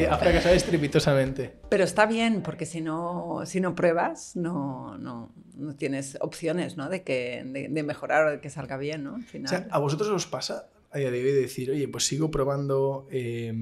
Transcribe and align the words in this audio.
que 0.00 0.08
ha 0.08 0.18
fracasado 0.18 0.54
estrepitosamente. 0.54 1.52
Pero 1.68 1.84
está 1.84 2.06
bien, 2.06 2.42
porque 2.42 2.66
si 2.66 2.80
no, 2.80 3.42
si 3.44 3.60
no 3.60 3.74
pruebas, 3.74 4.36
no, 4.36 4.98
no, 4.98 5.32
no 5.54 5.76
tienes 5.76 6.16
opciones 6.20 6.76
¿no? 6.76 6.88
de, 6.88 7.02
que, 7.02 7.42
de, 7.44 7.82
mejorar 7.82 8.26
o 8.26 8.30
de 8.30 8.40
que 8.40 8.50
salga 8.50 8.76
bien. 8.76 9.04
¿no? 9.04 9.16
Al 9.16 9.24
final. 9.24 9.46
O 9.46 9.48
sea, 9.48 9.66
¿a 9.70 9.78
vosotros 9.78 10.08
os 10.08 10.26
pasa 10.26 10.68
a 10.90 10.98
día 10.98 11.10
de 11.10 11.22
hoy 11.22 11.32
decir, 11.32 11.70
oye, 11.70 11.88
pues 11.88 12.06
sigo 12.06 12.30
probando, 12.30 13.06
eh, 13.10 13.54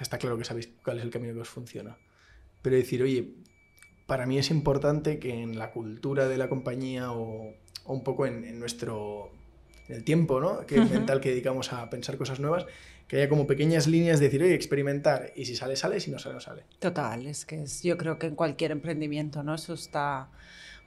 está 0.00 0.18
claro 0.18 0.38
que 0.38 0.44
sabéis 0.44 0.70
cuál 0.82 0.98
es 0.98 1.04
el 1.04 1.10
camino 1.10 1.34
que 1.34 1.40
os 1.40 1.48
funciona, 1.48 1.98
pero 2.62 2.76
decir, 2.76 3.02
oye, 3.02 3.34
para 4.06 4.26
mí 4.26 4.38
es 4.38 4.50
importante 4.50 5.18
que 5.18 5.42
en 5.42 5.58
la 5.58 5.72
cultura 5.72 6.28
de 6.28 6.38
la 6.38 6.48
compañía 6.48 7.12
o, 7.12 7.54
un 7.84 8.04
poco 8.04 8.26
en, 8.26 8.58
nuestro 8.58 9.32
en 9.88 9.96
el 9.96 10.04
tiempo 10.04 10.40
¿no? 10.40 10.64
que, 10.66 10.80
mental 10.80 11.20
que 11.20 11.30
dedicamos 11.30 11.72
a 11.72 11.90
pensar 11.90 12.16
cosas 12.16 12.40
nuevas, 12.40 12.66
que 13.06 13.16
haya 13.16 13.28
como 13.28 13.46
pequeñas 13.46 13.86
líneas 13.86 14.20
de 14.20 14.26
decir, 14.26 14.42
oye, 14.42 14.54
experimentar, 14.54 15.32
y 15.36 15.44
si 15.44 15.54
sale, 15.54 15.76
sale, 15.76 16.00
si 16.00 16.10
no 16.10 16.18
sale, 16.18 16.34
no 16.34 16.40
sale. 16.40 16.64
Total, 16.78 17.26
es 17.26 17.44
que 17.44 17.62
es, 17.62 17.82
yo 17.82 17.96
creo 17.96 18.18
que 18.18 18.26
en 18.26 18.34
cualquier 18.34 18.72
emprendimiento, 18.72 19.42
¿no? 19.42 19.54
Eso 19.54 19.74
está, 19.74 20.28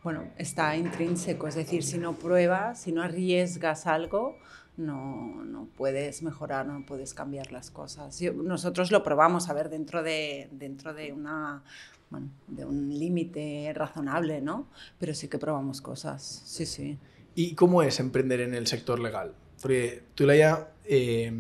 bueno, 0.04 0.30
está 0.38 0.76
intrínseco, 0.76 1.48
es 1.48 1.56
decir, 1.56 1.84
si 1.84 1.98
no 1.98 2.14
pruebas, 2.16 2.82
si 2.82 2.92
no 2.92 3.04
arriesgas 3.04 3.88
algo, 3.88 4.38
no, 4.78 5.44
no 5.46 5.68
puedes 5.78 6.22
mejorar, 6.22 6.66
no 6.66 6.86
puedes 6.86 7.14
cambiar 7.14 7.52
las 7.52 7.72
cosas. 7.72 8.22
nosotros 8.22 8.92
lo 8.92 9.04
probamos, 9.04 9.50
a 9.50 9.54
ver, 9.54 9.70
dentro 9.70 10.04
de, 10.04 10.50
dentro 10.52 10.94
de 10.94 11.14
una... 11.14 11.64
Bueno, 12.08 12.30
de 12.48 12.64
un 12.66 12.88
límite 12.88 13.72
razonable, 13.74 14.40
¿no? 14.40 14.68
Pero 15.00 15.16
sí 15.16 15.28
que 15.28 15.40
probamos 15.40 15.82
cosas, 15.82 16.44
sí, 16.46 16.68
sí. 16.68 17.00
¿Y 17.34 17.56
cómo 17.56 17.82
es 17.82 18.00
emprender 18.00 18.42
en 18.42 18.54
el 18.54 18.68
sector 18.68 19.00
legal? 19.00 19.34
Porque 19.60 20.04
tú, 20.14 20.26
Laia, 20.28 20.70
eh, 20.86 21.34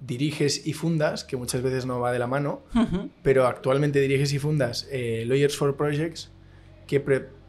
diriges 0.00 0.66
y 0.66 0.72
fundas, 0.72 1.24
que 1.24 1.36
muchas 1.36 1.62
veces 1.62 1.86
no 1.86 2.00
va 2.00 2.12
de 2.12 2.18
la 2.18 2.26
mano, 2.26 2.62
pero 3.22 3.46
actualmente 3.46 4.00
diriges 4.00 4.32
y 4.32 4.38
fundas 4.38 4.88
eh, 4.90 5.24
Lawyers 5.26 5.56
for 5.56 5.76
Projects, 5.76 6.30
que 6.86 7.02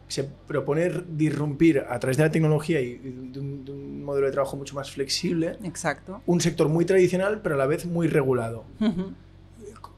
se 0.08 0.24
propone 0.24 0.90
disrumpir 1.08 1.84
a 1.88 1.98
través 2.00 2.16
de 2.16 2.24
la 2.24 2.30
tecnología 2.30 2.80
y 2.80 2.98
de 2.98 3.38
un, 3.38 4.02
modelo 4.04 4.26
de 4.26 4.32
trabajo 4.32 4.56
mucho 4.56 4.74
más 4.74 4.90
flexible. 4.90 5.56
Exacto. 5.62 6.22
Un 6.26 6.40
sector 6.40 6.68
muy 6.68 6.84
tradicional, 6.84 7.40
pero 7.42 7.54
a 7.54 7.58
la 7.58 7.66
vez 7.66 7.86
muy 7.86 8.08
regulado. 8.08 8.64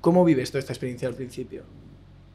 ¿Cómo 0.01 0.25
vives 0.25 0.51
toda 0.51 0.61
esta 0.61 0.73
experiencia 0.73 1.09
al 1.09 1.15
principio? 1.15 1.63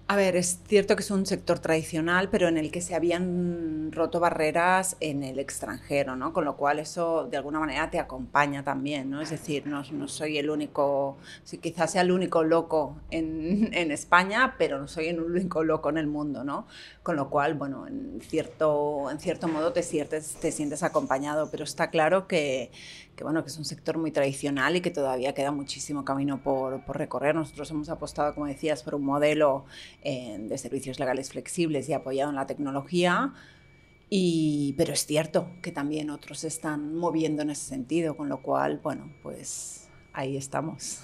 A 0.09 0.15
ver, 0.15 0.37
es 0.37 0.61
cierto 0.65 0.95
que 0.95 1.01
es 1.01 1.11
un 1.11 1.25
sector 1.25 1.59
tradicional, 1.59 2.29
pero 2.29 2.47
en 2.47 2.57
el 2.57 2.71
que 2.71 2.79
se 2.79 2.95
habían 2.95 3.91
roto 3.91 4.21
barreras 4.21 4.95
en 5.01 5.21
el 5.21 5.37
extranjero, 5.37 6.15
¿no? 6.15 6.31
Con 6.31 6.45
lo 6.45 6.55
cual 6.55 6.79
eso 6.79 7.27
de 7.29 7.35
alguna 7.35 7.59
manera 7.59 7.89
te 7.89 7.99
acompaña 7.99 8.63
también, 8.63 9.09
¿no? 9.09 9.19
Es 9.19 9.31
decir, 9.31 9.67
no, 9.67 9.83
no 9.91 10.07
soy 10.07 10.37
el 10.37 10.49
único, 10.49 11.17
sí, 11.43 11.57
quizás 11.57 11.91
sea 11.91 12.03
el 12.03 12.11
único 12.13 12.41
loco 12.45 12.95
en, 13.11 13.69
en, 13.73 13.91
España, 13.91 14.55
pero 14.57 14.79
no 14.79 14.87
soy 14.87 15.07
el 15.07 15.19
único 15.19 15.65
loco 15.65 15.89
en 15.89 15.97
el 15.97 16.07
mundo, 16.07 16.45
¿no? 16.45 16.67
Con 17.03 17.17
lo 17.17 17.29
cual, 17.29 17.55
bueno, 17.55 17.85
en 17.85 18.21
cierto, 18.21 19.11
en 19.11 19.19
cierto 19.19 19.49
modo 19.49 19.73
te 19.73 19.83
sientes, 19.83 20.37
te 20.39 20.53
sientes 20.53 20.83
acompañado, 20.83 21.51
pero 21.51 21.65
está 21.65 21.89
claro 21.89 22.29
que, 22.29 22.71
que, 23.17 23.25
bueno, 23.25 23.43
que 23.43 23.49
es 23.49 23.57
un 23.57 23.65
sector 23.65 23.97
muy 23.97 24.11
tradicional 24.11 24.77
y 24.77 24.81
que 24.81 24.91
todavía 24.91 25.33
queda 25.33 25.51
muchísimo 25.51 26.05
camino 26.05 26.41
por, 26.41 26.85
por 26.85 26.97
recorrer. 26.97 27.35
Nosotros 27.35 27.69
hemos 27.71 27.89
apostado, 27.89 28.33
como 28.33 28.45
decías, 28.45 28.83
por 28.83 28.95
un 28.95 29.03
modelo 29.03 29.65
eh, 30.03 30.37
de 30.39 30.57
servicios 30.57 30.99
legales 30.99 31.29
flexibles 31.29 31.89
y 31.89 31.93
apoyado 31.93 32.29
en 32.29 32.35
la 32.35 32.47
tecnología. 32.47 33.33
Y, 34.09 34.73
pero 34.77 34.93
es 34.93 35.05
cierto 35.05 35.49
que 35.61 35.71
también 35.71 36.09
otros 36.09 36.39
se 36.39 36.47
están 36.47 36.95
moviendo 36.95 37.41
en 37.41 37.49
ese 37.49 37.65
sentido, 37.65 38.15
con 38.15 38.29
lo 38.29 38.41
cual, 38.41 38.79
bueno, 38.81 39.11
pues 39.21 39.89
ahí 40.13 40.37
estamos. 40.37 41.01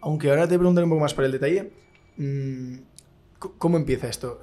Aunque 0.00 0.30
ahora 0.30 0.48
te 0.48 0.56
preguntaré 0.56 0.84
un 0.84 0.90
poco 0.90 1.02
más 1.02 1.12
por 1.12 1.24
el 1.24 1.32
detalle, 1.32 1.70
mm, 2.16 2.74
¿cómo 3.38 3.76
empieza 3.76 4.08
esto? 4.08 4.40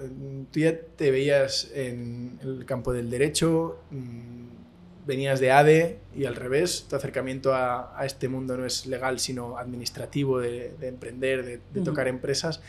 Tú 0.51 0.59
ya 0.59 0.79
te 0.79 1.09
veías 1.09 1.71
en 1.73 2.39
el 2.43 2.65
campo 2.65 2.93
del 2.93 3.09
derecho, 3.09 3.79
mm, 3.89 4.55
venías 5.05 5.39
de 5.39 5.51
ADE 5.51 5.99
y 6.15 6.25
al 6.25 6.35
revés, 6.35 6.87
tu 6.89 6.95
acercamiento 6.95 7.53
a, 7.53 7.97
este 8.05 8.27
mundo 8.27 8.57
no 8.57 8.65
es 8.65 8.85
legal, 8.85 9.19
sino 9.19 9.57
administrativo, 9.57 10.39
de, 10.39 10.73
emprender, 10.81 11.61
de, 11.73 11.81
tocar 11.81 12.07
empresas. 12.07 12.61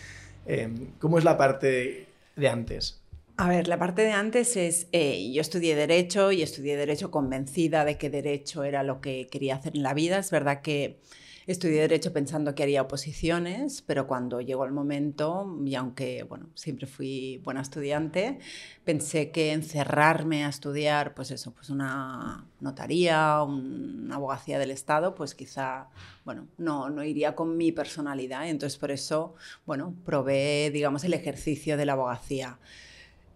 Em, 0.47 0.93
¿Cómo 0.99 1.19
es 1.19 1.25
la 1.25 1.37
parte 1.37 2.07
de, 2.37 2.49
antes? 2.49 3.01
A 3.37 3.49
ver, 3.49 3.69
la 3.69 3.79
parte 3.79 4.03
de 4.03 4.13
antes 4.13 4.57
es, 4.57 4.87
eh, 4.93 5.31
yo 5.33 5.41
estudié 5.41 5.75
Derecho 5.75 6.33
y 6.33 6.43
estudié 6.43 6.77
Derecho 6.77 7.11
convencida 7.11 7.85
de 7.85 7.99
que 7.99 8.11
Derecho 8.11 8.65
era 8.65 8.83
lo 8.83 9.01
que 9.01 9.27
quería 9.31 9.57
hacer 9.57 9.77
en 9.77 9.83
la 9.83 9.95
vida. 9.95 10.19
Es 10.19 10.31
verdad 10.31 10.63
que 10.63 11.01
Estudié 11.47 11.83
Derecho 11.83 12.13
pensando 12.13 12.57
que 12.57 12.65
haría 12.65 12.83
oposiciones, 12.83 13.81
pero 13.81 14.09
cuando 14.09 14.41
llegó 14.41 14.65
el 14.65 14.73
momento, 14.73 15.57
y 15.65 15.77
aunque 15.77 16.25
bueno, 16.25 16.51
siempre 16.55 16.89
fui 16.89 17.41
buena 17.45 17.61
estudiante, 17.61 18.41
pensé 18.85 19.31
que 19.31 19.53
encerrarme 19.53 20.45
a 20.45 20.49
estudiar, 20.49 21.15
pues 21.15 21.31
eso, 21.31 21.53
pues 21.55 21.71
una 21.71 22.45
notaría, 22.59 23.45
una 23.45 24.17
abogacía 24.17 24.59
del 24.59 24.73
Estado, 24.73 25.15
pues 25.15 25.37
quizá, 25.37 25.89
bueno, 26.25 26.49
no, 26.59 26.91
no 26.91 27.05
iría 27.05 27.37
con 27.37 27.57
mi 27.57 27.71
personalidad. 27.71 28.49
Entonces, 28.49 28.77
por 28.77 28.91
eso, 28.91 29.37
bueno, 29.67 29.95
probé, 30.05 30.71
digamos, 30.73 31.05
el 31.05 31.15
ejercicio 31.15 31.77
de 31.77 31.87
la 31.87 31.93
abogacía. 31.93 32.59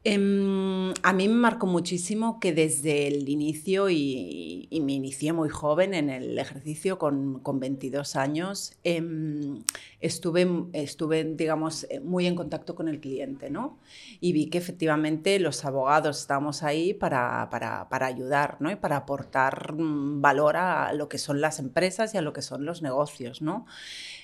Em, 0.03 0.95
a 1.03 1.13
mí 1.13 1.29
me 1.29 1.35
marcó 1.35 1.67
muchísimo 1.67 2.41
que 2.41 2.55
desde 2.55 3.07
el 3.07 3.29
inicio, 3.29 3.91
y, 3.91 4.69
me 4.83 4.93
inicié 4.95 5.33
muy 5.35 5.51
joven 5.51 5.93
en 5.93 6.09
el 6.09 6.39
ejercicio 6.39 6.99
con, 6.99 7.41
con 7.41 7.61
22 7.61 8.17
años, 8.17 8.73
em, 8.83 9.63
estuve, 10.01 10.49
estuve, 10.73 11.25
digamos, 11.25 11.85
eh, 11.91 12.01
muy 12.01 12.27
en 12.27 12.35
contacto 12.35 12.75
con 12.75 12.89
el 12.89 13.01
cliente, 13.01 13.51
¿no? 13.51 13.79
Y 14.21 14.33
vi 14.33 14.47
que 14.47 14.59
efectivamente 14.59 15.39
los 15.39 15.65
abogados 15.65 16.21
estábamos 16.21 16.63
ahí 16.63 16.95
para, 16.95 17.49
para, 17.51 17.89
para 17.89 18.07
ayudar, 18.07 18.57
¿no? 18.61 18.71
Y 18.71 18.77
para 18.77 18.97
aportar 18.97 19.75
mm, 19.75 20.23
valor 20.23 20.57
a 20.57 20.93
lo 20.95 21.09
que 21.09 21.19
son 21.19 21.41
las 21.41 21.59
empresas 21.59 22.15
y 22.15 22.19
a 22.19 22.23
lo 22.23 22.33
que 22.33 22.43
son 22.43 22.65
los 22.65 22.83
negocios, 22.83 23.43
¿no? 23.43 23.67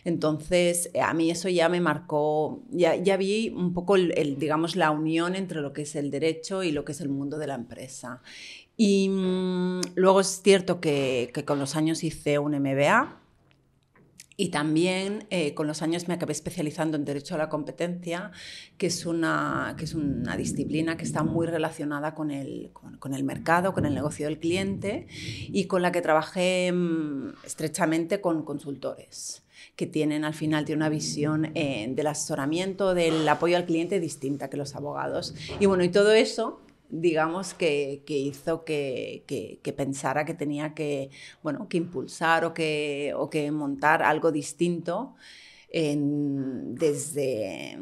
Entonces, 0.05 0.91
a 1.01 1.13
mí 1.13 1.31
eso 1.31 1.49
ya 1.49 1.69
me 1.69 1.81
marcó, 1.81 2.63
ya, 2.71 2.97
ya 2.97 3.17
vi 3.17 3.51
un 3.51 3.75
poco, 3.75 3.97
el, 3.97 4.39
digamos, 4.39 4.77
la 4.77 4.91
unión 4.91 5.35
entre 5.35 5.61
lo 5.61 5.73
que 5.73 5.83
es 5.83 5.95
el 5.97 6.11
derecho 6.11 6.63
y 6.63 6.73
lo 6.73 6.85
que 6.85 6.93
es 6.93 7.01
el 7.01 7.11
mundo 7.11 7.39
de 7.39 7.49
la 7.49 7.55
empresa. 7.55 8.23
Y 8.79 9.09
mm, 9.09 9.81
luego 9.95 10.21
es 10.21 10.41
cierto 10.43 10.81
que, 10.81 11.31
que, 11.35 11.45
con 11.45 11.59
los 11.59 11.77
años 11.77 12.05
hice 12.05 12.39
un 12.39 12.53
MBA 12.53 13.26
y 14.37 14.49
también 14.49 15.27
eh, 15.31 15.55
con 15.55 15.67
los 15.67 15.83
años 15.83 16.09
me 16.09 16.15
acabé 16.15 16.33
especializando 16.33 16.97
en 16.97 17.05
Derecho 17.05 17.35
a 17.35 17.39
la 17.39 17.49
Competencia, 17.49 18.33
que 18.77 18.89
es 18.89 19.07
una, 19.07 19.75
que 19.79 19.85
es 19.85 19.95
una 19.95 20.37
disciplina 20.37 20.97
que 20.97 21.05
está 21.05 21.23
muy 21.23 21.47
relacionada 21.47 22.15
con 22.15 22.31
el, 22.31 22.71
con, 22.99 23.15
el 23.15 23.25
mercado, 23.25 23.73
con 23.73 23.87
el 23.87 23.95
negocio 23.95 24.27
del 24.27 24.39
cliente 24.39 25.07
y 25.11 25.65
con 25.65 25.83
la 25.83 25.93
que 25.93 26.03
trabajé 26.03 26.71
mm, 26.73 27.45
estrechamente 27.45 28.21
con 28.21 28.45
consultores 28.45 29.43
que 29.75 29.87
tienen 29.87 30.25
al 30.25 30.35
final 30.35 30.65
tiene 30.65 30.79
una 30.79 30.89
visión 30.89 31.51
eh, 31.55 31.87
del 31.91 32.07
asesoramiento, 32.07 32.95
del 32.95 33.29
apoyo 33.29 33.57
al 33.57 33.67
cliente 33.67 34.01
distinta 34.01 34.49
que 34.49 34.57
los 34.57 34.75
abogados. 34.75 35.35
Y 35.61 35.67
bueno, 35.67 35.85
y 35.85 35.91
todo 35.91 36.13
eso 36.13 36.61
digamos, 36.89 37.55
que, 37.55 38.03
que 38.07 38.19
hizo 38.19 38.65
que, 38.65 39.25
que, 39.27 39.73
pensara 39.73 40.25
que 40.25 40.35
tenía 40.35 40.75
que, 40.75 41.11
bueno, 41.43 41.69
que 41.69 41.77
impulsar 41.77 42.45
o 42.45 42.55
que, 42.55 43.13
o 43.17 43.31
que 43.31 43.51
montar 43.51 44.03
algo 44.03 44.33
distinto 44.33 45.15
desde, 45.73 47.79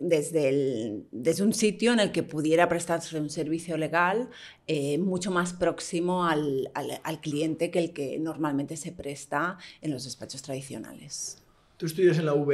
desde, 0.00 0.48
el, 0.48 1.06
desde, 1.10 1.42
un 1.42 1.52
sitio 1.52 1.92
en 1.92 2.00
el 2.00 2.12
que 2.12 2.22
pudiera 2.22 2.68
prestarse 2.68 3.18
un 3.18 3.30
servicio 3.30 3.76
legal 3.76 4.28
eh, 4.66 4.98
mucho 4.98 5.30
más 5.30 5.52
próximo 5.52 6.24
al, 6.24 6.70
al, 6.74 7.00
al, 7.02 7.20
cliente 7.20 7.70
que 7.70 7.78
el 7.78 7.92
que 7.92 8.18
normalmente 8.18 8.76
se 8.76 8.92
presta 8.92 9.58
en 9.80 9.90
los 9.90 10.04
despachos 10.04 10.42
tradicionales. 10.42 11.42
¿Tú 11.76 11.86
estudias 11.86 12.18
en 12.18 12.26
la 12.26 12.34
UB? 12.34 12.52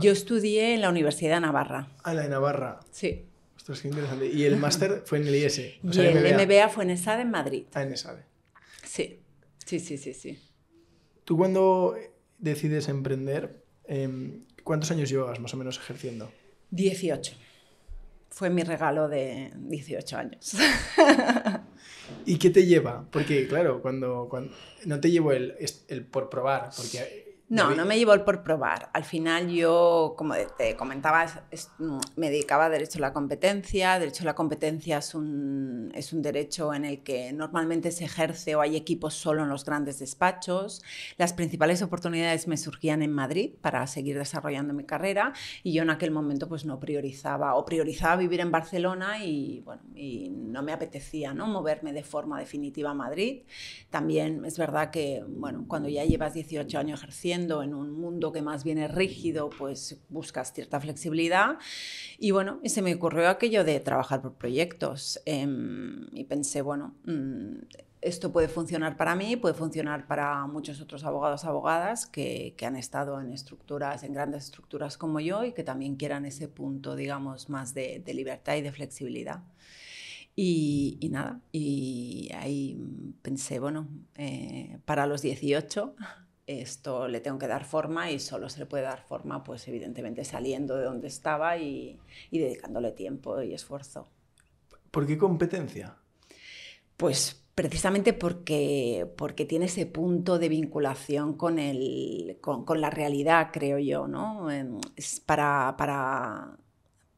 Yo 0.00 0.12
estudié 0.12 0.74
en 0.74 0.80
la 0.80 0.90
Universidad 0.90 1.34
de 1.34 1.40
Navarra. 1.40 1.88
Ah, 2.04 2.14
la 2.14 2.22
de 2.22 2.28
Navarra. 2.28 2.80
Sí. 2.90 3.24
Ostras, 3.66 3.80
qué 3.80 3.88
interesante. 3.88 4.26
¿Y 4.28 4.44
el 4.44 4.58
máster 4.58 5.02
fue 5.06 5.18
en 5.18 5.26
el 5.26 5.34
IS? 5.34 5.58
O 5.58 5.62
y 5.90 6.06
el 6.06 6.46
MBA. 6.46 6.68
fue 6.68 6.84
en 6.84 6.90
ESADE 6.90 7.22
en 7.22 7.30
Madrid. 7.32 7.64
Ah, 7.74 7.82
en 7.82 7.94
ESADE. 7.94 8.22
Sí, 8.84 9.18
sí, 9.64 9.80
sí, 9.80 9.98
sí. 9.98 10.14
sí. 10.14 10.38
¿Tú 11.24 11.36
cuando 11.36 11.96
decides 12.38 12.86
emprender, 12.86 13.64
em, 13.88 14.44
cuántos 14.62 14.92
años 14.92 15.10
llevas 15.10 15.40
más 15.40 15.52
o 15.52 15.56
menos 15.56 15.78
ejerciendo? 15.78 16.30
18. 16.70 17.32
Fue 18.30 18.50
mi 18.50 18.62
regalo 18.62 19.08
de 19.08 19.50
18 19.56 20.16
años. 20.16 20.56
¿Y 22.24 22.38
qué 22.38 22.50
te 22.50 22.66
lleva? 22.66 23.08
Porque, 23.10 23.48
claro, 23.48 23.82
cuando, 23.82 24.28
cuando 24.30 24.54
no 24.84 25.00
te 25.00 25.10
llevo 25.10 25.32
el, 25.32 25.56
el 25.88 26.06
por 26.06 26.30
probar, 26.30 26.70
porque 26.76 27.25
No, 27.48 27.76
no 27.76 27.84
me 27.84 27.96
llevó 27.96 28.12
el 28.12 28.22
por 28.22 28.42
probar. 28.42 28.90
Al 28.92 29.04
final 29.04 29.48
yo, 29.48 30.14
como 30.18 30.34
te 30.58 30.74
comentaba, 30.74 31.26
me 32.16 32.30
dedicaba 32.30 32.64
a 32.64 32.70
derecho 32.70 32.98
a 32.98 33.02
la 33.02 33.12
competencia. 33.12 34.00
Derecho 34.00 34.24
a 34.24 34.26
la 34.26 34.34
competencia 34.34 34.98
es 34.98 35.14
un, 35.14 35.92
es 35.94 36.12
un 36.12 36.22
derecho 36.22 36.74
en 36.74 36.84
el 36.84 37.04
que 37.04 37.32
normalmente 37.32 37.92
se 37.92 38.04
ejerce 38.04 38.56
o 38.56 38.62
hay 38.62 38.74
equipos 38.74 39.14
solo 39.14 39.44
en 39.44 39.48
los 39.48 39.64
grandes 39.64 40.00
despachos. 40.00 40.82
Las 41.18 41.34
principales 41.34 41.82
oportunidades 41.82 42.48
me 42.48 42.56
surgían 42.56 43.00
en 43.02 43.12
Madrid 43.12 43.52
para 43.60 43.86
seguir 43.86 44.18
desarrollando 44.18 44.74
mi 44.74 44.82
carrera 44.82 45.32
y 45.62 45.72
yo 45.72 45.82
en 45.82 45.90
aquel 45.90 46.10
momento 46.10 46.48
pues 46.48 46.64
no 46.64 46.80
priorizaba 46.80 47.54
o 47.54 47.64
priorizaba 47.64 48.16
vivir 48.16 48.40
en 48.40 48.50
Barcelona 48.50 49.24
y 49.24 49.60
bueno, 49.60 49.82
y 49.94 50.30
no 50.30 50.64
me 50.64 50.72
apetecía 50.72 51.32
¿no? 51.32 51.46
moverme 51.46 51.92
de 51.92 52.02
forma 52.02 52.40
definitiva 52.40 52.90
a 52.90 52.94
Madrid. 52.94 53.42
También 53.88 54.44
es 54.44 54.58
verdad 54.58 54.90
que 54.90 55.22
bueno, 55.28 55.64
cuando 55.68 55.88
ya 55.88 56.04
llevas 56.04 56.34
18 56.34 56.76
años 56.76 56.98
ejerciendo 56.98 57.35
en 57.36 57.74
un 57.74 57.92
mundo 57.92 58.32
que 58.32 58.42
más 58.42 58.64
bien 58.64 58.78
es 58.78 58.92
rígido, 58.92 59.50
pues 59.50 60.00
buscas 60.08 60.52
cierta 60.52 60.80
flexibilidad. 60.80 61.58
Y 62.18 62.30
bueno, 62.32 62.60
y 62.62 62.70
se 62.70 62.82
me 62.82 62.94
ocurrió 62.94 63.28
aquello 63.28 63.62
de 63.64 63.78
trabajar 63.80 64.22
por 64.22 64.34
proyectos. 64.34 65.20
Em, 65.26 66.06
y 66.12 66.24
pensé, 66.24 66.62
bueno, 66.62 66.94
mm, 67.04 67.56
esto 68.00 68.32
puede 68.32 68.48
funcionar 68.48 68.96
para 68.96 69.14
mí, 69.14 69.36
puede 69.36 69.54
funcionar 69.54 70.06
para 70.06 70.46
muchos 70.46 70.80
otros 70.80 71.04
abogados, 71.04 71.44
abogadas 71.44 72.06
que, 72.06 72.54
que, 72.56 72.66
han 72.66 72.76
estado 72.76 73.20
en 73.20 73.32
estructuras, 73.32 74.02
en 74.02 74.12
grandes 74.12 74.44
estructuras 74.44 74.96
como 74.96 75.20
yo 75.20 75.44
y 75.44 75.52
que 75.52 75.64
también 75.64 75.96
quieran 75.96 76.24
ese 76.26 76.48
punto, 76.48 76.96
digamos, 76.96 77.48
más 77.48 77.74
de, 77.74 78.02
de 78.04 78.14
libertad 78.14 78.56
y 78.56 78.62
de 78.62 78.72
flexibilidad. 78.72 79.42
Y, 80.38 80.98
y, 81.00 81.08
nada, 81.08 81.40
y 81.50 82.30
ahí 82.34 82.78
pensé, 83.22 83.58
bueno, 83.58 83.88
eh, 84.16 84.78
para 84.84 85.06
los 85.06 85.22
18 85.22 85.96
esto 86.46 87.08
le 87.08 87.20
tengo 87.20 87.38
que 87.38 87.48
dar 87.48 87.64
forma 87.64 88.10
y 88.10 88.20
solo 88.20 88.48
se 88.48 88.60
le 88.60 88.66
puede 88.66 88.84
dar 88.84 89.02
forma, 89.02 89.42
pues 89.42 89.66
evidentemente 89.68 90.24
saliendo 90.24 90.76
de 90.76 90.84
donde 90.84 91.08
estaba 91.08 91.56
y, 91.58 91.98
dedicándole 92.30 92.92
tiempo 92.92 93.40
y 93.42 93.52
esfuerzo. 93.52 94.08
¿Por 94.90 95.06
qué 95.06 95.18
competencia? 95.18 95.96
Pues 96.96 97.42
precisamente 97.54 98.12
porque, 98.12 99.10
porque 99.16 99.44
tiene 99.44 99.66
ese 99.66 99.86
punto 99.86 100.38
de 100.38 100.48
vinculación 100.48 101.34
con, 101.34 101.58
el, 101.58 102.38
con, 102.40 102.80
la 102.80 102.90
realidad, 102.90 103.50
creo 103.52 103.78
yo. 103.78 104.06
¿no? 104.06 104.48
Es 104.50 105.20
para, 105.20 105.74
para, 105.76 106.56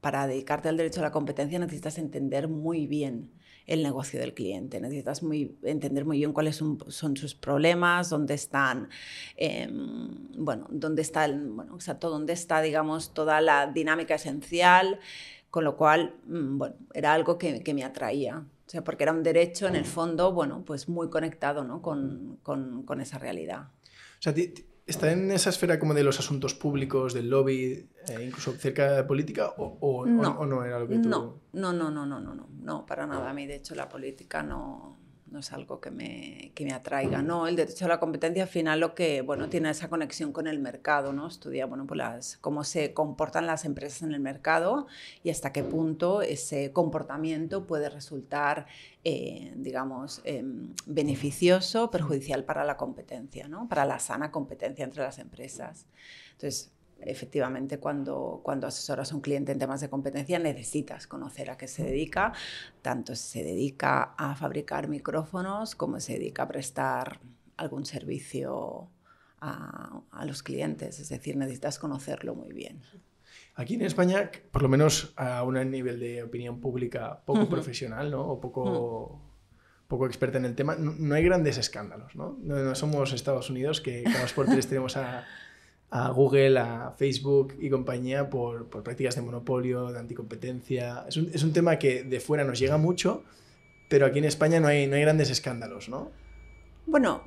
para 0.01 0.27
dedicarte 0.27 0.69
al 0.69 0.77
derecho 0.77 1.01
a 1.01 1.03
la 1.03 1.11
competencia 1.11 1.59
necesitas 1.59 1.97
entender 1.97 2.47
muy 2.47 2.87
bien 2.87 3.31
el 3.69 3.83
negocio 3.83 4.19
del 4.19 4.33
cliente. 4.33 4.81
Necesitas 4.81 5.21
muy, 5.21 5.55
entender 5.61 6.03
muy 6.03 6.17
bien 6.17 6.33
cuáles 6.33 6.55
son, 6.55 7.15
sus 7.15 7.35
problemas, 7.35 8.09
dónde 8.09 8.33
están, 8.33 8.89
em, 9.37 10.09
bueno, 10.37 10.65
dónde 10.71 11.03
está, 11.03 11.25
el, 11.25 11.49
bueno, 11.51 11.75
exacto, 11.75 12.09
dónde 12.09 12.33
está, 12.33 12.61
digamos, 12.61 13.13
toda 13.13 13.41
la 13.41 13.67
dinámica 13.67 14.15
esencial, 14.15 14.99
con 15.51 15.63
lo 15.63 15.77
cual, 15.77 16.15
mm, 16.25 16.57
bueno, 16.57 16.75
era 16.95 17.13
algo 17.13 17.37
que, 17.37 17.61
que 17.61 17.75
me 17.75 17.83
atraía. 17.83 18.39
O 18.39 18.69
sea, 18.69 18.83
porque 18.83 19.03
era 19.03 19.11
un 19.11 19.21
derecho, 19.23 19.67
en 19.67 19.75
el 19.75 19.85
fondo, 19.85 20.33
bueno, 20.33 20.63
pues 20.65 20.89
muy 20.89 21.09
conectado 21.09 21.63
¿no? 21.63 21.81
con, 21.81 22.39
con, 22.41 22.83
con 22.83 23.01
esa 23.01 23.19
realidad. 23.19 23.67
O 24.19 24.21
sea, 24.21 24.33
¿Está 24.89 25.11
en 25.11 25.29
esa 25.29 25.51
esfera 25.51 25.77
como 25.77 25.93
de 25.93 26.03
los 26.03 26.17
asuntos 26.19 26.55
públicos, 26.55 27.13
del 27.13 27.29
lobby, 27.29 27.87
eh, 28.07 28.25
incluso 28.25 28.53
cerca 28.53 28.91
de 28.93 29.03
política, 29.03 29.53
o, 29.55 30.05
no. 30.07 30.45
no. 30.47 30.65
era 30.65 30.79
lo 30.79 30.87
que 30.87 30.97
tú...? 30.97 31.07
No, 31.07 31.35
no, 31.53 31.71
no, 31.71 31.91
no, 31.91 32.05
no, 32.07 32.19
no, 32.19 32.47
no, 32.59 32.85
para 32.87 33.05
nada. 33.05 33.29
A 33.29 33.33
mí, 33.33 33.45
de 33.45 33.57
hecho, 33.57 33.75
la 33.75 33.87
política 33.87 34.41
no, 34.41 34.97
no 35.31 35.39
es 35.39 35.51
algo 35.51 35.79
que 35.79 35.91
me, 35.91 36.51
que 36.55 36.65
me, 36.65 36.73
atraiga. 36.73 37.21
No, 37.21 37.47
el 37.47 37.55
derecho 37.55 37.85
a 37.85 37.87
la 37.87 37.99
competencia 37.99 38.43
al 38.43 38.49
final 38.49 38.79
lo 38.79 38.95
que, 38.95 39.21
bueno, 39.21 39.49
tiene 39.49 39.69
esa 39.69 39.89
conexión 39.89 40.31
con 40.31 40.47
el 40.47 40.59
mercado, 40.59 41.13
¿no? 41.13 41.27
Estudia, 41.27 41.65
bueno, 41.65 41.85
pues 41.85 41.97
las, 41.97 42.37
cómo 42.37 42.63
se 42.63 42.93
comportan 42.93 43.45
las 43.45 43.65
empresas 43.65 44.03
en 44.03 44.13
el 44.13 44.19
mercado 44.19 44.87
y 45.23 45.29
hasta 45.29 45.51
qué 45.51 45.63
punto 45.63 46.21
ese 46.21 46.71
comportamiento 46.71 47.67
puede 47.67 47.89
resultar, 47.89 48.65
eh, 49.03 49.53
digamos, 49.55 50.21
em, 50.23 50.73
beneficioso, 50.85 51.91
perjudicial 51.91 52.43
para 52.43 52.63
la 52.63 52.77
competencia, 52.77 53.47
¿no? 53.47 53.67
Para 53.67 53.85
la 53.85 53.99
sana 53.99 54.31
competencia 54.31 54.83
entre 54.83 55.03
las 55.03 55.19
empresas. 55.19 55.85
Entonces, 56.31 56.71
efectivamente 57.01 57.79
cuando, 57.79 58.41
cuando 58.43 58.67
asesoras 58.67 59.11
a 59.11 59.15
un 59.15 59.21
cliente 59.21 59.51
en 59.51 59.59
temas 59.59 59.81
de 59.81 59.89
competencia 59.89 60.39
necesitas 60.39 61.07
conocer 61.07 61.49
a 61.49 61.57
qué 61.57 61.67
se 61.67 61.83
dedica, 61.83 62.33
tanto 62.81 63.15
se 63.15 63.43
dedica 63.43 64.15
a 64.17 64.35
fabricar 64.35 64.87
micrófonos 64.87 65.75
como 65.75 65.99
se 65.99 66.13
dedica 66.13 66.43
a 66.43 66.47
prestar 66.47 67.19
algún 67.57 67.85
servicio 67.85 68.89
a, 69.41 70.01
a 70.11 70.25
los 70.25 70.43
clientes, 70.43 70.99
es 70.99 71.09
decir, 71.09 71.37
necesitas 71.37 71.79
conocerlo 71.79 72.35
muy 72.35 72.53
bien. 72.53 72.81
Aquí 73.55 73.75
en 73.75 73.81
España, 73.81 74.31
por 74.51 74.61
lo 74.61 74.69
menos 74.69 75.11
a 75.17 75.43
un 75.43 75.55
nivel 75.69 75.99
de 75.99 76.23
opinión 76.23 76.61
pública 76.61 77.21
poco 77.25 77.49
profesional, 77.49 78.09
¿no? 78.09 78.21
O 78.21 78.39
poco, 78.39 79.21
poco 79.87 80.05
experta 80.05 80.37
en 80.37 80.45
el 80.45 80.55
tema, 80.55 80.77
no, 80.77 81.13
hay 81.13 81.23
grandes 81.23 81.57
escándalos, 81.57 82.15
¿no? 82.15 82.37
¿no? 82.41 82.73
somos 82.73 83.11
Estados 83.11 83.49
Unidos, 83.49 83.81
que 83.81 84.03
como 84.03 84.15
por 84.33 84.45
tres 84.45 84.67
tenemos 84.67 84.95
a 84.95 85.25
a 85.91 86.09
Google, 86.09 86.59
a 86.59 86.93
Facebook 86.97 87.55
y 87.59 87.69
compañía 87.69 88.29
por, 88.29 88.67
por 88.67 88.83
prácticas 88.83 89.15
de 89.15 89.21
monopolio, 89.21 89.91
de 89.91 89.99
anticompetencia. 89.99 91.05
Es 91.07 91.17
un, 91.17 91.31
es 91.33 91.43
un, 91.43 91.53
tema 91.53 91.79
que 91.79 92.03
de 92.03 92.19
fuera 92.19 92.43
nos 92.43 92.59
llega 92.59 92.77
mucho, 92.77 93.23
pero 93.89 94.05
aquí 94.05 94.19
en 94.19 94.25
España 94.25 94.59
no 94.59 94.67
hay, 94.67 94.87
no 94.87 94.95
hay 94.95 95.01
grandes 95.01 95.29
escándalos, 95.29 95.89
¿no? 95.89 96.11
Bueno, 96.85 97.23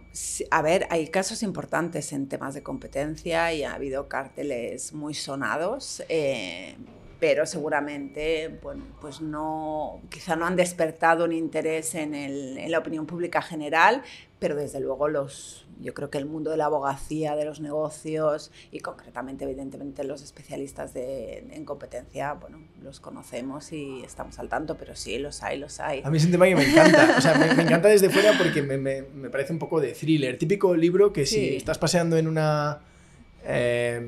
a 0.51 0.63
ver, 0.63 0.87
hay 0.91 1.09
casos 1.09 1.43
importantes 1.43 2.13
en 2.13 2.29
temas 2.29 2.55
de 2.55 2.63
competencia 2.63 3.53
y 3.53 3.63
ha 3.63 3.75
habido 3.75 4.09
cárteles 4.09 4.93
muy 4.93 5.15
sonados. 5.15 6.03
Eh, 6.09 6.77
pero 7.23 7.47
seguramente, 7.47 8.59
bueno, 8.65 8.85
pues 9.01 9.21
no, 9.21 10.01
quizá 10.11 10.35
no 10.35 10.45
han 10.45 10.57
despertado 10.57 11.25
un 11.25 11.33
interés 11.33 11.95
en, 11.95 12.17
el, 12.17 12.59
en, 12.59 12.69
la 12.69 12.81
opinión 12.81 13.07
pública 13.07 13.41
general, 13.41 14.03
pero 14.43 14.57
desde 14.57 14.81
luego 14.81 15.07
los, 15.07 15.65
yo 15.81 15.95
creo 15.95 16.11
que 16.11 16.19
el 16.19 16.27
mundo 16.27 16.51
de 16.51 16.57
la 16.57 16.65
abogacía, 16.65 17.37
de 17.37 17.45
los 17.45 17.61
negocios 17.61 18.51
y 18.73 18.81
concretamente, 18.81 19.45
evidentemente, 19.45 20.03
los 20.03 20.21
especialistas 20.21 20.93
de, 20.93 21.47
en 21.53 21.65
competencia, 21.65 22.33
bueno, 22.33 22.59
los 22.83 22.99
conocemos 22.99 23.71
y 23.71 24.03
estamos 24.03 24.41
al 24.41 24.49
tanto, 24.49 24.77
pero 24.77 24.97
sí, 24.97 25.17
los 25.21 25.45
hay, 25.45 25.61
los 25.61 25.79
hay. 25.79 26.03
A 26.03 26.11
mí 26.11 26.19
es 26.19 26.25
un 26.25 26.33
tema 26.33 26.47
que 26.47 26.57
me 26.57 26.69
encanta, 26.69 27.15
o 27.17 27.21
sea, 27.21 27.35
me, 27.35 27.63
encanta 27.63 27.87
desde 27.87 28.11
fuera 28.11 28.37
porque 28.37 28.63
me, 28.63 28.79
me, 28.79 29.03
me, 29.03 29.31
parece 29.31 29.53
un 29.53 29.61
poco 29.61 29.81
de 29.81 29.93
thriller, 29.93 30.37
típico 30.39 30.75
libro 30.75 31.13
que 31.13 31.25
si 31.25 31.55
estás 31.55 31.79
paseando 31.79 32.17
en 32.17 32.27
una 32.27 32.81
eh, 33.45 34.05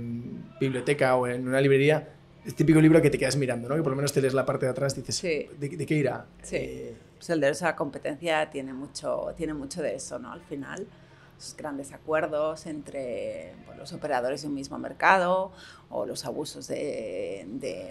biblioteca 0.59 1.15
o 1.15 1.29
en 1.29 1.47
una 1.47 1.61
librería, 1.61 2.09
es 2.45 2.57
típico 2.57 2.81
libro 2.81 3.01
que 3.01 3.11
te 3.11 3.19
quedas 3.19 3.37
mirando, 3.37 3.69
¿no? 3.69 3.77
Que 3.77 3.83
por 3.83 3.93
lo 3.93 3.97
menos 3.97 4.13
te 4.13 4.21
lees 4.21 4.35
la 4.35 4.45
parte 4.45 4.67
de 4.67 4.73
atrás 4.73 4.99
y 4.99 5.03
dices, 5.03 5.23
¿de, 5.61 5.87
qué 5.87 5.95
irá? 5.95 6.27
Sí. 6.43 6.57
Eh, 6.57 6.95
pues 7.25 7.31
el 7.31 7.41
derecho 7.41 7.65
a 7.65 7.69
la 7.69 7.77
competencia 7.77 8.51
tiene 8.51 8.75
mucho, 8.75 9.33
tiene 9.35 9.55
mucho 9.55 9.81
de 9.81 9.95
eso, 9.95 10.19
¿no? 10.19 10.31
Al 10.31 10.43
final, 10.43 10.87
los 11.37 11.57
grandes 11.57 11.95
acuerdos 11.95 12.67
entre 12.67 13.55
pues, 13.65 13.79
los 13.79 13.95
operadores 13.95 14.43
de 14.43 14.49
un 14.49 14.55
mismo 14.55 14.79
mercado 14.79 15.51
o 15.89 16.05
los 16.05 16.27
abusos 16.27 16.67
de, 16.69 17.47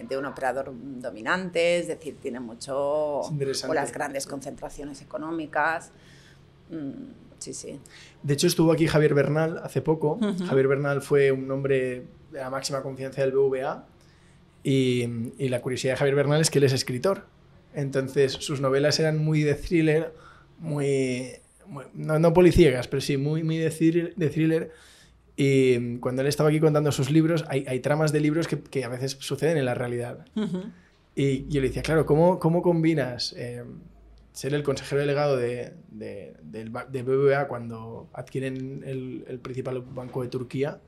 de, 0.07 0.17
un 0.19 0.25
operador 0.25 0.71
dominante, 0.75 1.79
es 1.79 1.87
decir, 1.87 2.17
tiene 2.21 2.39
mucho... 2.39 2.77
o 2.77 3.73
las 3.73 3.91
grandes 3.91 4.27
concentraciones 4.27 5.01
económicas. 5.01 5.89
Mm, 6.69 7.13
sí, 7.39 7.55
sí. 7.55 7.79
De 8.21 8.35
hecho, 8.35 8.45
estuvo 8.45 8.71
aquí 8.71 8.85
Javier 8.85 9.15
Bernal 9.15 9.61
hace 9.63 9.81
poco. 9.81 10.19
Javier 10.45 10.67
Bernal 10.67 11.01
fue 11.01 11.31
un 11.31 11.49
hombre 11.49 12.05
de 12.31 12.39
la 12.39 12.51
máxima 12.51 12.83
confianza 12.83 13.21
del 13.21 13.31
BVA 13.31 13.87
y, 14.61 15.07
la 15.49 15.59
curiosidad 15.59 15.93
de 15.93 15.97
Javier 15.97 16.15
Bernal 16.15 16.39
es 16.39 16.51
que 16.51 16.59
él 16.59 16.65
es 16.65 16.73
escritor. 16.73 17.32
Entonces 17.73 18.33
sus 18.33 18.61
novelas 18.61 18.99
eran 18.99 19.23
muy 19.23 19.43
de 19.43 19.55
thriller, 19.55 20.13
muy... 20.59 21.31
no, 21.93 22.19
no, 22.19 22.33
policiegas, 22.33 22.87
pero 22.87 23.01
sí 23.01 23.17
muy, 23.17 23.43
muy 23.43 23.57
de, 23.57 23.69
thriller, 23.69 24.71
Y 25.35 25.97
cuando 25.97 26.21
él 26.21 26.27
estaba 26.27 26.49
aquí 26.49 26.59
contando 26.59 26.91
sus 26.91 27.09
libros, 27.09 27.45
hay, 27.47 27.65
hay 27.67 27.79
tramas 27.79 28.11
de 28.11 28.19
libros 28.19 28.47
que, 28.47 28.59
que, 28.59 28.83
a 28.83 28.89
veces 28.89 29.17
suceden 29.19 29.57
en 29.57 29.65
la 29.65 29.73
realidad. 29.73 30.25
Y 31.15 31.47
yo 31.47 31.61
le 31.61 31.67
decía, 31.67 31.83
claro, 31.83 32.05
¿cómo, 32.05 32.39
cómo 32.39 32.61
combinas 32.61 33.33
eh, 33.37 33.63
ser 34.33 34.55
el 34.55 34.63
consejero 34.63 34.99
delegado 35.01 35.37
de, 35.37 35.73
de, 35.91 36.35
de, 36.41 37.03
BBVA 37.03 37.47
cuando 37.47 38.09
adquieren 38.13 38.83
el, 38.83 39.23
el, 39.27 39.39
principal 39.39 39.81
banco 39.81 40.23
de 40.23 40.27
Turquía, 40.27 40.81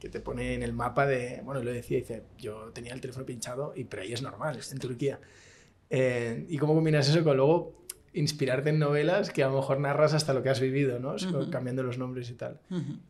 que 0.00 0.08
te 0.08 0.20
pone 0.20 0.54
en 0.54 0.64
el 0.64 0.72
mapa 0.72 1.06
de, 1.06 1.40
bueno, 1.44 1.62
lo 1.62 1.72
decía, 1.72 1.98
dice, 1.98 2.24
yo 2.36 2.70
tenía 2.72 2.92
el 2.92 3.00
teléfono 3.00 3.24
pinchado, 3.24 3.72
y, 3.76 3.84
pero 3.84 4.02
ahí 4.02 4.12
es 4.12 4.22
normal, 4.22 4.58
en 4.70 4.78
Turquía. 4.78 5.20
Eh, 5.90 6.46
¿Y 6.48 6.58
cómo 6.58 6.74
combinas 6.74 7.08
eso 7.08 7.22
con 7.24 7.36
luego 7.36 7.80
inspirarte 8.12 8.70
en 8.70 8.80
novelas 8.80 9.30
que 9.30 9.44
a 9.44 9.48
lo 9.48 9.56
mejor 9.56 9.78
narras 9.78 10.14
hasta 10.14 10.34
lo 10.34 10.42
que 10.42 10.48
has 10.48 10.60
vivido, 10.60 10.98
¿no? 10.98 11.14
Cambiando 11.50 11.82
los 11.82 11.98
nombres 11.98 12.28
y 12.30 12.34
tal. 12.34 12.60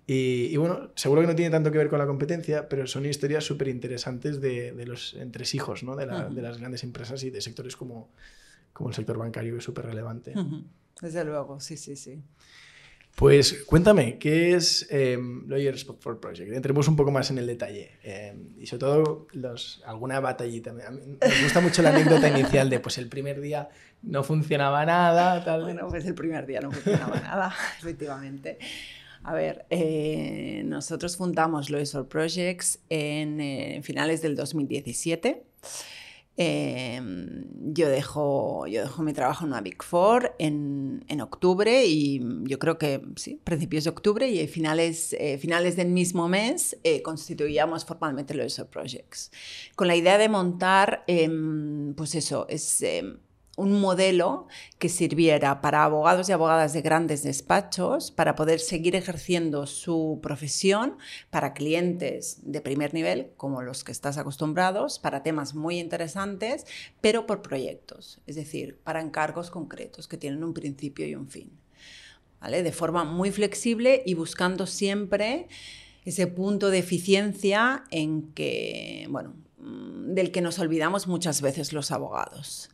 y, 0.06 0.48
y, 0.50 0.56
bueno, 0.56 0.90
seguro 0.94 1.22
que 1.22 1.26
no 1.26 1.34
tiene 1.34 1.50
tanto 1.50 1.70
que 1.72 1.78
ver 1.78 1.88
con 1.88 1.98
la 1.98 2.06
competencia, 2.06 2.68
pero 2.68 2.86
son 2.86 3.06
historias 3.06 3.44
súper 3.44 3.68
interesantes 3.68 4.40
de, 4.40 4.72
de, 4.72 4.86
los 4.86 5.14
entresijos, 5.14 5.82
¿no? 5.82 5.96
De, 5.96 6.06
la, 6.06 6.28
de 6.28 6.42
las 6.42 6.58
grandes 6.58 6.84
empresas 6.84 7.22
y 7.22 7.30
de 7.30 7.40
sectores 7.40 7.76
como 7.76 8.10
como 8.72 8.88
el 8.88 8.94
sector 8.94 9.18
bancario 9.18 9.58
es 9.58 9.64
súper 9.64 9.86
relevante. 9.86 10.34
Desde 11.00 11.24
luego, 11.24 11.60
sí, 11.60 11.76
sí, 11.76 11.96
sí. 11.96 12.22
Pues 13.20 13.64
cuéntame, 13.66 14.16
¿qué 14.16 14.54
es 14.54 14.86
eh, 14.88 15.18
Lawyers 15.46 15.84
for 15.84 16.18
Project? 16.18 16.54
Entremos 16.54 16.88
un 16.88 16.96
poco 16.96 17.10
más 17.10 17.30
en 17.30 17.36
el 17.36 17.46
detalle. 17.46 17.90
Em, 18.02 18.54
y 18.58 18.64
sobre 18.64 18.80
todo, 18.80 19.26
los, 19.32 19.82
alguna 19.84 20.20
batallita. 20.20 20.72
me 20.72 20.84
gusta 21.42 21.60
mucho 21.60 21.82
la 21.82 21.90
anécdota 21.90 22.30
inicial 22.30 22.70
de, 22.70 22.80
pues 22.80 22.96
el 22.96 23.10
primer 23.10 23.42
día 23.42 23.68
no 24.00 24.24
funcionaba 24.24 24.86
nada. 24.86 25.44
Tal. 25.44 25.64
Bueno, 25.64 25.86
pues 25.90 26.06
el 26.06 26.14
primer 26.14 26.46
día 26.46 26.62
no 26.62 26.72
funcionaba 26.72 27.20
nada, 27.20 27.54
efectivamente. 27.78 28.56
A 29.22 29.34
ver, 29.34 29.66
eh, 29.68 30.62
nosotros 30.64 31.18
fundamos 31.18 31.68
Lawyers 31.68 31.92
for 31.92 32.08
Projects 32.08 32.78
en, 32.88 33.38
en 33.38 33.82
finales 33.82 34.22
del 34.22 34.34
2017. 34.34 35.44
Em, 36.42 37.44
yo, 37.74 37.90
dejo, 37.90 38.66
yo 38.66 38.80
dejo 38.80 39.02
mi 39.02 39.12
trabajo 39.12 39.44
en 39.44 39.50
una 39.50 39.60
Big 39.60 39.82
Four 39.82 40.34
en, 40.38 41.04
en, 41.06 41.20
octubre 41.20 41.84
y 41.84 42.18
yo 42.44 42.58
creo 42.58 42.78
que 42.78 43.02
sí, 43.16 43.38
principios 43.44 43.84
de 43.84 43.90
octubre 43.90 44.26
y 44.26 44.48
finales, 44.48 45.14
eh, 45.20 45.36
finales 45.36 45.76
del 45.76 45.88
mismo 45.88 46.30
mes 46.30 46.78
eh, 46.82 47.02
constituíamos 47.02 47.84
formalmente 47.84 48.32
los 48.32 48.58
Projects. 48.70 49.30
Con 49.76 49.86
la 49.86 49.96
idea 49.96 50.16
de 50.16 50.30
montar, 50.30 51.04
eh, 51.08 51.28
pues 51.94 52.14
eso, 52.14 52.46
es 52.48 52.80
em, 52.80 53.18
un 53.56 53.80
modelo 53.80 54.46
que 54.78 54.88
sirviera 54.88 55.60
para 55.60 55.84
abogados 55.84 56.28
y 56.28 56.32
abogadas 56.32 56.72
de 56.72 56.82
grandes 56.82 57.22
despachos 57.22 58.10
para 58.10 58.34
poder 58.34 58.60
seguir 58.60 58.96
ejerciendo 58.96 59.66
su 59.66 60.20
profesión 60.22 60.96
para 61.30 61.52
clientes 61.52 62.38
de 62.42 62.60
primer 62.60 62.94
nivel, 62.94 63.32
como 63.36 63.62
los 63.62 63.84
que 63.84 63.92
estás 63.92 64.18
acostumbrados, 64.18 64.98
para 64.98 65.22
temas 65.22 65.54
muy 65.54 65.78
interesantes, 65.78 66.66
pero 67.00 67.26
por 67.26 67.42
proyectos, 67.42 68.20
es 68.26 68.36
decir, 68.36 68.78
para 68.82 69.00
encargos 69.00 69.50
concretos 69.50 70.08
que 70.08 70.16
tienen 70.16 70.44
un 70.44 70.54
principio 70.54 71.06
y 71.06 71.14
un 71.14 71.28
fin. 71.28 71.50
De 72.40 72.72
forma 72.72 73.04
muy 73.04 73.30
flexible 73.30 74.02
y 74.06 74.14
buscando 74.14 74.66
siempre 74.66 75.48
ese 76.04 76.26
punto 76.26 76.70
de 76.70 76.78
eficiencia 76.78 77.84
en 77.90 78.32
que, 78.32 79.06
bueno, 79.10 79.34
mm, 79.58 80.14
del 80.14 80.32
que 80.32 80.40
nos 80.40 80.58
olvidamos 80.58 81.06
muchas 81.06 81.42
veces 81.42 81.74
los 81.74 81.90
abogados. 81.90 82.70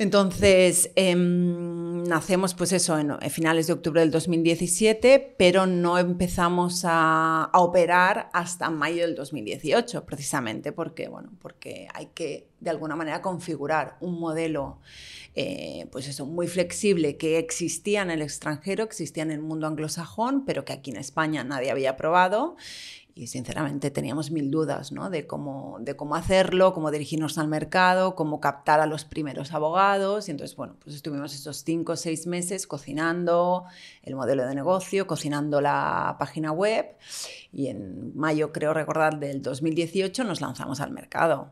Entonces, 0.00 0.90
em, 0.96 2.04
nacemos 2.04 2.54
pues 2.54 2.72
eso 2.72 2.98
en, 2.98 3.18
finales 3.30 3.66
de 3.66 3.74
octubre 3.74 4.00
del 4.00 4.10
2017, 4.10 5.34
pero 5.36 5.66
no 5.66 5.98
empezamos 5.98 6.86
a, 6.86 7.50
operar 7.52 8.30
hasta 8.32 8.70
mayo 8.70 9.02
del 9.02 9.14
2018, 9.14 10.06
precisamente 10.06 10.72
porque, 10.72 11.08
bueno, 11.08 11.32
porque 11.38 11.86
hay 11.92 12.06
que 12.14 12.48
de 12.60 12.70
alguna 12.70 12.96
manera 12.96 13.20
configurar 13.20 13.98
un 14.00 14.18
modelo 14.18 14.78
eh, 15.34 15.86
pues 15.92 16.08
eso, 16.08 16.24
muy 16.26 16.48
flexible 16.48 17.16
que 17.16 17.38
existía 17.38 18.00
en 18.00 18.10
el 18.10 18.22
extranjero, 18.22 18.82
existía 18.82 19.22
en 19.22 19.30
el 19.30 19.40
mundo 19.40 19.66
anglosajón, 19.66 20.46
pero 20.46 20.64
que 20.64 20.72
aquí 20.72 20.90
en 20.90 20.96
España 20.96 21.44
nadie 21.44 21.70
había 21.70 21.96
probado 21.96 22.56
y 23.20 23.26
sinceramente 23.26 23.90
teníamos 23.90 24.30
mil 24.30 24.50
dudas 24.50 24.92
¿no? 24.92 25.10
de, 25.10 25.26
cómo, 25.26 25.76
de 25.82 25.94
cómo 25.94 26.14
hacerlo, 26.14 26.72
cómo 26.72 26.90
dirigirnos 26.90 27.36
al 27.36 27.48
mercado, 27.48 28.14
cómo 28.14 28.40
captar 28.40 28.80
a 28.80 28.86
los 28.86 29.04
primeros 29.04 29.52
abogados. 29.52 30.28
Y 30.28 30.30
entonces, 30.30 30.56
bueno, 30.56 30.76
pues 30.82 30.96
estuvimos 30.96 31.34
esos 31.34 31.62
cinco 31.62 31.92
o 31.92 31.96
seis 31.96 32.26
meses 32.26 32.66
cocinando 32.66 33.66
el 34.04 34.16
modelo 34.16 34.46
de 34.46 34.54
negocio, 34.54 35.06
cocinando 35.06 35.60
la 35.60 36.16
página 36.18 36.50
web 36.52 36.96
y 37.52 37.66
en 37.66 38.16
mayo, 38.16 38.52
creo 38.52 38.72
recordar, 38.72 39.20
del 39.20 39.42
2018 39.42 40.24
nos 40.24 40.40
lanzamos 40.40 40.80
al 40.80 40.90
mercado. 40.90 41.50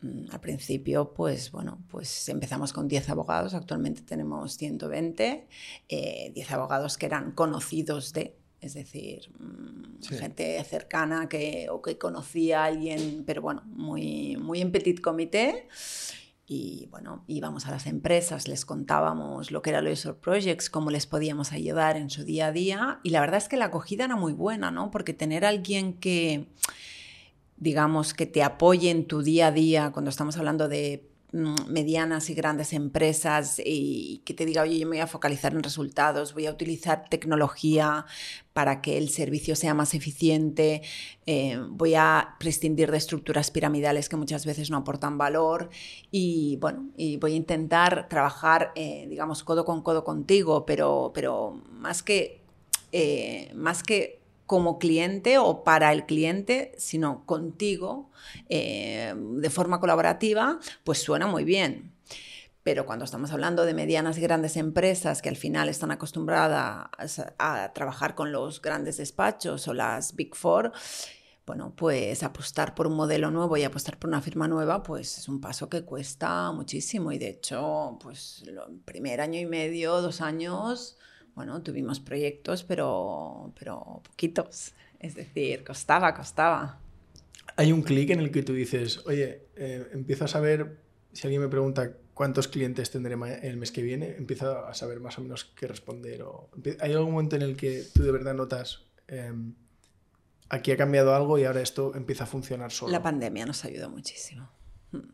Mm, 0.00 0.24
al 0.32 0.40
principio, 0.40 1.14
pues 1.14 1.52
bueno, 1.52 1.78
pues 1.88 2.28
empezamos 2.28 2.72
con 2.72 2.88
10 2.88 3.10
abogados, 3.10 3.54
actualmente 3.54 4.02
tenemos 4.02 4.56
120, 4.56 5.46
10 5.88 6.36
eh, 6.36 6.44
abogados 6.52 6.98
que 6.98 7.06
eran 7.06 7.30
conocidos 7.30 8.12
de, 8.12 8.34
es 8.64 8.72
decir, 8.72 9.30
mm, 9.38 10.02
gente 10.18 10.62
cercana 10.64 11.28
que, 11.28 11.66
o 11.70 11.82
que 11.82 11.98
conocía 11.98 12.62
a 12.62 12.66
alguien, 12.66 13.24
pero 13.26 13.42
bueno, 13.42 13.62
muy, 13.66 14.36
muy 14.38 14.62
en 14.62 14.72
petit 14.72 15.00
comité. 15.00 15.68
Y 16.46 16.88
bueno, 16.90 17.24
íbamos 17.26 17.66
a 17.66 17.70
las 17.70 17.86
empresas, 17.86 18.48
les 18.48 18.64
contábamos 18.64 19.50
lo 19.50 19.60
que 19.60 19.70
era 19.70 19.82
los 19.82 20.06
Projects, 20.20 20.70
cómo 20.70 20.90
les 20.90 21.06
podíamos 21.06 21.52
ayudar 21.52 21.96
en 21.96 22.08
su 22.08 22.24
día 22.24 22.46
a 22.46 22.52
día. 22.52 23.00
Y 23.02 23.10
la 23.10 23.20
verdad 23.20 23.38
es 23.38 23.48
que 23.48 23.56
la 23.56 23.66
acogida 23.66 24.04
era 24.04 24.16
muy 24.16 24.32
buena, 24.32 24.70
¿no? 24.70 24.90
Porque 24.90 25.12
tener 25.12 25.44
a 25.44 25.50
alguien 25.50 25.94
que, 25.94 26.48
digamos, 27.56 28.14
que 28.14 28.26
te 28.26 28.42
apoye 28.42 28.90
en 28.90 29.06
tu 29.06 29.22
día 29.22 29.48
a 29.48 29.52
día, 29.52 29.90
cuando 29.92 30.10
estamos 30.10 30.36
hablando 30.38 30.68
de 30.68 31.13
medianas 31.34 32.30
y 32.30 32.34
grandes 32.34 32.72
empresas 32.72 33.60
y 33.64 34.22
que 34.24 34.34
te 34.34 34.46
diga, 34.46 34.62
oye, 34.62 34.78
yo 34.78 34.86
me 34.86 34.96
voy 34.96 35.00
a 35.00 35.06
focalizar 35.06 35.52
en 35.52 35.62
resultados, 35.62 36.32
voy 36.32 36.46
a 36.46 36.52
utilizar 36.52 37.08
tecnología 37.08 38.06
para 38.52 38.80
que 38.80 38.98
el 38.98 39.08
servicio 39.08 39.56
sea 39.56 39.74
más 39.74 39.94
eficiente, 39.94 40.82
eh, 41.26 41.58
voy 41.70 41.94
a 41.96 42.36
prescindir 42.38 42.92
de 42.92 42.98
estructuras 42.98 43.50
piramidales 43.50 44.08
que 44.08 44.16
muchas 44.16 44.46
veces 44.46 44.70
no 44.70 44.76
aportan 44.76 45.18
valor 45.18 45.70
y 46.12 46.56
bueno, 46.60 46.90
y 46.96 47.16
voy 47.16 47.32
a 47.32 47.36
intentar 47.36 48.08
trabajar, 48.08 48.72
eh, 48.76 49.06
digamos, 49.08 49.42
codo 49.42 49.64
con 49.64 49.82
codo 49.82 50.04
contigo, 50.04 50.64
pero, 50.64 51.10
pero 51.14 51.62
más 51.72 52.02
que... 52.02 52.42
Eh, 52.96 53.50
más 53.56 53.82
que 53.82 54.23
como 54.46 54.78
cliente 54.78 55.38
o 55.38 55.64
para 55.64 55.92
el 55.92 56.06
cliente, 56.06 56.72
sino 56.76 57.24
contigo 57.26 58.10
eh, 58.48 59.14
de 59.16 59.50
forma 59.50 59.80
colaborativa, 59.80 60.58
pues 60.84 60.98
suena 61.02 61.26
muy 61.26 61.44
bien. 61.44 61.92
Pero 62.62 62.86
cuando 62.86 63.04
estamos 63.04 63.30
hablando 63.30 63.66
de 63.66 63.74
medianas 63.74 64.16
y 64.16 64.22
grandes 64.22 64.56
empresas 64.56 65.20
que 65.20 65.28
al 65.28 65.36
final 65.36 65.68
están 65.68 65.90
acostumbradas 65.90 67.20
a, 67.38 67.72
trabajar 67.74 68.14
con 68.14 68.32
los 68.32 68.62
grandes 68.62 68.96
despachos 68.96 69.68
o 69.68 69.74
las 69.74 70.16
Big 70.16 70.34
Four, 70.34 70.72
bueno, 71.46 71.74
pues 71.76 72.22
apostar 72.22 72.74
por 72.74 72.86
un 72.86 72.96
modelo 72.96 73.30
nuevo 73.30 73.58
y 73.58 73.64
apostar 73.64 73.98
por 73.98 74.08
una 74.08 74.22
firma 74.22 74.48
nueva, 74.48 74.82
pues 74.82 75.18
es 75.18 75.28
un 75.28 75.42
paso 75.42 75.68
que 75.68 75.84
cuesta 75.84 76.52
muchísimo. 76.52 77.12
Y 77.12 77.18
de 77.18 77.28
hecho, 77.28 77.98
pues 78.00 78.42
el 78.46 78.58
primer 78.86 79.20
año 79.20 79.38
y 79.38 79.44
medio, 79.44 80.00
dos 80.00 80.22
años, 80.22 80.96
bueno, 81.34 81.62
tuvimos 81.62 82.00
proyectos, 82.00 82.62
pero, 82.62 83.52
pero 83.58 84.00
poquitos. 84.04 84.72
Es 85.00 85.14
decir, 85.14 85.64
costaba, 85.64 86.14
costaba. 86.14 86.78
Hay 87.56 87.72
un 87.72 87.82
clic 87.82 88.10
en 88.10 88.20
el 88.20 88.30
que 88.30 88.42
tú 88.42 88.52
dices, 88.52 89.04
oye, 89.06 89.48
eh, 89.56 89.88
empiezo 89.92 90.24
a 90.24 90.28
saber, 90.28 90.78
si 91.12 91.26
alguien 91.26 91.42
me 91.42 91.48
pregunta 91.48 91.92
cuántos 92.14 92.48
clientes 92.48 92.90
tendré 92.90 93.16
el 93.42 93.56
mes 93.56 93.72
que 93.72 93.82
viene, 93.82 94.14
empiezo 94.16 94.64
a 94.64 94.72
saber 94.74 95.00
más 95.00 95.18
o 95.18 95.22
menos 95.22 95.44
qué 95.44 95.66
responder. 95.66 96.22
O, 96.22 96.48
¿Hay 96.80 96.92
algún 96.92 97.12
momento 97.12 97.36
en 97.36 97.42
el 97.42 97.56
que 97.56 97.84
tú 97.92 98.02
de 98.02 98.12
verdad 98.12 98.34
notas, 98.34 98.86
em, 99.08 99.54
aquí 100.48 100.72
ha 100.72 100.76
cambiado 100.76 101.14
algo 101.14 101.38
y 101.38 101.44
ahora 101.44 101.60
esto 101.60 101.94
empieza 101.94 102.24
a 102.24 102.26
funcionar 102.26 102.72
solo? 102.72 102.92
La 102.92 103.02
pandemia 103.02 103.44
nos 103.44 103.64
ayudó 103.64 103.90
muchísimo. 103.90 104.48
Hmm. 104.92 105.10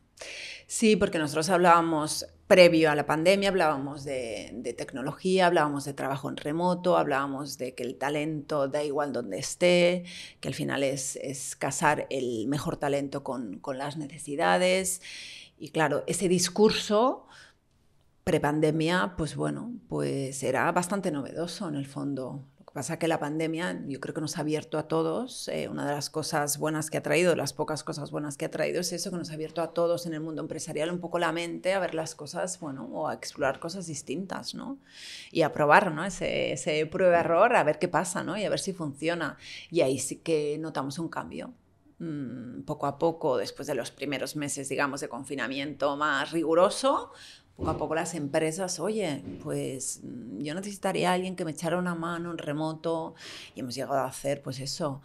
Sí, 0.66 0.96
porque 0.96 1.18
nosotros 1.18 1.48
hablábamos 1.48 2.26
previo 2.50 2.90
a 2.90 2.96
la 2.96 3.06
pandemia 3.06 3.48
hablábamos 3.48 4.02
de, 4.02 4.74
tecnología, 4.76 5.46
hablábamos 5.46 5.84
de 5.84 5.94
trabajo 5.94 6.28
en 6.28 6.36
remoto, 6.36 6.98
hablábamos 6.98 7.58
de 7.58 7.76
que 7.76 7.84
el 7.84 7.94
talento 7.96 8.66
da 8.66 8.82
igual 8.82 9.12
donde 9.12 9.38
esté, 9.38 10.02
que 10.40 10.48
al 10.48 10.54
final 10.54 10.82
es, 10.82 11.14
es 11.14 11.54
casar 11.54 12.08
el 12.10 12.48
mejor 12.48 12.76
talento 12.76 13.22
con, 13.22 13.60
con 13.60 13.78
las 13.78 13.96
necesidades. 13.96 15.00
Y 15.58 15.68
claro, 15.68 16.02
ese 16.08 16.26
discurso 16.26 17.28
prepandemia, 18.24 19.14
pues 19.16 19.36
bueno, 19.36 19.72
pues 19.88 20.42
era 20.42 20.72
bastante 20.72 21.12
novedoso 21.12 21.68
en 21.68 21.76
el 21.76 21.86
fondo 21.86 22.49
pasa 22.72 22.98
que 22.98 23.08
la 23.08 23.18
pandemia 23.18 23.82
yo 23.86 24.00
creo 24.00 24.14
que 24.14 24.20
nos 24.20 24.38
ha 24.38 24.42
abierto 24.42 24.78
a 24.78 24.84
todos, 24.84 25.48
eh, 25.48 25.68
una 25.68 25.86
de 25.86 25.92
las 25.92 26.10
cosas 26.10 26.58
buenas 26.58 26.90
que 26.90 26.98
ha 26.98 27.02
traído, 27.02 27.34
las 27.34 27.52
pocas 27.52 27.82
cosas 27.82 28.10
buenas 28.10 28.36
que 28.36 28.44
ha 28.44 28.50
traído 28.50 28.80
es 28.80 28.92
eso, 28.92 29.10
que 29.10 29.16
nos 29.16 29.30
ha 29.30 29.34
abierto 29.34 29.60
a 29.62 29.74
todos 29.74 30.06
en 30.06 30.14
el 30.14 30.20
mundo 30.20 30.40
empresarial 30.42 30.90
un 30.90 31.00
poco 31.00 31.18
la 31.18 31.32
mente 31.32 31.74
a 31.74 31.80
ver 31.80 31.94
las 31.94 32.14
cosas, 32.14 32.60
bueno, 32.60 32.88
o 32.92 33.08
a 33.08 33.14
explorar 33.14 33.58
cosas 33.58 33.86
distintas, 33.86 34.54
¿no? 34.54 34.78
Y 35.32 35.42
a 35.42 35.52
probar, 35.52 35.92
¿no? 35.92 36.04
Ese, 36.04 36.52
ese 36.52 36.86
prueba-error, 36.86 37.56
a 37.56 37.64
ver 37.64 37.78
qué 37.78 37.88
pasa, 37.88 38.22
¿no? 38.22 38.36
Y 38.36 38.44
a 38.44 38.50
ver 38.50 38.60
si 38.60 38.72
funciona. 38.72 39.36
Y 39.70 39.80
ahí 39.80 39.98
sí 39.98 40.16
que 40.16 40.56
notamos 40.60 40.98
un 40.98 41.08
cambio 41.08 41.52
mm, 41.98 42.62
poco 42.62 42.86
a 42.86 42.98
poco, 42.98 43.36
después 43.36 43.66
de 43.66 43.74
los 43.74 43.90
primeros 43.90 44.36
meses, 44.36 44.68
digamos, 44.68 45.00
de 45.00 45.08
confinamiento 45.08 45.96
más 45.96 46.30
riguroso, 46.30 47.12
poco 47.60 47.70
a 47.72 47.76
poco 47.76 47.94
las 47.94 48.14
empresas, 48.14 48.80
oye, 48.80 49.22
pues 49.42 50.00
mm, 50.02 50.38
yo 50.40 50.54
necesitaría 50.54 51.10
a 51.10 51.12
alguien 51.12 51.36
que 51.36 51.44
me 51.44 51.50
echara 51.50 51.76
una 51.76 51.94
mano 51.94 52.30
en 52.30 52.38
remoto 52.38 53.14
y 53.54 53.60
hemos 53.60 53.74
llegado 53.74 53.98
a 53.98 54.06
hacer, 54.06 54.40
pues 54.40 54.60
eso, 54.60 55.02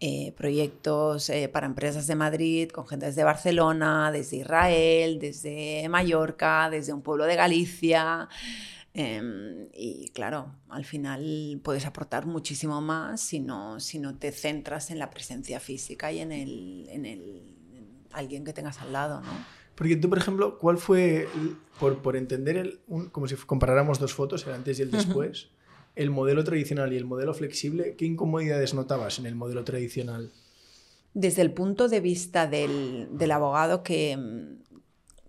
eh, 0.00 0.32
proyectos 0.32 1.28
eh, 1.28 1.50
para 1.50 1.66
empresas 1.66 2.06
de 2.06 2.14
Madrid, 2.14 2.70
con 2.70 2.86
gente 2.86 3.06
desde 3.06 3.24
Barcelona, 3.24 4.10
desde 4.10 4.38
Israel, 4.38 5.18
desde 5.18 5.86
Mallorca, 5.90 6.70
desde 6.70 6.94
un 6.94 7.02
pueblo 7.02 7.26
de 7.26 7.36
Galicia. 7.36 8.28
Em, 8.94 9.68
y 9.74 10.08
claro, 10.14 10.54
al 10.70 10.86
final 10.86 11.60
puedes 11.62 11.84
aportar 11.84 12.24
muchísimo 12.24 12.80
más 12.80 13.20
si 13.20 13.38
no, 13.38 13.80
si 13.80 13.98
no 13.98 14.16
te 14.16 14.32
centras 14.32 14.90
en 14.90 14.98
la 14.98 15.10
presencia 15.10 15.60
física 15.60 16.10
y 16.10 16.20
en, 16.20 16.32
el, 16.32 16.86
en, 16.88 17.04
el, 17.04 17.20
en 17.74 18.06
alguien 18.12 18.44
que 18.44 18.54
tengas 18.54 18.80
al 18.80 18.94
lado, 18.94 19.20
¿no? 19.20 19.57
Porque 19.78 19.94
tú, 19.94 20.08
por 20.08 20.18
ejemplo, 20.18 20.58
¿cuál 20.58 20.76
fue, 20.76 21.28
por, 21.78 22.02
por 22.02 22.16
entender, 22.16 22.56
el, 22.56 22.80
como 23.12 23.28
si 23.28 23.36
comparáramos 23.36 24.00
dos 24.00 24.12
fotos, 24.12 24.44
el 24.44 24.52
antes 24.54 24.80
y 24.80 24.82
el 24.82 24.90
después, 24.90 25.50
el 25.94 26.10
modelo 26.10 26.42
tradicional 26.42 26.92
y 26.92 26.96
el 26.96 27.04
modelo 27.04 27.32
flexible, 27.32 27.94
¿qué 27.96 28.04
incomodidades 28.04 28.74
notabas 28.74 29.20
en 29.20 29.26
el 29.26 29.36
modelo 29.36 29.62
tradicional? 29.62 30.32
Desde 31.14 31.42
el 31.42 31.52
punto 31.52 31.88
de 31.88 32.00
vista 32.00 32.48
del, 32.48 33.06
del 33.12 33.30
abogado 33.30 33.84
que, 33.84 34.16
mm, 34.16 34.80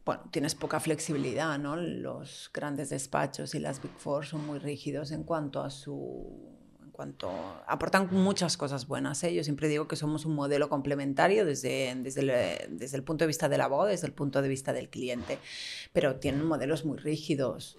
bueno, 0.03 0.23
tienes 0.31 0.55
poca 0.55 0.79
flexibilidad, 0.79 1.59
¿no? 1.59 1.75
Los 1.75 2.49
grandes 2.51 2.89
despachos 2.89 3.53
y 3.53 3.59
las 3.59 3.79
Big 3.83 3.91
Four 3.97 4.25
son 4.25 4.47
muy 4.47 4.57
rígidos 4.57 5.11
en 5.11 5.23
cuanto 5.25 5.61
a 5.61 5.69
su 5.69 6.58
cuanto 6.99 7.31
aportan 7.65 8.09
muchas 8.11 8.57
cosas 8.57 8.85
buenas. 8.85 9.23
¿eh? 9.23 9.33
Yo 9.33 9.41
siempre 9.45 9.69
digo 9.69 9.87
que 9.87 9.95
somos 9.95 10.25
un 10.25 10.35
modelo 10.35 10.67
complementario 10.67 11.45
desde, 11.45 11.95
desde, 11.95 12.19
el, 12.19 12.77
desde 12.77 12.97
el 12.97 13.03
punto 13.03 13.23
de 13.23 13.27
vista 13.27 13.47
de 13.47 13.57
la 13.57 13.67
voz, 13.67 13.87
desde 13.87 14.05
el 14.05 14.11
punto 14.11 14.41
de 14.41 14.49
vista 14.49 14.73
del 14.73 14.89
cliente, 14.89 15.39
pero 15.93 16.17
tienen 16.17 16.45
modelos 16.45 16.83
muy 16.83 16.97
rígidos. 16.97 17.77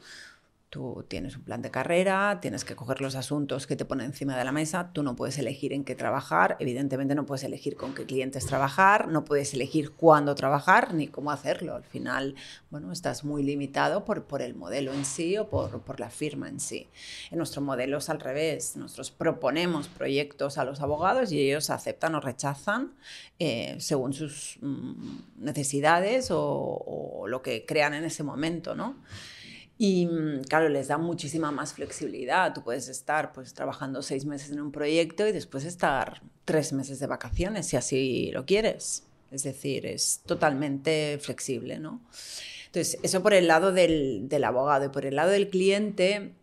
Tú 0.70 1.04
tienes 1.08 1.36
un 1.36 1.42
plan 1.42 1.62
de 1.62 1.72
carrera, 1.72 2.38
tienes 2.40 2.64
que 2.64 2.76
coger 2.76 3.00
los 3.00 3.16
asuntos 3.16 3.66
que 3.66 3.74
te 3.74 3.84
ponen 3.84 4.06
encima 4.06 4.38
de 4.38 4.44
la 4.44 4.52
mesa, 4.52 4.92
tú 4.92 5.02
no 5.02 5.16
puedes 5.16 5.36
elegir 5.36 5.72
en 5.72 5.82
qué 5.82 5.96
trabajar, 5.96 6.56
evidentemente 6.60 7.16
no 7.16 7.26
puedes 7.26 7.42
elegir 7.42 7.74
con 7.74 7.92
qué 7.92 8.06
clientes 8.06 8.46
trabajar, 8.46 9.08
no 9.08 9.24
puedes 9.24 9.52
elegir 9.52 9.90
cuándo 9.90 10.36
trabajar 10.36 10.94
ni 10.94 11.08
cómo 11.08 11.32
hacerlo. 11.32 11.74
Al 11.74 11.82
final, 11.82 12.36
bueno, 12.70 12.92
estás 12.92 13.24
muy 13.24 13.42
limitado 13.42 14.04
por, 14.04 14.26
por 14.26 14.42
el 14.42 14.54
modelo 14.54 14.92
en 14.92 15.04
sí 15.04 15.36
o 15.38 15.48
por, 15.48 15.80
por 15.80 15.98
la 15.98 16.08
firma 16.08 16.48
en 16.48 16.60
sí. 16.60 16.86
En 17.32 17.38
nuestro 17.38 17.62
modelo 17.62 17.98
es 17.98 18.08
al 18.08 18.20
revés, 18.20 18.76
nosotros 18.76 19.10
proponemos 19.10 19.88
proyectos 19.88 20.56
a 20.56 20.64
los 20.64 20.80
abogados 20.80 21.32
y 21.32 21.40
ellos 21.40 21.68
aceptan 21.70 22.14
o 22.14 22.20
rechazan 22.20 22.94
eh, 23.40 23.74
según 23.80 24.12
sus 24.12 24.56
mm, 24.60 25.18
necesidades 25.38 26.30
o, 26.30 26.40
o 26.40 27.26
lo 27.26 27.42
que 27.42 27.66
crean 27.66 27.92
en 27.94 28.04
ese 28.04 28.22
momento, 28.22 28.76
¿no? 28.76 28.94
Y 29.82 30.04
mm, 30.04 30.42
claro, 30.42 30.68
les 30.68 30.88
da 30.88 30.98
muchísima 30.98 31.50
más 31.50 31.72
flexibilidad. 31.72 32.52
Tú 32.52 32.62
puedes 32.62 32.86
estar 32.88 33.32
pues 33.32 33.54
trabajando 33.54 34.02
seis 34.02 34.26
meses 34.26 34.50
en 34.50 34.60
un 34.60 34.72
proyecto 34.72 35.26
y 35.26 35.32
después 35.32 35.64
estar 35.64 36.20
tres 36.44 36.74
meses 36.74 36.98
de 36.98 37.06
vacaciones, 37.06 37.68
si 37.68 37.78
así 37.78 38.30
lo 38.30 38.44
quieres. 38.44 39.04
Es 39.30 39.42
decir, 39.42 39.86
es 39.86 40.20
totalmente 40.26 41.18
flexible, 41.18 41.78
¿no? 41.78 42.02
Entonces, 42.66 42.98
eso 43.02 43.22
por 43.22 43.32
el 43.32 43.46
lado 43.46 43.72
del, 43.72 44.28
del 44.28 44.44
abogado 44.44 44.84
y 44.84 44.88
por 44.90 45.06
el 45.06 45.16
lado 45.16 45.30
del 45.30 45.48
cliente, 45.48 46.34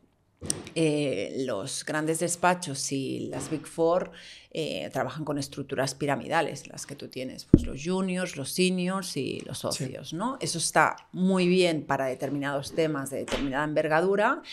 eh, 0.76 1.44
los 1.46 1.84
grandes 1.84 2.20
despachos 2.20 2.92
y 2.92 3.22
las 3.32 3.50
Big 3.50 3.66
Four 3.66 4.12
eh, 4.52 4.90
trabajan 4.94 5.26
con 5.26 5.38
estructuras 5.40 5.96
piramidales, 5.96 6.68
las 6.68 6.86
que 6.86 6.96
tú 6.96 7.08
tienes, 7.08 7.46
pues 7.46 7.66
los 7.66 7.84
juniors, 7.84 8.38
los 8.38 8.52
seniors 8.52 9.18
y 9.18 9.40
los 9.42 9.60
socios, 9.60 10.14
¿no? 10.14 10.38
Eso 10.40 10.60
está 10.60 10.96
muy 11.12 11.48
bien 11.48 11.84
para 11.84 12.06
determinados 12.06 12.74
temas 12.74 13.10
de 13.10 13.18
determinada 13.18 13.64
envergadura, 13.64 14.44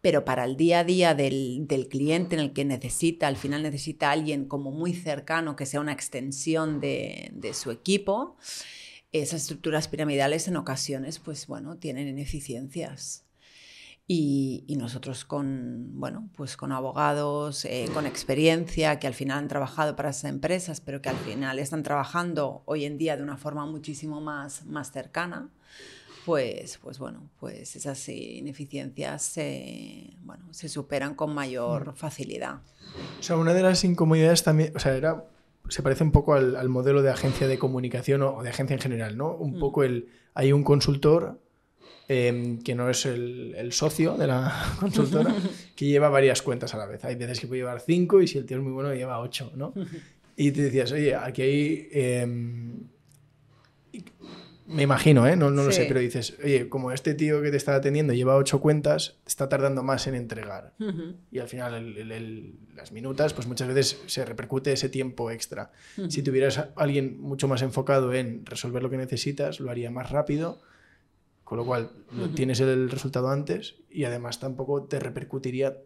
pero 0.00 0.24
para 0.24 0.44
el 0.44 0.56
día 0.56 0.80
a 0.80 0.84
día 0.84 1.14
del, 1.14 1.66
del, 1.66 1.88
cliente 1.88 2.36
en 2.36 2.40
el 2.40 2.52
que 2.52 2.64
necesita, 2.64 3.26
al 3.26 3.36
final 3.36 3.62
necesita 3.62 4.08
a 4.08 4.12
alguien 4.12 4.46
como 4.46 4.70
muy 4.70 4.94
cercano, 4.94 5.56
que 5.56 5.66
sea 5.66 5.80
una 5.80 5.92
extensión 5.92 6.80
de, 6.80 7.30
de 7.32 7.54
su 7.54 7.70
equipo, 7.70 8.36
esas 9.12 9.42
estructuras 9.42 9.88
piramidales 9.88 10.48
en 10.48 10.56
ocasiones, 10.56 11.18
pues 11.18 11.46
bueno, 11.46 11.76
tienen 11.76 12.08
ineficiencias. 12.08 13.24
Y, 14.08 14.76
nosotros 14.78 15.24
con, 15.24 16.00
bueno, 16.00 16.28
pues 16.36 16.56
con 16.56 16.72
abogados, 16.72 17.64
eh, 17.64 17.88
con 17.94 18.04
experiencia, 18.04 18.98
que 18.98 19.06
al 19.06 19.14
final 19.14 19.38
han 19.38 19.48
trabajado 19.48 19.96
para 19.96 20.10
esas 20.10 20.24
empresas, 20.24 20.80
pero 20.80 21.00
que 21.00 21.08
al 21.08 21.16
final 21.16 21.58
están 21.58 21.82
trabajando 21.82 22.62
hoy 22.66 22.84
en 22.84 22.98
día 22.98 23.16
de 23.16 23.22
una 23.22 23.36
forma 23.36 23.64
muchísimo 23.64 24.20
más, 24.20 24.66
más 24.66 24.90
cercana, 24.90 25.48
pues, 26.24 26.78
pues 26.82 26.98
bueno, 26.98 27.28
pues 27.40 27.74
esas 27.74 28.08
ineficiencias 28.08 29.22
se, 29.22 30.16
bueno, 30.22 30.44
se 30.52 30.68
superan 30.68 31.14
con 31.14 31.34
mayor 31.34 31.92
mm. 31.92 31.96
facilidad. 31.96 32.60
O 33.18 33.22
sea, 33.22 33.36
una 33.36 33.54
de 33.54 33.62
las 33.62 33.82
incomodidades 33.84 34.42
también, 34.42 34.72
o 34.76 34.78
sea, 34.78 34.94
era, 34.94 35.24
se 35.68 35.82
parece 35.82 36.04
un 36.04 36.12
poco 36.12 36.34
al, 36.34 36.68
modelo 36.68 37.02
de 37.02 37.10
agencia 37.10 37.48
de 37.48 37.58
comunicación 37.58 38.22
o, 38.22 38.42
de 38.42 38.50
agencia 38.50 38.74
en 38.74 38.80
general, 38.80 39.16
¿no? 39.16 39.34
Un 39.34 39.56
mm. 39.56 39.60
poco 39.60 39.82
el, 39.82 40.08
hay 40.34 40.52
un 40.52 40.64
consultor 40.64 41.40
Em, 42.08 42.58
que 42.58 42.74
no 42.74 42.90
es 42.90 43.06
el, 43.06 43.72
socio 43.72 44.16
de 44.16 44.26
la 44.26 44.74
consultora, 44.80 45.34
que 45.76 45.86
lleva 45.86 46.08
varias 46.08 46.42
cuentas 46.42 46.74
a 46.74 46.78
la 46.78 46.86
vez. 46.86 47.04
Hay 47.04 47.14
veces 47.14 47.40
que 47.40 47.46
puede 47.46 47.60
llevar 47.60 47.80
cinco 47.80 48.20
y 48.20 48.26
si 48.26 48.38
el 48.38 48.44
tío 48.44 48.56
es 48.56 48.62
muy 48.62 48.72
bueno 48.72 48.92
lleva 48.92 49.20
ocho, 49.20 49.52
¿no? 49.54 49.72
Y 50.36 50.50
te 50.50 50.62
decías, 50.62 50.92
oye, 50.92 51.14
aquí 51.14 51.42
hay... 51.42 51.88
Em, 51.92 52.72
me 54.66 54.82
imagino, 54.82 55.26
¿eh? 55.26 55.36
No, 55.36 55.50
no 55.50 55.64
lo 55.64 55.72
sé, 55.72 55.84
pero 55.86 56.00
dices, 56.00 56.38
oye, 56.42 56.68
como 56.68 56.92
este 56.92 57.14
tío 57.14 57.42
que 57.42 57.50
te 57.50 57.56
está 57.56 57.74
atendiendo 57.74 58.14
lleva 58.14 58.36
ocho 58.36 58.60
cuentas, 58.60 59.16
está 59.26 59.48
tardando 59.48 59.82
más 59.82 60.06
en 60.06 60.14
entregar. 60.14 60.72
Y 61.30 61.38
al 61.38 61.48
final 61.48 61.94
las 62.74 62.90
minutas, 62.90 63.34
pues 63.34 63.46
muchas 63.46 63.68
veces 63.68 64.00
se 64.06 64.24
repercute 64.24 64.72
ese 64.72 64.88
tiempo 64.88 65.30
extra. 65.30 65.72
Si 66.08 66.22
tuvieras 66.22 66.58
a 66.58 66.72
alguien 66.76 67.20
mucho 67.20 67.48
más 67.48 67.62
enfocado 67.62 68.14
en 68.14 68.46
resolver 68.46 68.82
lo 68.82 68.90
que 68.90 68.96
necesitas, 68.96 69.60
lo 69.60 69.70
haría 69.70 69.90
más 69.90 70.10
rápido 70.10 70.60
con 71.52 71.58
lo 71.58 71.66
cual, 71.66 71.90
tienes 72.34 72.60
el 72.60 72.88
resultado 72.88 73.28
antes 73.28 73.74
y 73.90 74.04
además 74.04 74.40
tampoco 74.40 74.84
te 74.84 74.98
repercutiría 74.98 75.76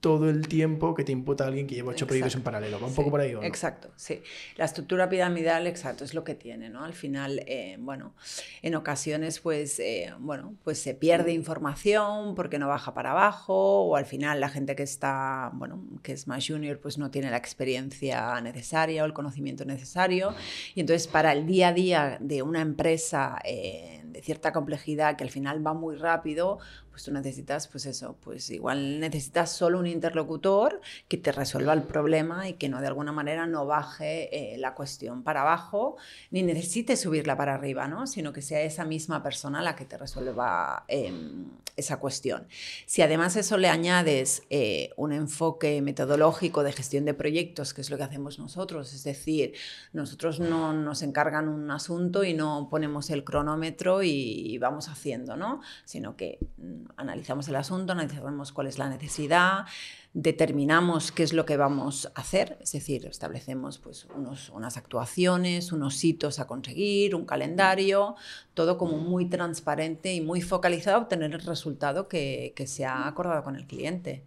todo 0.00 0.28
el 0.28 0.46
tiempo 0.46 0.94
que 0.94 1.02
te 1.02 1.10
imputa 1.10 1.46
alguien 1.46 1.66
que 1.66 1.74
lleva 1.74 1.90
ocho 1.90 2.06
proyectos 2.06 2.36
en 2.36 2.42
paralelo. 2.42 2.78
Va 2.78 2.86
un 2.86 2.94
poco 2.94 3.10
por 3.10 3.20
ahí. 3.20 3.34
¿o 3.34 3.42
Exacto, 3.42 3.90
sí. 3.96 4.22
La 4.56 4.64
estructura 4.64 5.08
piramidal, 5.08 5.66
exacto, 5.66 6.04
es 6.04 6.14
lo 6.14 6.22
que 6.22 6.36
tiene, 6.36 6.68
¿no? 6.68 6.84
Al 6.84 6.92
final, 6.92 7.42
eh, 7.46 7.76
bueno, 7.80 8.14
en 8.62 8.76
ocasiones, 8.76 9.40
pues, 9.40 9.80
eh, 9.80 10.12
bueno, 10.20 10.54
pues 10.62 10.78
se 10.78 10.94
pierde 10.94 11.32
información 11.32 12.36
porque 12.36 12.58
no 12.58 12.68
baja 12.68 12.94
para 12.94 13.10
abajo 13.10 13.82
o 13.82 13.96
al 13.96 14.06
final 14.06 14.38
la 14.38 14.48
gente 14.48 14.76
que 14.76 14.84
está, 14.84 15.50
bueno, 15.54 15.82
que 16.04 16.12
es 16.12 16.28
más 16.28 16.46
junior, 16.46 16.78
pues 16.78 16.98
no 16.98 17.10
tiene 17.10 17.30
la 17.30 17.38
experiencia 17.38 18.40
necesaria 18.42 19.02
o 19.02 19.06
el 19.06 19.12
conocimiento 19.12 19.64
necesario. 19.64 20.34
Y 20.76 20.80
entonces, 20.80 21.08
para 21.08 21.32
el 21.32 21.46
día 21.46 21.68
a 21.68 21.72
día 21.72 22.18
de 22.20 22.42
una 22.42 22.60
empresa 22.60 23.40
eh, 23.44 24.04
de 24.16 24.22
cierta 24.22 24.50
complejidad 24.50 25.16
que 25.16 25.24
al 25.24 25.30
final 25.30 25.64
va 25.64 25.74
muy 25.74 25.94
rápido, 25.94 26.58
pues 26.96 27.04
tú 27.04 27.12
necesitas, 27.12 27.68
pues 27.68 27.84
eso, 27.84 28.16
pues 28.24 28.48
igual 28.48 29.00
necesitas 29.00 29.52
solo 29.52 29.78
un 29.78 29.86
interlocutor 29.86 30.80
que 31.08 31.18
te 31.18 31.30
resuelva 31.30 31.74
el 31.74 31.82
problema 31.82 32.48
y 32.48 32.54
que 32.54 32.70
no 32.70 32.80
de 32.80 32.86
alguna 32.86 33.12
manera 33.12 33.46
no 33.46 33.66
baje 33.66 34.54
eh, 34.54 34.56
la 34.56 34.72
cuestión 34.72 35.22
para 35.22 35.42
abajo, 35.42 35.98
ni 36.30 36.42
necesite 36.42 36.96
subirla 36.96 37.36
para 37.36 37.52
arriba, 37.52 37.86
¿no? 37.86 38.06
Sino 38.06 38.32
que 38.32 38.40
sea 38.40 38.62
esa 38.62 38.86
misma 38.86 39.22
persona 39.22 39.60
la 39.60 39.76
que 39.76 39.84
te 39.84 39.98
resuelva 39.98 40.86
em, 40.88 41.50
esa 41.76 41.98
cuestión. 41.98 42.46
Si 42.86 43.02
además 43.02 43.36
eso 43.36 43.58
le 43.58 43.68
añades 43.68 44.44
eh, 44.48 44.88
un 44.96 45.12
enfoque 45.12 45.82
metodológico 45.82 46.62
de 46.62 46.72
gestión 46.72 47.04
de 47.04 47.12
proyectos, 47.12 47.74
que 47.74 47.82
es 47.82 47.90
lo 47.90 47.98
que 47.98 48.04
hacemos 48.04 48.38
nosotros, 48.38 48.94
es 48.94 49.04
decir, 49.04 49.52
nosotros 49.92 50.40
no 50.40 50.72
nos 50.72 51.02
encargan 51.02 51.48
un 51.48 51.70
asunto 51.70 52.24
y 52.24 52.32
no 52.32 52.68
ponemos 52.70 53.10
el 53.10 53.22
cronómetro 53.22 54.02
y, 54.02 54.08
y 54.10 54.56
vamos 54.56 54.88
haciendo, 54.88 55.36
¿no? 55.36 55.60
Sino 55.84 56.16
que 56.16 56.38
mm, 56.56 56.85
analizamos 56.96 57.48
el 57.48 57.56
asunto, 57.56 57.92
analizamos 57.92 58.52
cuál 58.52 58.66
es 58.66 58.78
la 58.78 58.88
necesidad, 58.88 59.66
determinamos 60.12 61.12
qué 61.12 61.22
es 61.22 61.32
lo 61.32 61.44
que 61.44 61.56
vamos 61.56 62.10
a 62.14 62.20
hacer, 62.20 62.56
es 62.62 62.72
decir, 62.72 63.06
establecemos 63.06 63.78
pues, 63.78 64.06
unas 64.52 64.76
actuaciones, 64.76 65.72
unos 65.72 66.02
hitos 66.02 66.38
a 66.38 66.46
conseguir, 66.46 67.14
un 67.14 67.26
calendario, 67.26 68.16
todo 68.54 68.78
como 68.78 68.96
muy 68.96 69.26
transparente 69.26 70.14
y 70.14 70.20
muy 70.20 70.40
focalizado 70.40 70.96
a 70.96 71.00
obtener 71.00 71.34
el 71.34 71.40
resultado 71.40 72.08
que, 72.08 72.54
que 72.56 72.66
se 72.66 72.84
ha 72.84 73.06
acordado 73.06 73.44
con 73.44 73.56
el 73.56 73.66
cliente. 73.66 74.24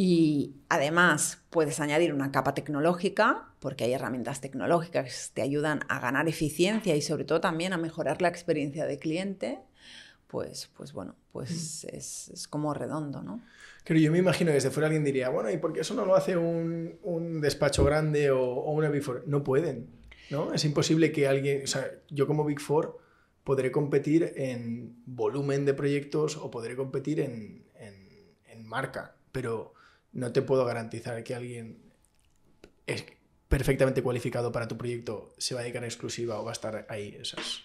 Y 0.00 0.54
además 0.68 1.42
puedes 1.50 1.80
añadir 1.80 2.14
una 2.14 2.30
capa 2.30 2.54
tecnológica, 2.54 3.48
porque 3.58 3.84
hay 3.84 3.92
herramientas 3.92 4.40
tecnológicas 4.40 5.04
que 5.04 5.34
te 5.34 5.42
ayudan 5.42 5.80
a 5.88 5.98
ganar 5.98 6.28
eficiencia 6.28 6.94
y 6.94 7.02
sobre 7.02 7.24
todo 7.24 7.40
también 7.40 7.72
a 7.72 7.78
mejorar 7.78 8.22
la 8.22 8.28
experiencia 8.28 8.86
de 8.86 8.98
cliente 8.98 9.58
pues, 10.28 10.68
pues 10.76 10.92
bueno, 10.92 11.16
pues 11.32 11.84
mm. 11.84 11.96
es, 11.96 12.28
es, 12.28 12.48
como 12.48 12.72
redondo, 12.74 13.22
¿no? 13.22 13.42
Pero 13.84 13.98
yo 13.98 14.12
me 14.12 14.18
imagino 14.18 14.50
que 14.50 14.56
desde 14.56 14.70
fuera 14.70 14.86
alguien 14.86 15.02
diría, 15.02 15.30
bueno, 15.30 15.50
¿y 15.50 15.56
por 15.56 15.72
qué 15.72 15.80
eso 15.80 15.94
no 15.94 16.04
lo 16.04 16.14
hace 16.14 16.36
un, 16.36 16.98
un 17.02 17.40
despacho 17.40 17.82
grande 17.82 18.30
o, 18.30 18.40
o, 18.40 18.72
una 18.72 18.90
Big 18.90 19.02
Four? 19.02 19.24
No 19.26 19.42
pueden, 19.42 19.88
¿no? 20.30 20.52
Es 20.52 20.64
imposible 20.64 21.10
que 21.10 21.26
alguien, 21.26 21.62
o 21.64 21.66
sea, 21.66 21.90
yo 22.10 22.26
como 22.26 22.44
Big 22.44 22.60
Four 22.60 22.98
podré 23.42 23.72
competir 23.72 24.34
en 24.36 25.02
volumen 25.06 25.64
de 25.64 25.72
proyectos 25.72 26.36
o 26.36 26.50
podré 26.50 26.76
competir 26.76 27.20
en, 27.20 27.64
en, 27.74 28.36
en 28.46 28.66
marca, 28.66 29.16
pero 29.32 29.72
no 30.12 30.32
te 30.32 30.42
puedo 30.42 30.66
garantizar 30.66 31.24
que 31.24 31.34
alguien 31.34 31.78
es, 32.86 33.04
perfectamente 33.48 34.02
cualificado 34.02 34.52
para 34.52 34.68
tu 34.68 34.76
proyecto 34.76 35.34
se 35.38 35.54
va 35.54 35.60
a 35.60 35.62
dedicar 35.62 35.82
a 35.82 35.86
exclusiva 35.86 36.38
o 36.38 36.44
va 36.44 36.50
a 36.50 36.52
estar 36.52 36.86
ahí. 36.88 37.16
Esas, 37.20 37.62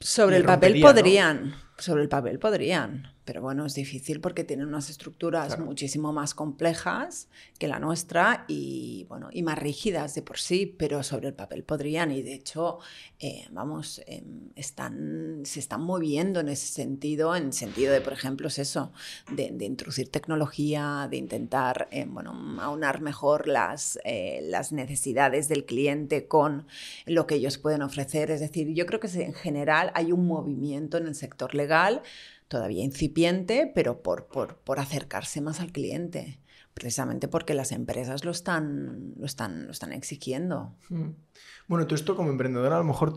Sobre 0.00 0.36
el 0.36 0.44
papel 0.44 0.80
podrían. 0.80 1.54
Sobre 1.78 2.02
el 2.02 2.08
papel 2.08 2.38
podrían, 2.38 3.16
pero 3.26 3.42
bueno, 3.42 3.66
es 3.66 3.74
difícil 3.74 4.20
porque 4.20 4.44
tienen 4.44 4.68
unas 4.68 4.88
estructuras 4.88 5.58
muchísimo 5.58 6.12
más 6.12 6.32
complejas 6.32 7.28
que 7.58 7.66
la 7.66 7.80
nuestra 7.80 8.44
y, 8.46 9.04
bueno, 9.08 9.28
y 9.32 9.42
más 9.42 9.58
rígidas 9.58 10.14
de 10.14 10.22
por 10.22 10.38
sí, 10.38 10.64
pero 10.78 11.02
sobre 11.02 11.26
el 11.26 11.34
papel 11.34 11.64
podrían 11.64 12.12
y 12.12 12.22
de 12.22 12.34
hecho, 12.34 12.78
eh, 13.18 13.46
vamos, 13.50 14.00
em, 14.06 14.50
están, 14.54 15.42
se 15.44 15.58
están 15.58 15.82
moviendo 15.82 16.40
en 16.40 16.48
ese 16.48 16.68
sentido, 16.68 17.34
en 17.34 17.52
sentido 17.52 17.92
de, 17.92 18.00
por 18.00 18.12
ejemplo, 18.12 18.46
es 18.46 18.58
eso, 18.60 18.92
de, 19.30 19.52
introducir 19.66 20.08
tecnología, 20.08 21.08
de 21.10 21.16
intentar, 21.16 21.88
eh, 21.90 22.06
bueno, 22.08 22.32
aunar 22.60 23.00
mejor 23.00 23.48
las, 23.48 23.98
eh, 24.04 24.40
las 24.44 24.70
necesidades 24.70 25.48
del 25.48 25.66
cliente 25.66 26.28
con 26.28 26.66
lo 27.06 27.26
que 27.26 27.34
ellos 27.34 27.58
pueden 27.58 27.82
ofrecer. 27.82 28.30
Es 28.30 28.40
decir, 28.40 28.72
yo 28.72 28.86
creo 28.86 29.00
que 29.00 29.08
en 29.08 29.34
general 29.34 29.90
hay 29.94 30.12
un 30.12 30.26
movimiento 30.26 30.96
en 30.96 31.08
el 31.08 31.14
sector 31.16 31.54
legal 31.54 31.65
legal, 31.66 32.02
todavía 32.48 32.84
incipiente, 32.84 33.70
pero 33.74 34.02
por, 34.02 34.28
por, 34.28 34.78
acercarse 34.78 35.40
más 35.40 35.60
al 35.60 35.72
cliente, 35.72 36.38
precisamente 36.74 37.26
porque 37.26 37.54
las 37.54 37.72
empresas 37.72 38.24
lo 38.24 38.30
están, 38.30 39.14
lo 39.16 39.26
están, 39.26 39.66
lo 39.66 39.72
están 39.72 39.92
exigiendo. 39.92 40.76
Hmm. 40.88 41.10
Bueno, 41.66 41.86
tú 41.86 41.94
esto 41.94 42.14
como 42.14 42.30
emprendedor 42.30 42.72
a 42.72 42.78
lo 42.78 42.84
mejor 42.84 43.14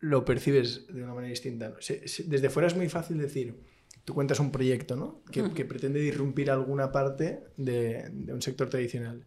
lo 0.00 0.24
percibes 0.24 0.86
de 0.88 1.02
una 1.02 1.14
manera 1.14 1.30
distinta. 1.30 1.74
Desde 2.26 2.50
fuera 2.50 2.66
es 2.66 2.76
muy 2.76 2.88
fácil 2.88 3.18
decir, 3.18 3.60
tú 4.04 4.14
cuentas 4.14 4.40
un 4.40 4.50
proyecto 4.50 4.96
¿no? 4.96 5.22
que, 5.30 5.42
hmm. 5.42 5.54
que 5.54 5.64
pretende 5.64 6.00
irrumpir 6.00 6.50
alguna 6.50 6.90
parte 6.90 7.44
de, 7.56 8.08
de, 8.10 8.32
un 8.32 8.42
sector 8.42 8.68
tradicional. 8.68 9.26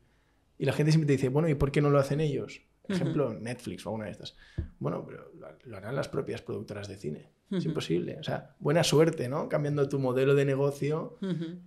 Y 0.58 0.66
la 0.66 0.74
gente 0.74 0.92
siempre 0.92 1.08
te 1.08 1.14
dice, 1.14 1.30
bueno, 1.30 1.48
¿y 1.48 1.56
por 1.56 1.72
qué 1.72 1.82
no 1.82 1.90
lo 1.90 2.00
hacen 2.00 2.20
ellos? 2.20 2.62
ejemplo, 2.94 3.34
Netflix 3.34 3.86
o 3.86 3.90
alguna 3.90 4.06
de 4.06 4.12
estas. 4.12 4.36
Bueno, 4.80 5.06
pero 5.06 5.32
lo 5.66 5.78
harán 5.78 5.96
las 5.96 6.08
propias 6.08 6.42
productoras 6.42 6.88
de 6.88 6.98
cine. 6.98 7.32
Es 7.52 7.66
imposible. 7.66 8.18
O 8.20 8.24
sea, 8.24 8.56
buena 8.60 8.84
suerte, 8.84 9.30
¿no? 9.30 9.48
Cambiando 9.50 9.88
tu 9.88 10.00
modelo 10.00 10.36
de 10.36 10.46
negocio 10.46 11.18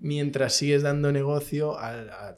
mientras 0.01 0.55
sigues 0.55 0.83
dando 0.83 1.13
negocio 1.13 1.79
a, 1.79 2.37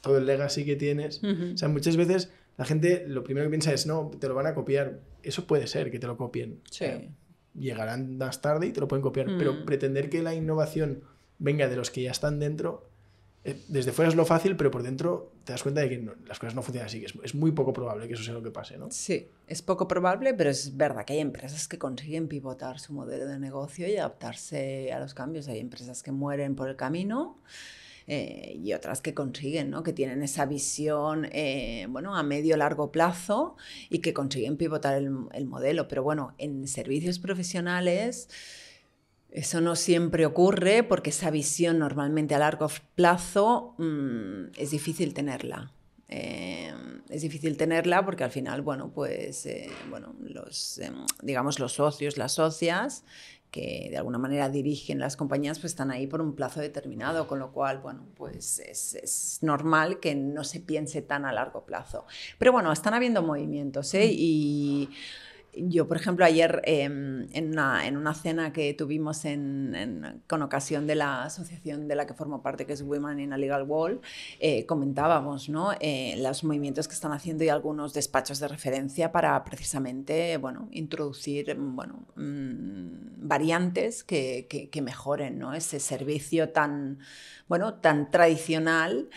todo 0.00 0.18
el 0.18 0.26
legacy 0.26 0.64
que 0.64 0.76
tienes. 0.76 1.22
O 1.24 1.56
sea, 1.56 1.68
muchas 1.68 1.96
veces 1.96 2.30
la 2.56 2.64
gente 2.64 3.04
lo 3.08 3.24
primero 3.24 3.46
que 3.46 3.50
piensa 3.50 3.72
es, 3.72 3.86
no, 3.86 4.10
te 4.18 4.28
lo 4.28 4.34
van 4.34 4.46
a 4.46 4.54
copiar. 4.54 5.00
Eso 5.22 5.46
puede 5.46 5.66
ser 5.66 5.90
que 5.90 5.98
te 5.98 6.06
lo 6.06 6.16
copien. 6.16 6.60
Sí. 6.70 6.86
llegarán 7.58 8.18
más 8.18 8.42
tarde 8.42 8.66
y 8.66 8.72
te 8.72 8.80
lo 8.80 8.88
pueden 8.88 9.02
copiar. 9.02 9.26
Pero 9.38 9.64
pretender 9.64 10.10
que 10.10 10.22
la 10.22 10.34
innovación 10.34 11.02
venga 11.38 11.68
de 11.68 11.76
los 11.76 11.90
que 11.90 12.02
ya 12.02 12.10
están 12.10 12.38
dentro 12.38 12.88
eh, 13.44 13.60
desde 13.68 13.92
fuera 13.92 14.08
es 14.08 14.16
lo 14.16 14.24
fácil, 14.24 14.56
pero 14.56 14.70
por 14.70 14.82
dentro 14.82 15.30
te 15.44 15.52
das 15.52 15.62
cuenta 15.62 15.82
de 15.82 15.88
que 15.90 16.10
las 16.26 16.38
cosas 16.38 16.54
no 16.54 16.62
funcionan 16.62 16.86
así, 16.86 17.00
que 17.00 17.06
es, 17.06 17.34
muy 17.34 17.52
poco 17.52 17.72
probable 17.72 18.08
que 18.08 18.14
eso 18.14 18.22
sea 18.22 18.32
lo 18.32 18.42
que 18.42 18.50
pase, 18.50 18.78
¿no? 18.78 18.90
Sí, 18.90 19.28
es 19.46 19.62
poco 19.62 19.86
probable, 19.86 20.32
pero 20.34 20.50
es 20.50 20.76
verdad 20.76 21.04
que 21.04 21.12
hay 21.12 21.20
empresas 21.20 21.68
que 21.68 21.78
consiguen 21.78 22.28
pivotar 22.28 22.80
su 22.80 22.92
modelo 22.92 23.26
de 23.26 23.38
negocio 23.38 23.86
y 23.86 23.96
adaptarse 23.96 24.92
a 24.92 24.98
los 25.00 25.12
cambios. 25.12 25.46
Hay 25.48 25.60
empresas 25.60 26.02
que 26.02 26.12
mueren 26.12 26.56
por 26.56 26.68
el 26.68 26.76
camino. 26.76 27.38
Eh, 28.06 28.60
y 28.62 28.74
otras 28.74 29.00
que 29.00 29.14
consiguen, 29.14 29.70
¿no? 29.70 29.82
que 29.82 29.94
tienen 29.94 30.22
esa 30.22 30.44
visión 30.44 31.26
eh, 31.32 31.86
bueno, 31.88 32.14
a 32.14 32.22
medio 32.22 32.54
largo 32.58 32.92
plazo 32.92 33.56
y 33.88 34.00
que 34.00 34.12
consiguen 34.12 34.58
pivotar 34.58 34.94
el, 34.98 35.10
el 35.32 35.46
modelo. 35.46 35.88
Pero 35.88 36.02
bueno, 36.02 36.34
en 36.36 36.68
servicios 36.68 37.18
profesionales 37.18 38.28
eso 39.34 39.60
no 39.60 39.74
siempre 39.74 40.26
ocurre 40.26 40.84
porque 40.84 41.10
esa 41.10 41.30
visión 41.30 41.80
normalmente 41.80 42.36
a 42.36 42.38
largo 42.38 42.68
plazo 42.94 43.74
mm, 43.78 44.52
es 44.56 44.70
difícil 44.70 45.12
tenerla. 45.12 45.72
Eh, 46.08 46.72
es 47.08 47.22
difícil 47.22 47.56
tenerla 47.56 48.04
porque 48.04 48.22
al 48.22 48.30
final, 48.30 48.62
bueno, 48.62 48.92
pues, 48.94 49.44
eh, 49.46 49.70
bueno, 49.90 50.14
los, 50.20 50.78
em, 50.78 50.94
digamos, 51.20 51.58
los 51.58 51.72
socios, 51.72 52.16
las 52.16 52.34
socias, 52.34 53.04
que 53.50 53.88
de 53.90 53.96
alguna 53.96 54.18
manera 54.18 54.48
dirigen 54.48 55.00
las 55.00 55.16
compañías, 55.16 55.58
pues 55.58 55.72
están 55.72 55.90
ahí 55.90 56.06
por 56.06 56.20
un 56.20 56.36
plazo 56.36 56.60
determinado, 56.60 57.26
con 57.26 57.40
lo 57.40 57.50
cual, 57.52 57.78
bueno, 57.78 58.06
pues 58.14 58.60
es, 58.60 58.94
es 58.94 59.38
normal 59.42 59.98
que 59.98 60.14
no 60.14 60.44
se 60.44 60.60
piense 60.60 61.02
tan 61.02 61.24
a 61.24 61.32
largo 61.32 61.64
plazo. 61.64 62.06
Pero 62.38 62.52
bueno, 62.52 62.70
están 62.70 62.94
habiendo 62.94 63.22
movimientos, 63.22 63.94
¿eh? 63.94 64.10
Y 64.12 64.90
yo, 65.56 65.86
por 65.88 65.96
ejemplo, 65.96 66.24
ayer 66.24 66.62
em, 66.64 67.26
en, 67.32 67.52
una, 67.52 67.86
en, 67.86 67.96
una, 67.96 68.14
cena 68.14 68.52
que 68.52 68.74
tuvimos 68.74 69.24
en, 69.24 70.22
con 70.26 70.42
ocasión 70.42 70.86
de 70.86 70.94
la 70.94 71.24
asociación 71.24 71.88
de 71.88 71.94
la 71.94 72.06
que 72.06 72.14
formo 72.14 72.42
parte, 72.42 72.66
que 72.66 72.72
es 72.72 72.82
Women 72.82 73.20
in 73.20 73.32
a 73.32 73.38
Legal 73.38 73.64
Wall, 73.64 74.00
eh, 74.40 74.66
comentábamos 74.66 75.48
¿no? 75.48 75.72
Eh, 75.80 76.16
los 76.18 76.44
movimientos 76.44 76.88
que 76.88 76.94
están 76.94 77.12
haciendo 77.12 77.44
y 77.44 77.48
algunos 77.48 77.94
despachos 77.94 78.38
de 78.40 78.48
referencia 78.48 79.12
para 79.12 79.42
precisamente 79.44 80.36
bueno, 80.38 80.68
introducir 80.72 81.54
bueno, 81.56 82.06
mm, 82.16 83.26
variantes 83.28 84.04
que, 84.04 84.46
que, 84.48 84.70
que 84.70 84.82
mejoren 84.82 85.38
¿no? 85.38 85.54
ese 85.54 85.80
servicio 85.80 86.50
tan, 86.50 86.98
bueno, 87.48 87.74
tan 87.74 88.10
tradicional 88.10 89.08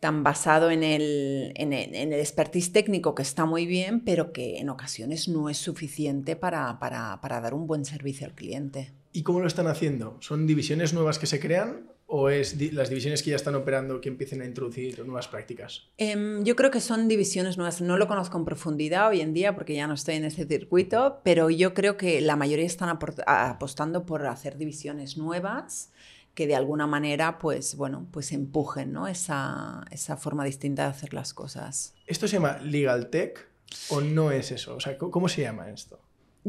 tan 0.00 0.22
basado 0.22 0.70
en 0.70 0.82
el, 0.82 1.52
en, 1.56 1.72
el, 1.72 2.12
expertise 2.14 2.72
técnico 2.72 3.14
que 3.14 3.22
está 3.22 3.44
muy 3.44 3.66
bien, 3.66 4.00
pero 4.00 4.32
que 4.32 4.58
en 4.58 4.68
ocasiones 4.68 5.28
no 5.28 5.48
es 5.48 5.56
suficiente 5.56 6.36
para, 6.36 6.78
para, 6.78 7.20
para, 7.20 7.40
dar 7.40 7.54
un 7.54 7.66
buen 7.66 7.84
servicio 7.84 8.26
al 8.26 8.34
cliente. 8.34 8.92
¿Y 9.12 9.22
cómo 9.22 9.40
lo 9.40 9.46
están 9.46 9.66
haciendo? 9.66 10.18
¿Son 10.20 10.46
divisiones 10.46 10.92
nuevas 10.92 11.18
que 11.18 11.26
se 11.26 11.40
crean 11.40 11.86
o 12.08 12.28
es 12.28 12.60
las 12.72 12.88
divisiones 12.88 13.22
que 13.22 13.30
ya 13.30 13.36
están 13.36 13.54
operando 13.54 14.00
que 14.00 14.08
empiecen 14.08 14.42
a 14.42 14.44
introducir 14.44 15.04
nuevas 15.04 15.26
prácticas? 15.28 15.88
Em, 15.96 16.44
yo 16.44 16.54
creo 16.54 16.70
que 16.70 16.80
son 16.80 17.08
divisiones 17.08 17.56
nuevas. 17.56 17.80
No 17.80 17.96
lo 17.96 18.06
conozco 18.06 18.38
en 18.38 18.44
profundidad 18.44 19.08
hoy 19.08 19.22
en 19.22 19.32
día 19.32 19.54
porque 19.54 19.74
ya 19.74 19.86
no 19.86 19.94
estoy 19.94 20.16
en 20.16 20.24
ese 20.24 20.46
circuito, 20.46 21.20
pero 21.24 21.50
yo 21.50 21.74
creo 21.74 21.96
que 21.96 22.20
la 22.20 22.36
mayoría 22.36 22.66
están 22.66 22.96
apostando 23.26 24.06
por 24.06 24.26
hacer 24.26 24.58
divisiones 24.58 25.16
nuevas 25.16 25.90
que 26.36 26.46
de 26.46 26.54
alguna 26.54 26.86
manera 26.86 27.38
pues, 27.38 27.76
bueno, 27.76 28.06
pues 28.12 28.30
empujen 28.30 28.92
¿no? 28.92 29.08
esa, 29.08 29.84
esa 29.90 30.18
forma 30.18 30.44
distinta 30.44 30.82
de 30.82 30.90
hacer 30.90 31.14
las 31.14 31.32
cosas. 31.32 31.94
¿Esto 32.06 32.28
se 32.28 32.34
llama 32.34 32.58
Legal 32.58 33.08
Tech 33.08 33.48
o 33.88 34.02
no 34.02 34.30
es 34.30 34.52
eso? 34.52 34.76
O 34.76 34.80
sea, 34.80 34.98
¿cómo 34.98 35.28
se 35.28 35.40
llama 35.42 35.70
esto? 35.70 35.98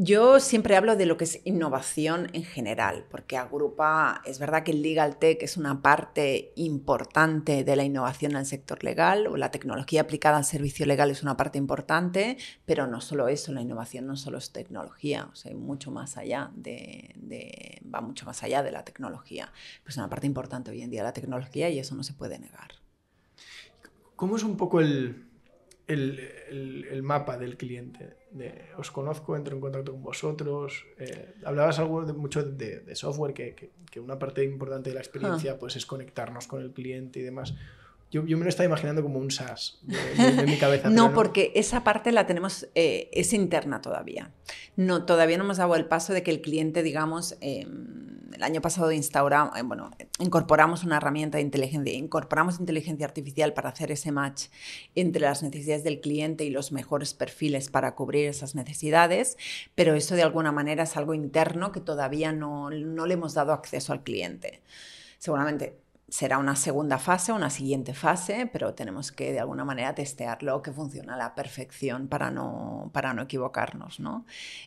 Yo 0.00 0.38
siempre 0.38 0.76
hablo 0.76 0.94
de 0.94 1.06
lo 1.06 1.16
que 1.16 1.24
es 1.24 1.40
innovación 1.44 2.28
en 2.32 2.44
general, 2.44 3.04
porque 3.10 3.36
agrupa, 3.36 4.22
es 4.24 4.38
verdad 4.38 4.62
que 4.62 4.70
el 4.70 4.80
legal 4.80 5.18
tech 5.18 5.42
es 5.42 5.56
una 5.56 5.82
parte 5.82 6.52
importante 6.54 7.64
de 7.64 7.74
la 7.74 7.82
innovación 7.82 8.30
en 8.30 8.38
el 8.38 8.46
sector 8.46 8.84
legal, 8.84 9.26
o 9.26 9.36
la 9.36 9.50
tecnología 9.50 10.02
aplicada 10.02 10.36
al 10.36 10.44
servicio 10.44 10.86
legal 10.86 11.10
es 11.10 11.24
una 11.24 11.36
parte 11.36 11.58
importante, 11.58 12.36
pero 12.64 12.86
no 12.86 13.00
solo 13.00 13.26
eso, 13.26 13.52
la 13.52 13.60
innovación 13.60 14.06
no 14.06 14.16
solo 14.16 14.38
es 14.38 14.52
tecnología, 14.52 15.28
o 15.32 15.34
sea, 15.34 15.52
mucho 15.56 15.90
más 15.90 16.16
allá 16.16 16.52
de, 16.54 17.82
va 17.92 18.00
mucho 18.00 18.24
más 18.24 18.44
allá 18.44 18.62
de 18.62 18.70
la 18.70 18.84
tecnología. 18.84 19.52
Pues 19.82 19.94
es 19.94 19.98
una 19.98 20.08
parte 20.08 20.28
importante 20.28 20.70
hoy 20.70 20.82
en 20.82 20.90
día 20.90 21.02
la 21.02 21.12
tecnología 21.12 21.70
y 21.70 21.80
eso 21.80 21.96
no 21.96 22.04
se 22.04 22.12
puede 22.12 22.38
negar. 22.38 22.70
¿Cómo 24.14 24.36
es 24.36 24.44
un 24.44 24.56
poco 24.56 24.78
el, 24.78 25.27
el, 25.88 27.02
mapa 27.02 27.38
del 27.38 27.56
cliente. 27.56 28.16
os 28.76 28.90
conozco, 28.90 29.36
entro 29.36 29.54
en 29.54 29.60
contacto 29.60 29.92
con 29.92 30.02
vosotros. 30.02 30.86
Eh, 30.98 31.34
hablabas 31.44 31.78
algo 31.78 32.04
de, 32.04 32.12
mucho 32.12 32.42
de, 32.42 32.94
software, 32.94 33.34
que, 33.34 33.72
una 33.98 34.18
parte 34.18 34.44
importante 34.44 34.90
de 34.90 34.94
la 34.94 35.00
experiencia 35.00 35.52
ah. 35.52 35.58
pues, 35.58 35.76
es 35.76 35.86
conectarnos 35.86 36.46
con 36.46 36.62
el 36.62 36.72
cliente 36.72 37.20
y 37.20 37.22
demás. 37.22 37.54
Yo, 38.10 38.22
me 38.22 38.36
lo 38.36 38.48
estaba 38.48 38.64
imaginando 38.64 39.02
como 39.02 39.18
un 39.18 39.30
SaaS 39.30 39.80
en 40.16 40.46
mi 40.46 40.56
cabeza. 40.56 40.88
no, 40.90 41.12
porque 41.12 41.52
esa 41.54 41.84
parte 41.84 42.10
la 42.10 42.26
tenemos, 42.26 42.66
eh, 42.74 43.10
es 43.12 43.34
interna 43.34 43.82
todavía. 43.82 44.30
No, 44.76 45.04
todavía 45.04 45.36
no 45.36 45.44
hemos 45.44 45.58
dado 45.58 45.74
el 45.76 45.84
paso 45.84 46.14
de 46.14 46.22
que 46.22 46.30
el 46.30 46.40
cliente, 46.40 46.82
digamos, 46.82 47.36
em, 47.42 48.08
el 48.32 48.42
año 48.42 48.62
pasado 48.62 48.92
instauramos, 48.92 49.58
eh, 49.58 49.62
bueno, 49.62 49.90
incorporamos 50.20 50.84
una 50.84 50.96
herramienta 50.96 51.36
de 51.36 51.42
inteligencia, 51.42 51.92
incorporamos 51.92 52.58
inteligencia 52.60 53.04
artificial 53.04 53.52
para 53.52 53.68
hacer 53.68 53.92
ese 53.92 54.10
match 54.10 54.44
entre 54.94 55.20
las 55.20 55.42
necesidades 55.42 55.84
del 55.84 56.00
cliente 56.00 56.44
y 56.44 56.50
los 56.50 56.72
mejores 56.72 57.12
perfiles 57.12 57.68
para 57.68 57.94
cubrir 57.94 58.26
esas 58.26 58.54
necesidades, 58.54 59.36
pero 59.74 59.94
eso 59.94 60.14
de 60.14 60.22
alguna 60.22 60.50
manera 60.50 60.84
es 60.84 60.96
algo 60.96 61.12
interno 61.12 61.72
que 61.72 61.80
todavía 61.80 62.32
no, 62.32 62.70
no 62.70 63.06
le 63.06 63.14
hemos 63.14 63.34
dado 63.34 63.52
acceso 63.52 63.92
al 63.92 64.02
cliente. 64.02 64.62
Seguramente 65.18 65.76
será 66.08 66.38
una 66.38 66.56
segunda 66.56 66.98
fase, 66.98 67.32
una 67.32 67.50
siguiente 67.50 67.94
fase, 67.94 68.48
pero 68.52 68.74
tenemos 68.74 69.12
que 69.12 69.32
de 69.32 69.40
alguna 69.40 69.64
manera 69.64 69.94
testearlo 69.94 70.62
que 70.62 70.72
funciona 70.72 71.14
a 71.14 71.18
la 71.18 71.34
perfección 71.34 72.08
para 72.08 72.30
no, 72.30 72.90
para 72.92 73.12
no 73.14 73.22
equivocarnos. 73.22 74.00
¿no? 74.00 74.24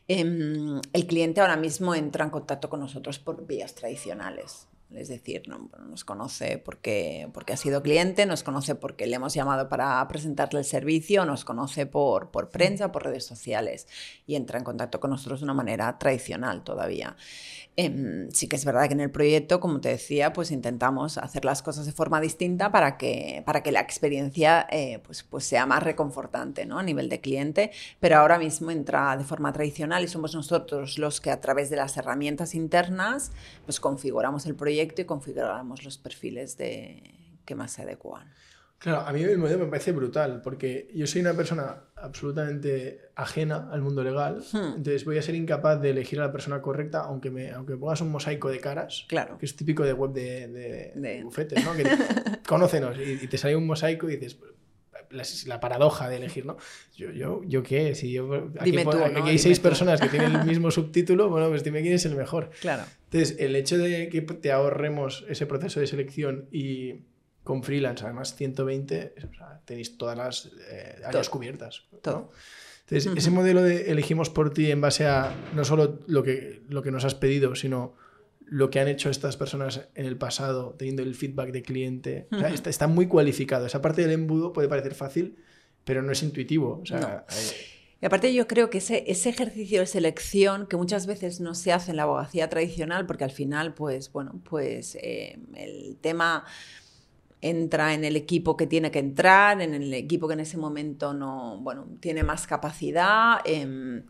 Em, 0.08 0.80
el 0.93 1.08
cliente 1.08 1.41
ahora 1.41 1.58
mismo 1.58 1.95
entra 1.95 2.25
en 2.25 2.32
contacto 2.32 2.69
con 2.69 2.80
nosotros 2.80 3.19
por 3.19 3.45
vías 3.45 3.73
tradicionales. 3.75 4.67
Es 4.95 5.08
decir, 5.08 5.43
no, 5.47 5.69
nos 5.88 6.04
conoce 6.04 6.58
porque, 6.58 7.30
porque 7.34 7.54
ha 7.54 7.58
sido 7.58 7.82
cliente, 7.82 8.25
nos 8.25 8.43
conoce 8.43 8.75
porque 8.75 9.08
le 9.08 9.15
hemos 9.15 9.34
llamado 9.34 9.69
para 9.69 10.06
presentarle 10.08 10.60
el 10.60 10.65
servicio, 10.65 11.25
nos 11.25 11.45
conoce 11.45 11.86
por, 11.86 12.32
por 12.32 12.49
prensa, 12.49 12.91
por 12.91 13.04
redes 13.04 13.25
sociales 13.25 13.88
y 14.27 14.36
entra 14.36 14.58
en 14.58 14.65
contacto 14.65 14.99
con 14.99 15.12
nosotros 15.12 15.39
de 15.39 15.45
una 15.45 15.54
manera 15.54 15.97
tradicional 15.97 16.63
todavía. 16.63 17.15
Em, 17.77 18.30
sí 18.32 18.49
que 18.49 18.58
es 18.58 18.65
verdad 18.65 18.88
que 18.88 18.93
en 18.93 18.99
el 18.99 19.12
proyecto, 19.12 19.62
como 19.62 19.80
te 19.80 19.89
decía, 19.89 20.34
pues 20.34 20.51
intentamos 20.51 21.17
hacer 21.17 21.45
las 21.45 21.62
cosas 21.62 21.86
de 21.86 21.93
forma 21.93 22.19
distinta 22.19 22.69
para 22.69 22.97
que, 22.97 23.43
para 23.45 23.63
que 23.63 23.71
la 23.71 23.80
experiencia 23.80 24.67
eh, 24.69 24.99
pues, 25.06 25.23
pues 25.23 25.45
sea 25.45 25.65
más 25.65 25.82
reconfortante 25.82 26.65
¿no? 26.65 26.80
a 26.80 26.84
nivel 26.84 27.08
de 27.08 27.21
cliente, 27.21 27.71
pero 28.01 28.17
ahora 28.17 28.38
mismo 28.38 28.71
entra 28.71 29.15
de 29.15 29.23
forma 29.23 29.54
tradicional 29.54 30.04
y 30.04 30.10
somos 30.10 30.36
nosotros 30.36 30.97
los 30.97 31.21
que 31.21 31.32
a 31.32 31.39
través 31.39 31.69
de 31.69 31.77
las 31.77 31.95
herramientas 31.95 32.56
internas 32.56 33.32
pues 33.63 33.80
configuramos 33.80 34.45
el 34.45 34.56
proyecto 34.56 34.81
y 34.82 35.06
configuramos 35.06 35.84
los 35.84 35.98
perfiles 35.98 36.58
de, 36.58 37.39
que 37.46 37.56
más 37.56 37.72
se 37.72 37.84
adecuan. 37.84 38.32
Claro, 38.82 39.02
a 39.02 39.13
mí 39.13 39.22
el 39.22 39.38
modelo 39.38 39.60
me 39.60 39.67
parece 39.67 39.91
brutal, 39.91 40.41
porque 40.44 40.89
yo 40.96 41.06
soy 41.06 41.22
una 41.22 41.36
persona 41.36 41.84
absolutamente 41.96 43.12
ajena 43.15 43.70
al 43.72 43.84
mundo 43.84 44.04
legal, 44.04 44.44
hmm. 44.52 44.78
entonces 44.78 45.06
voy 45.06 45.20
a 45.20 45.22
ser 45.22 45.36
incapaz 45.36 45.80
de 45.80 45.91
elegir 45.91 46.20
a 46.20 46.26
la 46.26 46.32
persona 46.32 46.63
correcta, 46.63 47.02
aunque 47.02 47.30
me, 47.30 47.52
aunque 47.52 47.78
pongas 47.78 48.02
un 48.02 48.10
mosaico 48.10 48.50
de 48.50 48.60
caras, 48.60 49.06
claro. 49.08 49.38
que 49.38 49.46
es 49.46 49.56
típico 49.56 49.84
de 49.84 49.94
web 49.94 50.13
de, 50.13 50.48
de, 50.96 51.24
bufetes, 51.24 51.63
¿no? 51.63 51.76
Que 51.76 51.84
conócenos 52.48 52.98
y, 52.98 53.28
te 53.28 53.38
sale 53.38 53.56
un 53.56 53.67
mosaico 53.67 54.10
y 54.10 54.15
dices, 54.15 54.39
la, 55.12 55.60
paradoja 55.60 56.10
de 56.10 56.17
elegir, 56.17 56.45
¿no? 56.45 56.58
Yo, 56.95 57.12
yo, 57.12 57.41
yo 57.45 57.63
qué, 57.63 57.95
si 57.95 58.12
yo 58.12 58.52
aquí, 58.60 58.76
hay 58.78 59.38
seis 59.38 59.60
personas 59.60 60.00
que 60.00 60.10
tienen 60.10 60.36
el 60.36 60.45
mismo 60.47 60.71
subtítulo, 60.71 61.30
bueno, 61.30 61.50
pues 61.50 61.63
dime 61.63 61.82
quién 61.82 61.93
es 61.93 62.06
el 62.06 62.15
mejor. 62.15 62.52
Claro. 62.62 62.84
Entonces, 63.06 63.38
el 63.39 63.56
hecho 63.56 63.78
de 63.78 64.10
que 64.10 64.21
te 64.21 64.52
ahorremos 64.52 65.26
ese 65.28 65.45
proceso 65.45 65.80
de 65.80 65.88
selección 65.88 66.47
y 66.52 67.02
con 67.43 67.63
freelance, 67.63 68.04
además 68.04 68.36
120, 68.36 69.15
tenéis 69.65 69.97
todas 69.97 70.17
las 70.17 70.52
eh, 70.69 71.02
áreas 71.04 71.30
cubiertas. 71.30 71.84
Entonces, 71.91 73.12
ese 73.15 73.32
modelo 73.32 73.62
de 73.63 73.91
elegimos 73.91 74.30
por 74.30 74.54
ti 74.54 74.69
en 74.69 74.82
base 74.82 75.08
a 75.08 75.34
no 75.56 75.63
solo 75.65 76.00
lo 76.08 76.24
que, 76.24 76.62
lo 76.69 76.82
que 76.84 76.91
nos 76.91 77.06
has 77.06 77.15
pedido, 77.15 77.56
sino 77.56 77.95
lo 78.52 78.70
que 78.70 78.82
han 78.82 78.90
hecho 78.90 79.10
estas 79.10 79.38
personas 79.38 79.88
en 79.96 80.06
el 80.06 80.18
pasado, 80.18 80.76
teniendo 80.78 81.04
el 81.04 81.16
feedback 81.16 81.54
de 81.54 81.64
cliente, 81.64 82.28
está, 82.66 82.86
muy 82.86 83.08
cualificado. 83.08 83.66
Esa 83.66 83.82
parte 83.82 84.02
del 84.02 84.12
embudo 84.12 84.52
puede 84.52 84.68
parecer 84.68 84.94
fácil, 84.94 85.38
pero 85.86 86.04
no 86.04 86.12
es 86.12 86.22
intuitivo. 86.22 86.84
Y 88.02 88.06
aparte 88.06 88.34
yo 88.34 88.48
creo 88.48 88.70
que 88.70 88.80
ese, 88.80 89.06
ese, 89.08 89.30
ejercicio 89.30 89.80
de 89.80 89.86
selección 89.86 90.68
que 90.68 90.76
muchas 90.76 91.08
veces 91.08 91.40
no 91.40 91.56
se 91.56 91.72
hace 91.72 91.92
en 91.92 91.98
la 91.98 92.04
abogacía 92.04 92.50
tradicional, 92.50 93.06
porque 93.06 93.24
al 93.24 93.32
final, 93.32 93.74
pues, 93.74 94.12
bueno, 94.12 94.42
pues 94.44 94.98
eh, 95.02 95.40
el 95.56 95.96
tema 96.02 96.44
entra 97.40 97.94
en 97.94 98.04
el 98.04 98.18
equipo 98.18 98.58
que 98.58 98.68
tiene 98.68 98.92
que 98.92 99.00
entrar, 99.00 99.62
en 99.62 99.74
el 99.74 99.94
equipo 99.94 100.28
que 100.28 100.34
en 100.34 100.42
ese 100.42 100.58
momento 100.58 101.14
no, 101.14 101.58
bueno, 101.62 101.88
tiene 102.02 102.24
más 102.24 102.48
capacidad. 102.48 103.40
Em, 103.46 104.04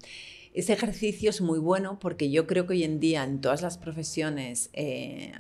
ese 0.54 0.74
ejercicio 0.74 1.30
es 1.30 1.42
muy 1.42 1.60
bueno 1.60 2.00
porque 2.00 2.30
yo 2.30 2.48
creo 2.48 2.68
que 2.68 2.74
hoy 2.74 2.84
en 2.84 3.00
día 3.00 3.24
en 3.24 3.42
todas 3.42 3.62
las 3.62 3.78
profesiones 3.78 4.70
eh, 4.74 5.32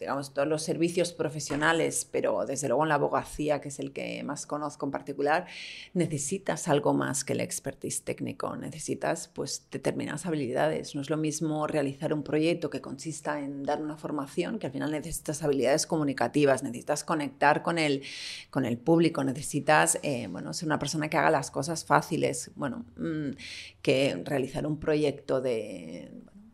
digamos, 0.00 0.34
todos 0.34 0.48
los 0.48 0.62
servicios 0.62 1.12
profesionales, 1.12 2.08
pero 2.10 2.46
desde 2.46 2.68
luego 2.68 2.82
en 2.82 2.88
la 2.88 2.96
abogacía, 2.96 3.60
que 3.60 3.68
es 3.68 3.78
el 3.78 3.92
que 3.92 4.22
más 4.24 4.46
conozco 4.46 4.86
en 4.86 4.92
particular, 4.92 5.46
necesitas 5.94 6.68
algo 6.68 6.94
más 6.94 7.22
que 7.22 7.34
el 7.34 7.40
expertise 7.40 8.02
técnico, 8.02 8.56
necesitas 8.56 9.28
pues 9.28 9.66
determinadas 9.70 10.26
habilidades. 10.26 10.94
No 10.94 11.02
es 11.02 11.10
lo 11.10 11.16
mismo 11.16 11.66
realizar 11.66 12.12
un 12.12 12.22
proyecto 12.22 12.70
que 12.70 12.80
consista 12.80 13.38
en 13.38 13.62
dar 13.62 13.82
una 13.82 13.96
formación, 13.96 14.58
que 14.58 14.66
al 14.66 14.72
final 14.72 14.90
necesitas 14.90 15.42
habilidades 15.42 15.86
comunicativas, 15.86 16.62
necesitas 16.62 17.04
conectar 17.04 17.62
con 17.62 17.78
el, 17.78 18.02
con 18.50 18.64
el 18.64 18.78
público, 18.78 19.22
necesitas 19.22 19.98
eh, 20.02 20.26
bueno, 20.28 20.52
ser 20.52 20.66
una 20.66 20.78
persona 20.78 21.08
que 21.08 21.16
haga 21.16 21.30
las 21.30 21.50
cosas 21.50 21.84
fáciles, 21.84 22.50
bueno, 22.56 22.86
mm, 22.96 23.36
que 23.82 24.20
realizar 24.24 24.66
un 24.66 24.78
proyecto 24.78 25.40
de 25.40 26.10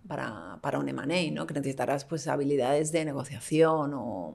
para, 0.07 0.59
para 0.63 0.79
un 0.79 0.89
M&A, 0.89 1.31
¿no? 1.33 1.47
que 1.47 1.55
necesitarás 1.55 2.05
pues, 2.05 2.27
habilidades 2.29 2.93
de 2.93 3.05
negociación 3.05 3.93
o 3.95 4.35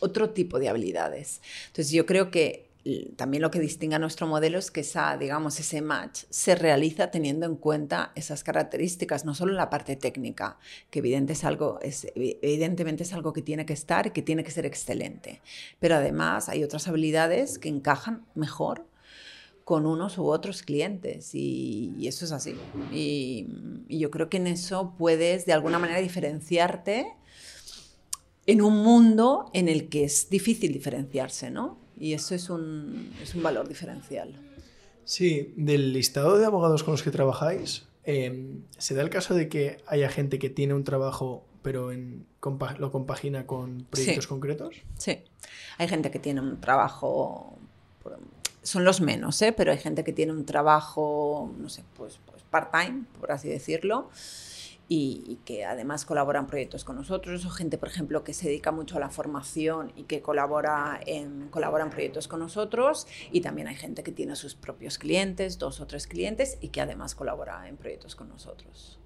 otro 0.00 0.30
tipo 0.30 0.58
de 0.58 0.68
habilidades. 0.68 1.40
Entonces 1.68 1.90
yo 1.92 2.06
creo 2.06 2.30
que 2.30 2.68
también 3.16 3.42
lo 3.42 3.50
que 3.50 3.60
distingue 3.60 3.96
a 3.96 3.98
nuestro 3.98 4.26
modelo 4.26 4.58
es 4.58 4.70
que 4.70 4.80
esa, 4.80 5.16
digamos, 5.16 5.58
ese 5.60 5.82
match 5.82 6.24
se 6.30 6.54
realiza 6.54 7.10
teniendo 7.10 7.44
en 7.44 7.56
cuenta 7.56 8.12
esas 8.14 8.44
características, 8.44 9.24
no 9.24 9.34
solo 9.34 9.52
la 9.52 9.68
parte 9.68 9.96
técnica, 9.96 10.58
que 10.90 11.00
es, 11.00 12.06
evidentemente 12.14 13.02
es 13.02 13.12
algo 13.12 13.32
que 13.32 13.42
tiene 13.42 13.66
que 13.66 13.74
estar 13.74 14.06
y 14.06 14.10
que 14.10 14.22
tiene 14.22 14.42
que 14.42 14.50
ser 14.50 14.64
excelente, 14.64 15.42
pero 15.78 15.96
además 15.96 16.48
hay 16.48 16.64
otras 16.64 16.88
habilidades 16.88 17.58
que 17.58 17.68
encajan 17.68 18.24
mejor 18.34 18.86
con 19.68 19.84
unos 19.84 20.16
u 20.16 20.24
otros 20.24 20.62
clientes 20.62 21.34
y, 21.34 22.08
eso 22.08 22.24
es 22.24 22.32
así. 22.32 22.54
Y, 22.90 23.46
yo 23.90 24.10
creo 24.10 24.30
que 24.30 24.38
en 24.38 24.46
eso 24.46 24.94
puedes 24.96 25.44
de 25.44 25.52
alguna 25.52 25.78
manera 25.78 26.00
diferenciarte 26.00 27.12
en 28.46 28.62
un 28.62 28.82
mundo 28.82 29.50
en 29.52 29.68
el 29.68 29.90
que 29.90 30.04
es 30.04 30.30
difícil 30.30 30.72
diferenciarse, 30.72 31.50
¿no? 31.50 31.78
Y 32.00 32.14
eso 32.14 32.34
es 32.34 32.48
un, 32.48 33.12
es 33.22 33.34
un 33.34 33.42
valor 33.42 33.68
diferencial. 33.68 34.40
Sí, 35.04 35.52
del 35.54 35.92
listado 35.92 36.38
de 36.38 36.46
abogados 36.46 36.82
con 36.82 36.92
los 36.92 37.02
que 37.02 37.10
trabajáis, 37.10 37.88
em, 38.04 38.62
¿se 38.78 38.94
da 38.94 39.02
el 39.02 39.10
caso 39.10 39.34
de 39.34 39.50
que 39.50 39.82
haya 39.86 40.08
gente 40.08 40.38
que 40.38 40.48
tiene 40.48 40.72
un 40.72 40.84
trabajo 40.84 41.44
pero 41.60 41.92
en, 41.92 42.24
lo 42.78 42.90
compagina 42.90 43.46
con 43.46 43.86
proyectos 43.90 44.26
concretos? 44.28 44.76
Sí, 44.96 45.18
hay 45.76 45.88
gente 45.88 46.10
que 46.10 46.20
tiene 46.20 46.40
un 46.40 46.58
trabajo 46.58 47.58
son 48.68 48.84
los 48.84 49.00
menos, 49.00 49.40
¿eh? 49.42 49.52
pero 49.52 49.72
hay 49.72 49.78
gente 49.78 50.04
que 50.04 50.12
tiene 50.12 50.32
un 50.32 50.44
trabajo, 50.44 51.52
no 51.58 51.68
sé, 51.68 51.84
pues, 51.96 52.20
pues 52.26 52.42
part-time, 52.42 53.04
por 53.18 53.32
así 53.32 53.48
decirlo, 53.48 54.10
y, 54.90 55.38
que 55.44 55.64
además 55.64 56.04
colabora 56.04 56.40
en 56.40 56.46
proyectos 56.46 56.84
con 56.84 56.96
nosotros, 56.96 57.44
o 57.44 57.50
gente, 57.50 57.76
por 57.78 57.88
ejemplo, 57.88 58.24
que 58.24 58.32
se 58.32 58.48
dedica 58.48 58.72
mucho 58.72 58.96
a 58.96 59.00
la 59.00 59.10
formación 59.10 59.92
y 59.96 60.04
que 60.04 60.22
colabora 60.22 61.00
en, 61.06 61.48
colabora 61.48 61.88
proyectos 61.90 62.28
con 62.28 62.40
nosotros, 62.40 63.06
y 63.30 63.40
también 63.40 63.68
hay 63.68 63.76
gente 63.76 64.02
que 64.02 64.12
tiene 64.12 64.36
sus 64.36 64.54
propios 64.54 64.98
clientes, 64.98 65.58
dos 65.58 65.80
o 65.80 65.86
tres 65.86 66.06
clientes, 66.06 66.58
y 66.60 66.68
que 66.68 66.80
además 66.80 67.14
colabora 67.14 67.68
en 67.68 67.76
proyectos 67.76 68.16
con 68.16 68.28
nosotros. 68.28 68.98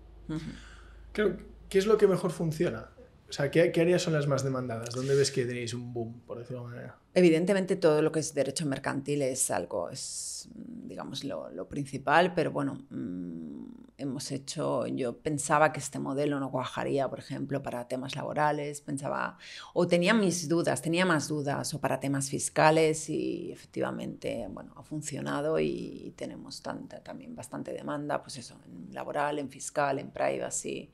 ¿Qué 1.13 1.79
es 1.79 1.87
lo 1.87 1.99
que 1.99 2.07
mejor 2.07 2.31
funciona? 2.31 2.91
O 3.29 3.33
sea, 3.33 3.51
¿qué, 3.51 3.73
áreas 3.81 4.03
son 4.03 4.13
las 4.13 4.27
más 4.27 4.45
demandadas? 4.45 4.95
¿Dónde 4.95 5.15
ves 5.15 5.33
que 5.33 5.47
tenéis 5.47 5.73
un 5.73 5.93
boom, 5.93 6.21
por 6.27 6.39
decirlo 6.39 6.61
de 6.61 6.65
alguna 6.67 6.77
manera? 6.77 7.02
Evidentemente 7.15 7.77
todo 7.77 8.01
lo 8.01 8.11
que 8.11 8.21
es 8.21 8.33
derecho 8.33 8.65
mercantil 8.65 9.21
es 9.23 9.51
algo, 9.51 9.91
es 9.91 10.49
digamos 10.55 11.25
lo, 11.25 11.69
principal, 11.69 12.35
pero 12.35 12.51
bueno, 12.51 12.87
mm, 12.91 13.65
hemos 13.99 14.31
hecho, 14.33 14.87
yo 14.87 15.19
pensaba 15.19 15.73
que 15.73 15.81
este 15.81 15.99
modelo 15.99 16.41
no 16.41 16.51
cuajaría, 16.51 17.09
por 17.09 17.19
ejemplo, 17.19 17.63
para 17.63 17.87
temas 17.87 18.17
laborales, 18.17 18.81
pensaba, 18.81 19.39
o 19.75 19.87
tenía 19.87 20.15
mis 20.15 20.49
dudas, 20.49 20.83
tenía 20.83 21.05
más 21.05 21.29
dudas, 21.29 21.75
o 21.75 21.81
para 21.81 22.01
temas 22.01 22.29
fiscales 22.31 23.09
y 23.09 23.53
efectivamente, 23.53 24.47
bueno, 24.51 24.73
ha 24.77 24.83
funcionado 24.83 25.61
y 25.61 26.15
tenemos 26.17 26.63
tanta, 26.63 27.03
también 27.03 27.35
bastante 27.35 27.73
demanda, 27.73 28.23
pues 28.23 28.39
eso, 28.39 28.59
en 28.67 28.95
laboral, 28.95 29.39
en 29.39 29.51
fiscal, 29.51 29.99
en 29.99 30.11
privacy. 30.11 30.91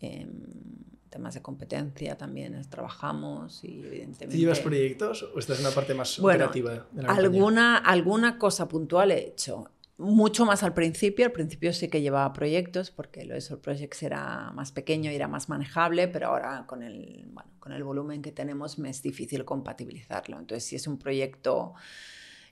Eh, 0.00 0.26
temas 1.16 1.32
de 1.32 1.40
competencia 1.40 2.18
también 2.18 2.60
trabajamos 2.68 3.64
y 3.64 3.82
evidentemente... 3.82 4.36
¿Llevas 4.36 4.60
proyectos 4.60 5.22
o 5.34 5.38
estás 5.38 5.58
en 5.60 5.66
una 5.66 5.74
parte 5.74 5.94
más 5.94 6.18
operativa 6.18 6.86
de 6.92 7.02
la 7.02 7.14
alguna, 7.14 7.78
alguna 7.78 8.38
cosa 8.38 8.68
puntual 8.68 9.12
he 9.12 9.28
hecho. 9.28 9.70
Mucho 9.96 10.44
más 10.44 10.62
al 10.62 10.74
principio, 10.74 11.24
al 11.24 11.32
principio 11.32 11.72
sí 11.72 11.88
que 11.88 12.02
llevaba 12.02 12.30
proyectos 12.34 12.90
porque 12.90 13.24
lo 13.24 13.32
de 13.32 13.40
Soul 13.40 13.60
Projects 13.60 14.02
era 14.02 14.52
más 14.52 14.72
pequeño 14.72 15.10
y 15.10 15.14
era 15.14 15.26
más 15.26 15.48
manejable, 15.48 16.06
pero 16.06 16.26
ahora 16.28 16.64
con 16.66 16.82
el, 16.82 17.24
bueno, 17.32 17.50
con 17.60 17.72
el 17.72 17.82
volumen 17.82 18.20
que 18.20 18.30
tenemos 18.30 18.78
me 18.78 18.90
es 18.90 19.00
difícil 19.02 19.46
compatibilizarlo. 19.46 20.38
Entonces, 20.38 20.64
si 20.64 20.76
es 20.76 20.86
un 20.86 20.98
proyecto 20.98 21.72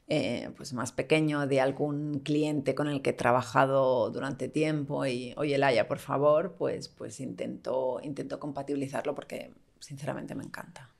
eh, 0.06 0.50
pues 0.56 0.74
más 0.74 0.92
pequeño 0.92 1.46
de 1.46 1.60
algún 1.62 2.20
cliente 2.20 2.74
con 2.74 2.88
el 2.88 3.00
que 3.00 3.10
he 3.10 3.14
trabajado 3.14 4.10
durante 4.10 4.48
tiempo 4.48 5.06
y, 5.06 5.32
oye, 5.38 5.56
Laia, 5.56 5.88
por 5.88 5.98
favor, 5.98 6.56
pues, 6.58 6.88
pues 6.88 7.20
intento, 7.20 8.00
intento 8.02 8.38
compatibilizarlo 8.38 9.14
porque 9.14 9.52
sinceramente 9.80 10.34
me 10.34 10.44
encanta. 10.44 10.90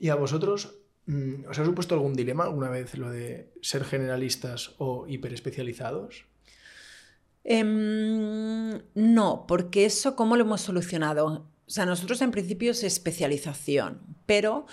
¿Y 0.00 0.08
a 0.08 0.16
vosotros 0.16 0.80
mm, 1.06 1.44
os 1.48 1.58
ha 1.60 1.64
supuesto 1.64 1.94
algún 1.94 2.14
dilema 2.14 2.44
alguna 2.44 2.70
vez 2.70 2.98
lo 2.98 3.10
de 3.10 3.52
ser 3.62 3.84
generalistas 3.84 4.74
o 4.78 5.06
hiperespecializados? 5.06 6.26
Em, 7.44 8.82
no, 8.94 9.44
porque 9.46 9.84
eso, 9.84 10.16
¿cómo 10.16 10.36
lo 10.36 10.44
hemos 10.44 10.60
solucionado? 10.60 11.50
O 11.66 11.70
sea, 11.70 11.86
nosotros 11.86 12.20
en 12.20 12.32
principio 12.32 12.72
es 12.72 12.82
especialización, 12.82 14.00
pero 14.26 14.66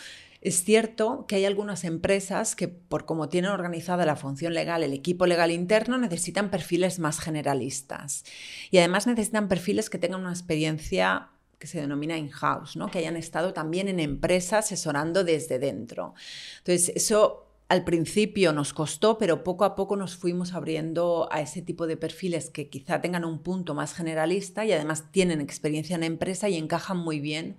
es 0.48 0.64
cierto 0.64 1.26
que 1.28 1.36
hay 1.36 1.46
algunas 1.46 1.84
empresas 1.84 2.56
que, 2.56 2.68
por 2.68 3.06
cómo 3.06 3.30
tienen 3.30 3.52
organizada 3.52 4.06
la 4.06 4.16
función 4.16 4.54
legal, 4.54 4.84
el 4.84 4.94
equipo 4.94 5.26
legal 5.26 5.52
interno, 5.52 5.98
necesitan 5.98 6.50
perfiles 6.50 7.00
más 7.00 7.20
generalistas. 7.20 8.24
Y 8.72 8.78
además 8.78 9.08
necesitan 9.08 9.48
perfiles 9.48 9.90
que 9.90 9.98
tengan 9.98 10.22
una 10.22 10.32
experiencia 10.32 11.30
que 11.60 11.68
se 11.68 11.82
denomina 11.82 12.18
in-house, 12.18 12.76
¿no? 12.76 12.90
que 12.90 13.00
hayan 13.00 13.18
estado 13.18 13.54
también 13.54 13.88
en 13.88 14.00
empresas 14.00 14.66
asesorando 14.66 15.24
desde 15.24 15.60
dentro. 15.60 16.14
Entonces, 16.60 16.92
eso 16.96 17.48
al 17.70 17.84
principio 17.84 18.54
nos 18.54 18.74
costó, 18.74 19.18
pero 19.18 19.44
poco 19.44 19.66
a 19.66 19.76
poco 19.76 19.98
nos 19.98 20.16
fuimos 20.16 20.54
abriendo 20.54 21.28
a 21.32 21.42
ese 21.42 21.62
tipo 21.62 21.86
de 21.86 21.98
perfiles 21.98 22.50
que 22.50 22.70
quizá 22.70 23.02
tengan 23.02 23.26
un 23.26 23.40
punto 23.40 23.74
más 23.74 23.94
generalista 23.94 24.66
y 24.66 24.72
además 24.72 25.12
tienen 25.12 25.42
experiencia 25.42 25.96
en 25.96 26.04
empresa 26.04 26.48
y 26.48 26.56
encajan 26.56 26.98
muy 26.98 27.20
bien 27.20 27.58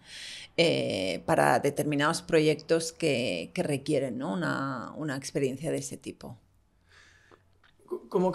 eh, 0.60 1.22
para 1.24 1.60
determinados 1.60 2.20
proyectos 2.20 2.92
que, 2.92 3.52
requieren 3.54 4.24
una, 4.24 5.16
experiencia 5.16 5.70
de 5.70 5.78
ese 5.78 5.96
tipo. 5.96 6.36
¿Cómo, 8.08 8.32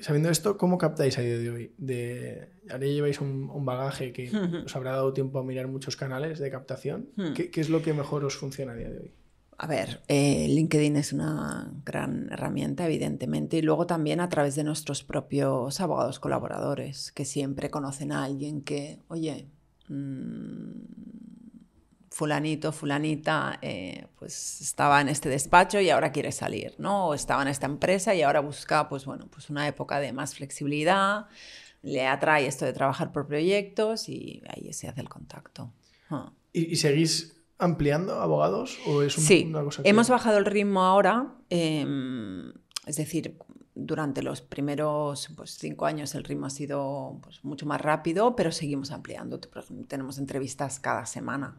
sabiendo 0.00 0.30
esto, 0.30 0.58
¿cómo 0.58 0.78
captáis 0.78 1.16
a 1.16 1.22
día 1.22 1.38
de 1.38 1.50
hoy? 1.50 1.72
De, 1.78 2.48
ahora 2.68 2.86
lleváis 2.86 3.20
un, 3.20 3.64
bagaje 3.64 4.12
que 4.12 4.30
os 4.66 4.74
habrá 4.74 4.92
dado 4.92 5.12
tiempo 5.12 5.38
a 5.38 5.44
mirar 5.44 5.68
muchos 5.68 5.96
canales 5.96 6.40
de 6.40 6.50
captación. 6.50 7.10
¿Qué, 7.36 7.52
¿Qué 7.52 7.60
es 7.60 7.70
lo 7.70 7.82
que 7.82 7.94
mejor 7.94 8.24
os 8.24 8.36
funciona 8.36 8.72
a 8.72 8.74
día 8.74 8.90
de 8.90 8.98
hoy? 8.98 9.14
A 9.60 9.68
ver, 9.68 10.02
eh, 10.08 10.46
LinkedIn 10.48 10.96
es 10.96 11.12
una 11.12 11.72
gran 11.84 12.32
herramienta, 12.32 12.84
evidentemente, 12.86 13.58
y 13.58 13.62
luego 13.62 13.86
también 13.86 14.18
a 14.18 14.28
través 14.28 14.56
de 14.56 14.64
nuestros 14.64 15.04
propios 15.04 15.80
abogados 15.80 16.18
colaboradores, 16.18 17.12
que 17.12 17.24
siempre 17.24 17.70
conocen 17.70 18.10
a 18.10 18.24
alguien 18.24 18.62
que, 18.62 19.00
oye, 19.06 19.48
mm, 19.88 21.17
fulanito, 22.10 22.72
fulanita, 22.72 23.58
eh, 23.62 24.06
pues 24.18 24.60
estaba 24.60 25.00
en 25.00 25.08
este 25.08 25.28
despacho 25.28 25.80
y 25.80 25.90
ahora 25.90 26.12
quiere 26.12 26.32
salir, 26.32 26.74
¿no? 26.78 27.08
O 27.08 27.14
estaba 27.14 27.42
en 27.42 27.48
esta 27.48 27.66
empresa 27.66 28.14
y 28.14 28.22
ahora 28.22 28.40
busca, 28.40 28.88
pues 28.88 29.04
bueno, 29.04 29.28
pues 29.30 29.50
una 29.50 29.66
época 29.68 30.00
de 30.00 30.12
más 30.12 30.34
flexibilidad, 30.34 31.26
le 31.82 32.06
atrae 32.06 32.46
esto 32.46 32.64
de 32.64 32.72
trabajar 32.72 33.12
por 33.12 33.26
proyectos 33.26 34.08
y 34.08 34.42
ahí 34.48 34.72
se 34.72 34.88
hace 34.88 35.00
el 35.00 35.08
contacto. 35.08 35.72
¿Y, 36.52 36.72
¿Y 36.72 36.76
seguís 36.76 37.38
ampliando 37.58 38.20
abogados 38.20 38.78
o 38.86 39.02
es 39.02 39.14
sí, 39.14 39.46
una 39.48 39.62
cosa 39.62 39.82
que... 39.82 39.88
hemos 39.88 40.08
bajado 40.08 40.38
el 40.38 40.44
ritmo 40.44 40.82
ahora, 40.82 41.34
em, 41.50 42.52
es 42.86 42.96
decir, 42.96 43.36
durante 43.74 44.22
los 44.22 44.40
primeros 44.40 45.28
pues, 45.36 45.56
cinco 45.58 45.86
años 45.86 46.14
el 46.14 46.24
ritmo 46.24 46.46
ha 46.46 46.50
sido 46.50 47.18
pues, 47.22 47.44
mucho 47.44 47.66
más 47.66 47.80
rápido, 47.80 48.34
pero 48.34 48.50
seguimos 48.50 48.90
ampliando. 48.90 49.40
Tenemos 49.86 50.18
entrevistas 50.18 50.80
cada 50.80 51.06
semana, 51.06 51.56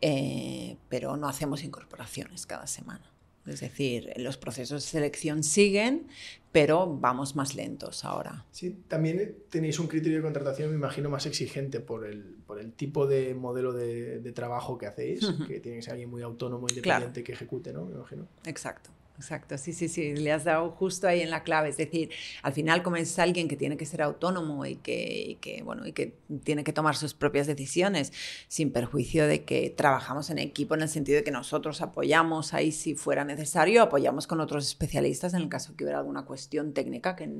eh, 0.00 0.76
pero 0.88 1.16
no 1.16 1.28
hacemos 1.28 1.62
incorporaciones 1.64 2.46
cada 2.46 2.66
semana. 2.66 3.12
Es 3.46 3.60
decir, 3.60 4.12
los 4.16 4.36
procesos 4.36 4.82
de 4.82 4.88
selección 4.88 5.44
siguen, 5.44 6.08
pero 6.50 6.86
vamos 6.98 7.36
más 7.36 7.54
lentos 7.54 8.04
ahora. 8.04 8.44
Sí, 8.50 8.76
también 8.88 9.36
tenéis 9.50 9.78
un 9.78 9.86
criterio 9.86 10.18
de 10.18 10.22
contratación, 10.22 10.70
me 10.70 10.76
imagino, 10.76 11.10
más 11.10 11.26
exigente 11.26 11.80
por 11.80 12.06
el, 12.06 12.36
por 12.46 12.58
el 12.58 12.72
tipo 12.72 13.06
de 13.06 13.34
modelo 13.34 13.72
de, 13.72 14.32
trabajo 14.32 14.76
que 14.78 14.86
hacéis, 14.86 15.20
que 15.46 15.60
tiene 15.60 15.78
que 15.78 15.82
ser 15.82 15.92
alguien 15.92 16.10
muy 16.10 16.22
autónomo, 16.22 16.66
independiente 16.68 17.22
que 17.22 17.32
ejecute, 17.32 17.72
¿no? 17.72 17.84
Me 17.84 17.94
imagino. 17.94 18.26
Exacto. 18.44 18.90
Exacto, 19.18 19.56
sí, 19.56 19.72
sí, 19.72 19.88
sí, 19.88 20.14
le 20.14 20.30
has 20.30 20.44
dado 20.44 20.70
justo 20.72 21.08
ahí 21.08 21.22
en 21.22 21.30
la 21.30 21.42
clave. 21.42 21.70
Es 21.70 21.78
decir, 21.78 22.10
al 22.42 22.52
final, 22.52 22.82
como 22.82 22.96
es 22.96 23.18
alguien 23.18 23.48
que 23.48 23.56
tiene 23.56 23.78
que 23.78 23.86
ser 23.86 24.02
autónomo 24.02 24.66
y 24.66 24.76
que, 24.76 25.38
que, 25.40 25.62
bueno, 25.62 25.86
y 25.86 25.92
que 25.92 26.18
tiene 26.44 26.64
que 26.64 26.74
tomar 26.74 26.96
sus 26.96 27.14
propias 27.14 27.46
decisiones, 27.46 28.12
sin 28.48 28.72
perjuicio 28.72 29.26
de 29.26 29.44
que 29.44 29.70
trabajamos 29.70 30.28
en 30.28 30.38
equipo 30.38 30.74
en 30.74 30.82
el 30.82 30.90
sentido 30.90 31.16
de 31.16 31.24
que 31.24 31.30
nosotros 31.30 31.80
apoyamos 31.80 32.52
ahí 32.52 32.72
si 32.72 32.94
fuera 32.94 33.24
necesario, 33.24 33.82
apoyamos 33.82 34.26
con 34.26 34.40
otros 34.40 34.66
especialistas 34.66 35.32
en 35.32 35.40
el 35.42 35.48
caso 35.48 35.74
que 35.76 35.84
hubiera 35.84 35.98
alguna 35.98 36.26
cuestión 36.26 36.74
técnica 36.74 37.16
que, 37.16 37.30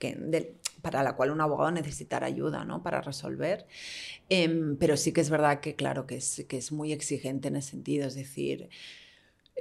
que 0.00 0.56
para 0.82 1.02
la 1.02 1.14
cual 1.14 1.30
un 1.30 1.40
abogado 1.40 1.70
necesitara 1.70 2.26
ayuda 2.26 2.64
¿no? 2.64 2.82
para 2.82 3.00
resolver. 3.00 3.66
Em, 4.28 4.76
pero 4.76 4.96
sí 4.96 5.12
que 5.12 5.20
es 5.20 5.30
verdad 5.30 5.60
que, 5.60 5.76
claro, 5.76 6.06
que 6.06 6.16
es, 6.16 6.44
que 6.48 6.56
es 6.56 6.72
muy 6.72 6.92
exigente 6.92 7.48
en 7.48 7.56
ese 7.56 7.70
sentido, 7.70 8.06
es 8.06 8.14
decir, 8.14 8.68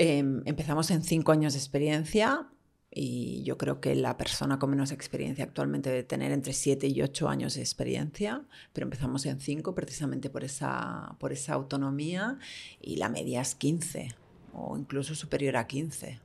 Em, 0.01 0.43
empezamos 0.45 0.89
en 0.91 1.03
cinco 1.03 1.33
años 1.33 1.51
de 1.51 1.59
experiencia 1.59 2.47
y 2.89 3.43
yo 3.43 3.57
creo 3.57 3.81
que 3.81 3.95
la 3.95 4.15
persona 4.15 4.57
con 4.57 4.69
menos 4.69 4.93
experiencia 4.93 5.43
actualmente 5.43 5.89
debe 5.89 6.03
tener 6.03 6.31
entre 6.31 6.53
siete 6.53 6.87
y 6.87 7.01
ocho 7.01 7.27
años 7.27 7.55
de 7.55 7.59
experiencia, 7.59 8.45
pero 8.71 8.85
empezamos 8.85 9.25
en 9.25 9.41
cinco 9.41 9.75
precisamente 9.75 10.29
por 10.29 10.45
esa, 10.45 11.17
por 11.19 11.33
esa 11.33 11.55
autonomía 11.55 12.39
y 12.79 12.95
la 12.95 13.09
media 13.09 13.41
es 13.41 13.55
15 13.55 14.15
o 14.53 14.77
incluso 14.77 15.15
superior 15.15 15.57
a 15.57 15.67
15. 15.67 16.21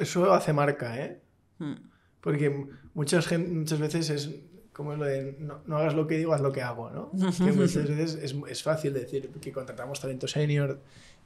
eso, 0.00 0.32
hace 0.32 0.54
marca, 0.54 0.98
¿eh? 0.98 1.20
Mm. 1.58 1.74
Porque 2.22 2.66
muchas, 2.94 3.30
muchas 3.38 3.78
veces 3.78 4.08
es 4.08 4.30
como 4.72 4.96
lo 4.96 5.04
de 5.04 5.36
no, 5.38 5.76
hagas 5.76 5.94
lo 5.94 6.06
que 6.06 6.16
digo, 6.16 6.32
haz 6.32 6.40
lo 6.40 6.50
que 6.50 6.62
hago, 6.62 6.88
¿no? 6.88 7.10
que 7.36 7.52
muchas 7.52 7.86
veces 7.86 8.14
es, 8.22 8.34
es, 8.48 8.62
fácil 8.62 8.94
decir 8.94 9.28
que 9.28 9.52
contratamos 9.52 10.00
talento 10.00 10.26
senior 10.26 10.80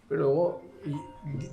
pero 0.08 0.22
luego, 0.22 0.62
y, 0.84 0.94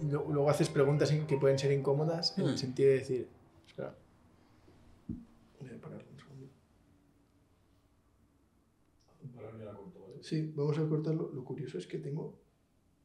luego 0.08 0.50
haces 0.50 0.70
preguntas 0.70 1.12
que 1.12 1.38
pueden 1.38 1.60
ser 1.60 1.72
incómodas 1.72 2.38
en 2.38 2.46
el 2.46 2.54
mm. 2.54 2.58
sentido 2.58 2.90
de 2.90 2.96
decir, 2.96 3.28
espera, 3.68 3.96
voy 5.60 5.70
a 5.70 5.82
pararlo 5.82 6.06
un 6.12 6.20
segundo. 6.20 6.50
Sí, 10.22 10.54
vamos 10.56 10.78
a 10.78 10.88
cortarlo. 10.88 11.32
Lo 11.34 11.44
curioso 11.44 11.78
es 11.78 11.86
que 11.86 11.98
tengo, 11.98 12.40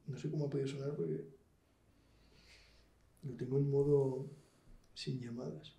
no 0.07 0.17
sé 0.17 0.31
cómo 0.31 0.45
ha 0.45 0.49
podido 0.49 0.67
sonar 0.67 0.95
porque 0.95 1.25
lo 3.23 3.35
tengo 3.35 3.57
en 3.57 3.69
modo 3.69 4.25
sin 4.93 5.19
llamadas. 5.19 5.75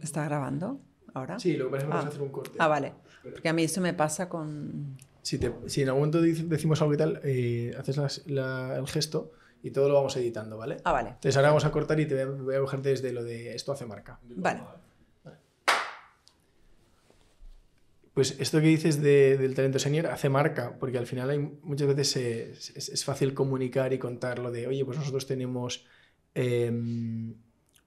¿Está 0.00 0.24
grabando 0.24 0.80
ahora? 1.12 1.38
Sí, 1.38 1.56
lo 1.56 1.66
que 1.66 1.72
pasa 1.72 1.82
es 1.82 1.84
que 1.84 1.90
vamos 1.90 2.04
a 2.04 2.06
ah. 2.06 2.10
hacer 2.10 2.22
un 2.22 2.30
corte. 2.30 2.58
Ah, 2.58 2.68
vale. 2.68 2.94
Porque 3.22 3.48
a 3.48 3.52
mí 3.52 3.64
eso 3.64 3.80
me 3.80 3.94
pasa 3.94 4.28
con 4.28 4.96
si, 5.24 5.36
en 5.36 5.88
algún 5.88 6.10
momento 6.10 6.20
decimos 6.20 6.82
algo 6.82 6.92
y 6.92 6.96
tal, 6.98 7.20
eh, 7.24 7.74
haces 7.78 8.22
el 8.26 8.86
gesto 8.86 9.32
y 9.62 9.70
todo 9.70 9.88
lo 9.88 9.94
vamos 9.94 10.14
editando, 10.18 10.58
¿vale? 10.58 10.76
Ah, 10.84 10.92
vale. 10.92 11.08
Entonces 11.10 11.34
ahora 11.36 11.48
vamos 11.48 11.64
a 11.64 11.72
cortar 11.72 11.98
y 11.98 12.06
te 12.06 12.26
voy 12.26 12.54
a, 12.54 12.60
coger 12.60 12.82
desde 12.82 13.10
lo 13.10 13.24
de 13.24 13.54
esto 13.54 13.72
hace 13.72 13.86
marca. 13.86 14.20
Vale. 14.22 14.60
Pues 18.12 18.38
esto 18.38 18.60
que 18.60 18.66
dices 18.66 19.02
del 19.02 19.54
talento 19.54 19.78
senior 19.78 20.08
hace 20.08 20.28
marca, 20.28 20.76
porque 20.78 20.98
al 20.98 21.06
final 21.06 21.30
hay, 21.30 21.38
muchas 21.38 21.88
veces 21.88 22.70
es, 22.76 23.04
fácil 23.04 23.32
comunicar 23.32 23.94
y 23.94 23.98
contar 23.98 24.38
lo 24.38 24.52
de, 24.52 24.66
oye, 24.66 24.84
pues 24.84 24.98
nosotros 24.98 25.26
tenemos 25.26 25.86
em, 26.34 27.34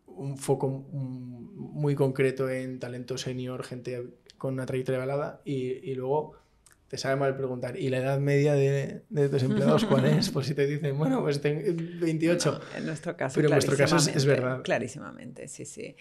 un 0.07 0.37
foco 0.37 0.67
muy 0.67 1.93
concreto 1.93 2.49
en 2.49 2.79
talento 2.79 3.15
senior, 3.17 3.63
gente 3.63 4.05
con 4.39 4.55
una 4.55 4.65
trayectoria 4.65 4.99
balada, 4.99 5.41
y, 5.45 5.89
y 5.89 5.93
luego 5.93 6.46
te 6.87 6.97
sabe 6.97 7.17
mal 7.17 7.35
preguntar. 7.35 7.77
¿Y 7.77 7.89
la 7.89 7.97
edad 7.97 8.19
media 8.19 8.53
de, 8.53 9.01
de 9.09 9.29
tus 9.29 9.43
empleados 9.43 9.85
cuál 9.85 10.05
es? 10.05 10.29
Por 10.31 10.45
si 10.45 10.53
te 10.53 10.65
dicen, 10.65 10.97
bueno, 10.97 11.21
pues 11.21 11.41
28. 11.41 12.61
en 12.77 12.85
nuestro 12.85 13.17
caso, 13.17 13.35
Pero 13.35 13.49
en 13.49 13.53
nuestro 13.53 13.75
caso 13.75 13.97
es, 13.97 14.25
verdad. 14.25 14.61
Clarísimamente, 14.63 15.47
sí, 15.47 15.65
sí. 15.65 15.95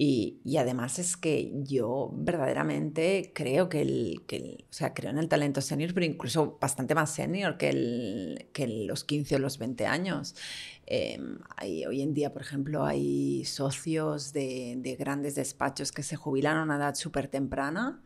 Y, 0.00 0.38
y, 0.44 0.58
además 0.58 1.00
es 1.00 1.16
que 1.16 1.50
yo 1.64 2.12
verdaderamente 2.14 3.32
creo 3.34 3.68
que 3.68 3.82
el, 3.82 4.22
que 4.28 4.64
o 4.70 4.72
sea, 4.72 4.94
creo 4.94 5.10
en 5.10 5.18
el 5.18 5.28
talento 5.28 5.60
senior, 5.60 5.92
pero 5.92 6.06
incluso 6.06 6.56
bastante 6.60 6.94
más 6.94 7.12
senior 7.12 7.58
que, 7.58 7.68
el, 7.70 8.48
que 8.52 8.68
los 8.68 9.02
15 9.02 9.34
o 9.34 9.38
los 9.40 9.58
20 9.58 9.86
años. 9.86 10.36
Em, 10.86 11.40
hay, 11.56 11.84
hoy 11.84 12.02
en 12.02 12.14
día, 12.14 12.32
por 12.32 12.42
ejemplo, 12.42 12.84
hay 12.84 13.44
socios 13.44 14.32
de, 14.32 14.76
de 14.78 14.94
grandes 14.94 15.34
despachos 15.34 15.90
que 15.90 16.04
se 16.04 16.14
jubilan 16.14 16.58
a 16.58 16.62
una 16.62 16.76
edad 16.76 16.94
súper 16.94 17.26
temprana 17.26 18.00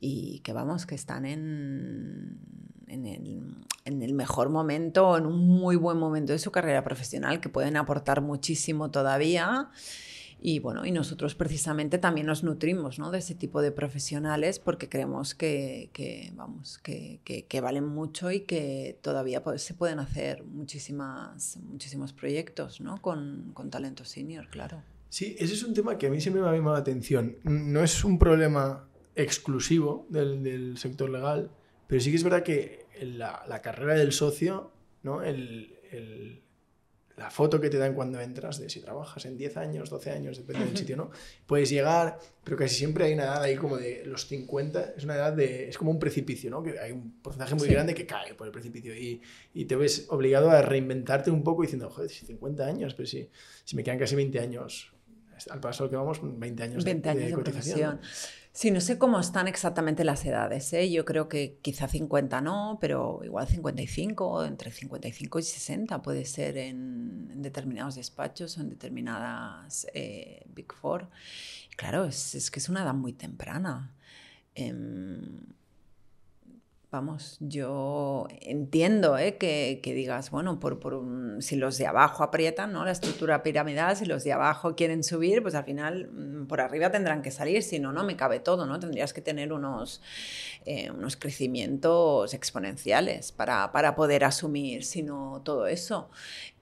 y 0.00 0.40
que 0.40 0.52
vamos, 0.52 0.86
que 0.86 0.94
están 0.94 1.24
en, 1.24 2.38
en, 2.86 3.06
el, 3.06 3.54
en, 3.84 4.02
el, 4.02 4.14
mejor 4.14 4.48
momento, 4.48 5.16
en 5.16 5.26
un 5.26 5.38
muy 5.38 5.76
buen 5.76 5.98
momento 5.98 6.32
de 6.32 6.38
su 6.38 6.50
carrera 6.50 6.84
profesional, 6.84 7.40
que 7.40 7.48
pueden 7.48 7.76
aportar 7.76 8.20
muchísimo 8.20 8.90
todavía. 8.90 9.70
Y 10.40 10.60
bueno, 10.60 10.86
y 10.86 10.92
nosotros 10.92 11.34
precisamente 11.34 11.98
también 11.98 12.28
nos 12.28 12.44
nutrimos 12.44 13.00
¿no? 13.00 13.10
de 13.10 13.18
ese 13.18 13.34
tipo 13.34 13.60
de 13.60 13.72
profesionales 13.72 14.60
porque 14.60 14.88
creemos 14.88 15.34
que, 15.34 15.90
que 15.92 16.32
vamos, 16.36 16.78
que, 16.78 17.20
que, 17.24 17.60
valen 17.60 17.84
mucho 17.84 18.30
y 18.30 18.40
que 18.40 18.98
todavía 19.02 19.42
se 19.56 19.74
pueden 19.74 19.98
hacer 19.98 20.44
muchísimas, 20.44 21.56
muchísimos 21.56 22.12
proyectos 22.12 22.80
¿no? 22.80 23.02
con, 23.02 23.50
con 23.52 23.68
talento 23.70 24.04
senior, 24.04 24.48
claro. 24.48 24.80
Sí, 25.08 25.34
ese 25.40 25.54
es 25.54 25.64
un 25.64 25.74
tema 25.74 25.98
que 25.98 26.06
a 26.06 26.10
mí 26.10 26.20
siempre 26.20 26.42
me 26.42 26.48
ha 26.48 26.52
llamado 26.52 26.76
la 26.76 26.82
atención. 26.82 27.36
No 27.42 27.82
es 27.82 28.04
un 28.04 28.18
problema 28.18 28.87
exclusivo 29.18 30.06
del, 30.08 30.42
del, 30.42 30.78
sector 30.78 31.10
legal, 31.10 31.50
pero 31.86 32.00
sí 32.00 32.10
que 32.10 32.16
es 32.16 32.24
verdad 32.24 32.42
que 32.42 32.86
la, 33.02 33.44
la 33.48 33.60
carrera 33.60 33.94
del 33.94 34.12
socio, 34.12 34.70
¿no? 35.02 35.22
El, 35.22 35.76
el, 35.90 36.42
la 37.18 37.30
foto 37.30 37.60
que 37.60 37.68
te 37.68 37.78
dan 37.78 37.94
cuando 37.94 38.20
entras 38.20 38.60
de 38.60 38.70
si 38.70 38.80
trabajas 38.80 39.24
en 39.26 39.36
10 39.36 39.56
años, 39.56 39.90
12 39.90 40.10
años, 40.12 40.36
depende 40.36 40.66
del 40.66 40.76
sitio, 40.76 40.96
¿no? 40.96 41.10
Puedes 41.46 41.68
llegar, 41.68 42.18
pero 42.44 42.56
casi 42.56 42.76
siempre 42.76 43.06
hay 43.06 43.14
una 43.14 43.24
edad 43.24 43.42
ahí 43.42 43.56
como 43.56 43.76
de 43.76 44.04
los 44.06 44.26
50, 44.28 44.94
es 44.96 45.04
una 45.04 45.16
edad 45.16 45.32
de, 45.32 45.68
es 45.68 45.76
como 45.76 45.90
un 45.90 45.98
precipicio, 45.98 46.48
¿no? 46.48 46.62
Que 46.62 46.78
hay 46.78 46.92
un 46.92 47.20
porcentaje 47.20 47.56
muy 47.56 47.68
grande 47.68 47.92
que 47.94 48.06
cae 48.06 48.34
por 48.34 48.46
el 48.46 48.52
precipicio 48.52 48.94
y, 48.94 49.20
y, 49.52 49.64
te 49.64 49.74
ves 49.74 50.06
obligado 50.10 50.50
a 50.50 50.62
reinventarte 50.62 51.32
un 51.32 51.42
poco 51.42 51.62
diciendo, 51.62 51.90
joder, 51.90 52.08
si 52.08 52.24
50 52.24 52.64
años, 52.64 52.94
pero 52.94 53.08
si, 53.08 53.28
si 53.64 53.74
me 53.74 53.82
quedan 53.82 53.98
casi 53.98 54.14
20 54.14 54.38
años, 54.38 54.92
al 55.50 55.60
paso 55.60 55.88
que 55.88 55.96
vamos, 55.96 56.20
20 56.22 56.62
años, 56.62 56.84
20 56.84 57.08
años 57.08 57.24
de, 57.26 57.32
cotización. 57.32 58.00
Sí, 58.52 58.70
no 58.70 58.80
sé 58.80 58.98
cómo 58.98 59.20
están 59.20 59.46
exactamente 59.46 60.04
las 60.04 60.24
edades. 60.24 60.72
¿eh? 60.72 60.90
Yo 60.90 61.04
creo 61.04 61.28
que 61.28 61.58
quizá 61.62 61.86
50 61.86 62.40
no, 62.40 62.78
pero 62.80 63.20
igual 63.22 63.46
55, 63.46 64.44
entre 64.44 64.72
55 64.72 65.38
y 65.38 65.42
60 65.42 66.02
puede 66.02 66.24
ser 66.24 66.56
en, 66.56 67.40
determinados 67.40 67.94
despachos 67.94 68.58
o 68.58 68.62
en 68.62 68.70
determinadas 68.70 69.86
eh, 69.94 70.44
Big 70.48 70.72
Four. 70.72 71.08
Claro, 71.76 72.04
es, 72.04 72.50
que 72.50 72.58
es 72.58 72.68
una 72.68 72.82
edad 72.82 72.94
muy 72.94 73.12
temprana. 73.12 73.94
Em, 74.54 75.46
Vamos, 76.90 77.36
yo 77.40 78.26
entiendo 78.40 79.18
¿eh? 79.18 79.36
que, 79.36 79.78
digas, 79.84 80.30
bueno, 80.30 80.58
por, 80.58 80.80
por 80.80 81.04
si 81.40 81.56
los 81.56 81.76
de 81.76 81.86
abajo 81.86 82.24
aprietan 82.24 82.72
¿no? 82.72 82.82
la 82.82 82.92
estructura 82.92 83.42
piramidal, 83.42 83.94
si 83.94 84.06
los 84.06 84.24
de 84.24 84.32
abajo 84.32 84.74
quieren 84.74 85.04
subir, 85.04 85.42
pues 85.42 85.54
al 85.54 85.64
final 85.64 86.08
mm, 86.10 86.46
por 86.46 86.62
arriba 86.62 86.90
tendrán 86.90 87.20
que 87.20 87.30
salir, 87.30 87.62
si 87.62 87.78
no, 87.78 87.92
no 87.92 88.04
me 88.04 88.16
cabe 88.16 88.40
todo, 88.40 88.64
¿no? 88.64 88.80
Tendrías 88.80 89.12
que 89.12 89.20
tener 89.20 89.52
unos, 89.52 90.00
eh, 90.64 90.90
unos 90.90 91.18
crecimientos 91.18 92.32
exponenciales 92.32 93.32
para, 93.32 93.70
para 93.70 93.94
poder 93.94 94.24
asumir, 94.24 94.82
sino 94.82 95.42
todo 95.44 95.66
eso. 95.66 96.08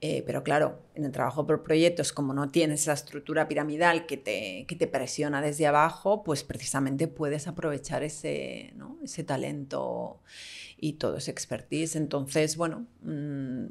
Eh, 0.01 0.23
pero 0.27 0.43
claro, 0.43 0.77
en 0.97 1.05
el 1.05 1.11
trabajo 1.11 1.45
por 1.45 1.63
proyectos, 1.63 2.11
como 2.11 2.33
no 2.33 2.49
tienes 2.49 2.81
esa 2.81 2.93
estructura 2.93 3.47
piramidal 3.47 4.07
que 4.07 4.17
te, 4.17 4.65
que 4.67 4.75
te 4.75 4.87
presiona 4.87 5.41
desde 5.41 5.67
abajo, 5.67 6.23
pues 6.23 6.43
precisamente 6.43 7.07
puedes 7.07 7.47
aprovechar 7.47 8.01
ese, 8.03 8.73
ese 9.03 9.23
talento 9.23 10.19
y 10.75 10.93
todo 10.93 11.17
ese 11.17 11.29
expertise. 11.29 11.95
Entonces, 11.95 12.57
bueno, 12.57 12.87
mm, 13.03 13.65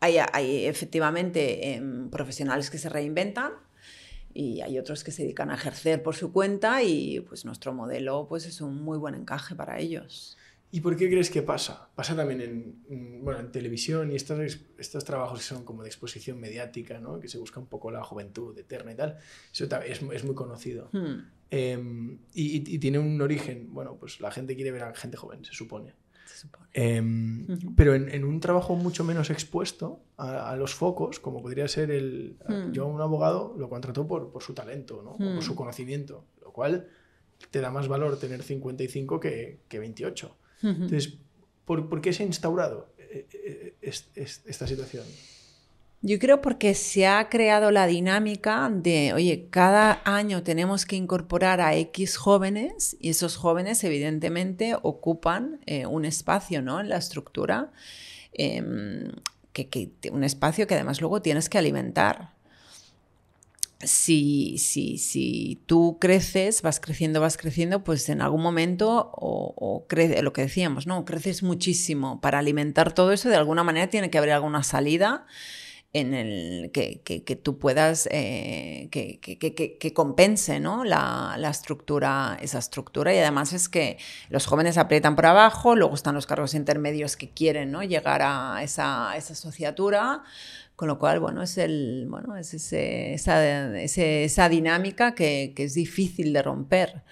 hay, 0.00 0.18
hay, 0.32 0.66
efectivamente 0.66 1.74
em, 1.74 2.10
profesionales 2.10 2.68
que 2.68 2.76
se 2.76 2.90
reinventan 2.90 3.52
y 4.34 4.60
hay 4.60 4.78
otros 4.78 5.04
que 5.04 5.10
se 5.10 5.22
dedican 5.22 5.50
a 5.50 5.54
ejercer 5.54 6.02
por 6.02 6.16
su 6.16 6.32
cuenta 6.32 6.82
y 6.82 7.20
pues 7.20 7.46
nuestro 7.46 7.72
modelo 7.72 8.26
pues 8.28 8.44
es 8.44 8.60
un 8.60 8.82
muy 8.82 8.98
buen 8.98 9.14
encaje 9.14 9.54
para 9.54 9.78
ellos. 9.78 10.36
¿Y 10.74 10.80
por 10.80 10.96
qué 10.96 11.10
crees 11.10 11.28
que 11.30 11.42
pasa? 11.42 11.90
Pasa 11.94 12.16
también 12.16 12.40
en, 12.40 13.22
bueno, 13.22 13.40
en 13.40 13.52
televisión 13.52 14.10
y 14.10 14.16
estos, 14.16 14.58
estos 14.78 15.04
trabajos 15.04 15.40
que 15.40 15.44
son 15.44 15.64
como 15.64 15.82
de 15.82 15.90
exposición 15.90 16.40
mediática, 16.40 16.98
¿no? 16.98 17.20
que 17.20 17.28
se 17.28 17.36
busca 17.36 17.60
un 17.60 17.66
poco 17.66 17.90
la 17.90 18.02
juventud 18.02 18.58
eterna 18.58 18.92
y 18.92 18.96
tal. 18.96 19.18
Eso 19.52 19.66
es, 19.84 20.00
es 20.00 20.24
muy 20.24 20.34
conocido. 20.34 20.88
Hmm. 20.92 21.28
Em, 21.50 22.18
y, 22.32 22.74
y, 22.74 22.78
tiene 22.78 22.98
un 22.98 23.20
origen, 23.20 23.68
bueno, 23.74 23.98
pues 24.00 24.22
la 24.22 24.30
gente 24.30 24.56
quiere 24.56 24.72
ver 24.72 24.84
a 24.84 24.94
gente 24.94 25.18
joven, 25.18 25.44
se 25.44 25.52
supone. 25.52 25.92
Se 26.24 26.38
supone. 26.38 26.66
Em, 26.72 27.46
pero 27.76 27.94
en, 27.94 28.08
en, 28.08 28.24
un 28.24 28.40
trabajo 28.40 28.74
mucho 28.74 29.04
menos 29.04 29.28
expuesto 29.28 30.00
a, 30.16 30.56
los 30.56 30.74
focos, 30.74 31.20
como 31.20 31.42
podría 31.42 31.68
ser 31.68 31.90
el... 31.90 32.38
Hmm. 32.48 32.72
Yo 32.72 32.86
un 32.86 33.02
abogado 33.02 33.54
lo 33.58 33.68
contrató 33.68 34.08
por, 34.08 34.32
por 34.32 34.42
su 34.42 34.54
talento, 34.54 35.02
¿no? 35.02 35.18
por 35.18 35.42
su 35.42 35.52
hmm. 35.52 35.56
conocimiento, 35.56 36.24
lo 36.40 36.50
cual 36.50 36.88
te 37.50 37.60
da 37.60 37.70
más 37.70 37.88
valor 37.88 38.18
tener 38.18 38.42
55 38.42 39.20
que, 39.20 39.60
que 39.68 39.78
28. 39.78 40.38
Entonces, 40.62 41.14
¿por, 41.64 42.00
qué 42.00 42.12
se 42.12 42.22
ha 42.22 42.26
instaurado 42.26 42.88
eh, 42.98 43.26
eh, 43.32 43.74
esta 43.82 44.66
situación? 44.66 45.04
Yo 46.04 46.18
creo 46.18 46.42
porque 46.42 46.74
se 46.74 47.06
ha 47.06 47.28
creado 47.28 47.70
la 47.70 47.86
dinámica 47.86 48.68
de, 48.72 49.12
oye, 49.12 49.46
cada 49.50 50.02
año 50.04 50.42
tenemos 50.42 50.84
que 50.84 50.96
incorporar 50.96 51.60
a 51.60 51.76
X 51.76 52.16
jóvenes 52.16 52.96
y 52.98 53.10
esos 53.10 53.36
jóvenes 53.36 53.84
evidentemente 53.84 54.74
ocupan 54.82 55.60
eh, 55.64 55.86
un 55.86 56.04
espacio 56.04 56.60
¿no? 56.60 56.80
en 56.80 56.88
la 56.88 56.96
estructura, 56.96 57.70
em, 58.32 59.12
que, 59.52 59.92
un 60.10 60.24
espacio 60.24 60.66
que 60.66 60.74
además 60.74 61.00
luego 61.00 61.22
tienes 61.22 61.48
que 61.48 61.58
alimentar 61.58 62.32
si, 63.82 64.58
si, 64.58 64.98
si 64.98 65.62
tú 65.66 65.98
creces, 66.00 66.62
vas 66.62 66.80
creciendo, 66.80 67.20
vas 67.20 67.36
creciendo, 67.36 67.84
pues 67.84 68.08
en 68.08 68.20
algún 68.20 68.42
momento, 68.42 69.10
o, 69.14 69.86
crece, 69.88 70.22
lo 70.22 70.32
que 70.32 70.42
decíamos, 70.42 70.86
¿no? 70.86 71.04
Creces 71.04 71.42
muchísimo. 71.42 72.20
Para 72.20 72.38
alimentar 72.38 72.92
todo 72.92 73.12
eso, 73.12 73.28
de 73.28 73.36
alguna 73.36 73.64
manera 73.64 73.88
tiene 73.88 74.10
que 74.10 74.18
haber 74.18 74.30
alguna 74.30 74.62
salida 74.62 75.26
en 75.94 76.14
el 76.14 76.70
que, 76.72 77.02
que, 77.02 77.36
tú 77.36 77.58
puedas, 77.58 78.08
eh, 78.10 78.88
que, 78.90 79.20
que, 79.20 79.92
compense 79.92 80.58
¿no? 80.58 80.84
la, 80.84 81.34
la, 81.36 81.50
estructura, 81.50 82.38
esa 82.40 82.58
estructura. 82.58 83.14
Y 83.14 83.18
además 83.18 83.52
es 83.52 83.68
que 83.68 83.98
los 84.30 84.46
jóvenes 84.46 84.78
aprietan 84.78 85.16
por 85.16 85.26
abajo, 85.26 85.76
luego 85.76 85.94
están 85.94 86.14
los 86.14 86.26
cargos 86.26 86.54
intermedios 86.54 87.16
que 87.16 87.28
quieren 87.28 87.72
¿no? 87.72 87.82
llegar 87.82 88.22
a 88.22 88.62
esa, 88.62 89.14
esa 89.16 89.34
asociatura. 89.34 90.22
Con 90.76 90.88
lo 90.88 90.98
cual, 90.98 91.20
bueno, 91.20 91.42
es, 91.42 91.58
el, 91.58 92.06
bueno, 92.08 92.36
es 92.36 92.54
ese, 92.54 93.14
esa, 93.14 93.78
esa, 93.78 94.48
dinámica 94.48 95.14
que, 95.14 95.52
que, 95.54 95.64
es 95.64 95.74
difícil 95.74 96.32
de 96.32 96.42
romper. 96.42 97.02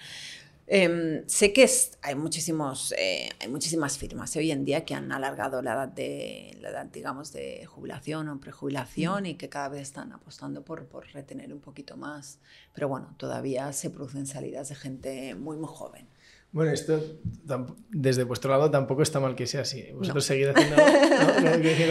Em, 0.73 1.27
sé 1.27 1.51
que 1.51 1.63
es, 1.63 1.97
hay, 2.01 2.15
muchísimos, 2.15 2.93
eh, 2.97 3.29
hay 3.41 3.49
muchísimas 3.49 3.97
firmas 3.97 4.33
hoy 4.37 4.51
en 4.51 4.63
día 4.63 4.85
que 4.85 4.95
han 4.95 5.11
alargado 5.11 5.61
la 5.61 5.73
edad, 5.73 5.89
de, 5.89 6.57
la 6.61 6.69
edad 6.69 6.85
digamos, 6.85 7.33
de 7.33 7.65
jubilación 7.65 8.29
o 8.29 8.39
prejubilación 8.39 9.23
mm. 9.23 9.25
y 9.25 9.33
que 9.35 9.49
cada 9.49 9.67
vez 9.67 9.81
están 9.81 10.13
apostando 10.13 10.63
por, 10.63 10.85
por 10.87 11.07
retener 11.07 11.51
un 11.51 11.59
poquito 11.59 11.97
más. 11.97 12.39
Pero 12.73 12.87
bueno, 12.87 13.13
todavía 13.17 13.73
se 13.73 13.89
producen 13.89 14.25
salidas 14.25 14.69
de 14.69 14.75
gente 14.75 15.35
muy, 15.35 15.57
muy 15.57 15.67
joven. 15.67 16.07
Bueno, 16.53 16.71
esto 16.71 17.01
desde 17.89 18.25
vuestro 18.25 18.51
lado 18.51 18.69
tampoco 18.69 19.03
está 19.03 19.21
mal 19.21 19.35
que 19.35 19.47
sea 19.47 19.61
así. 19.61 19.85
Vosotros 19.93 20.25
seguid 20.25 20.49
haciendo. 20.49 20.75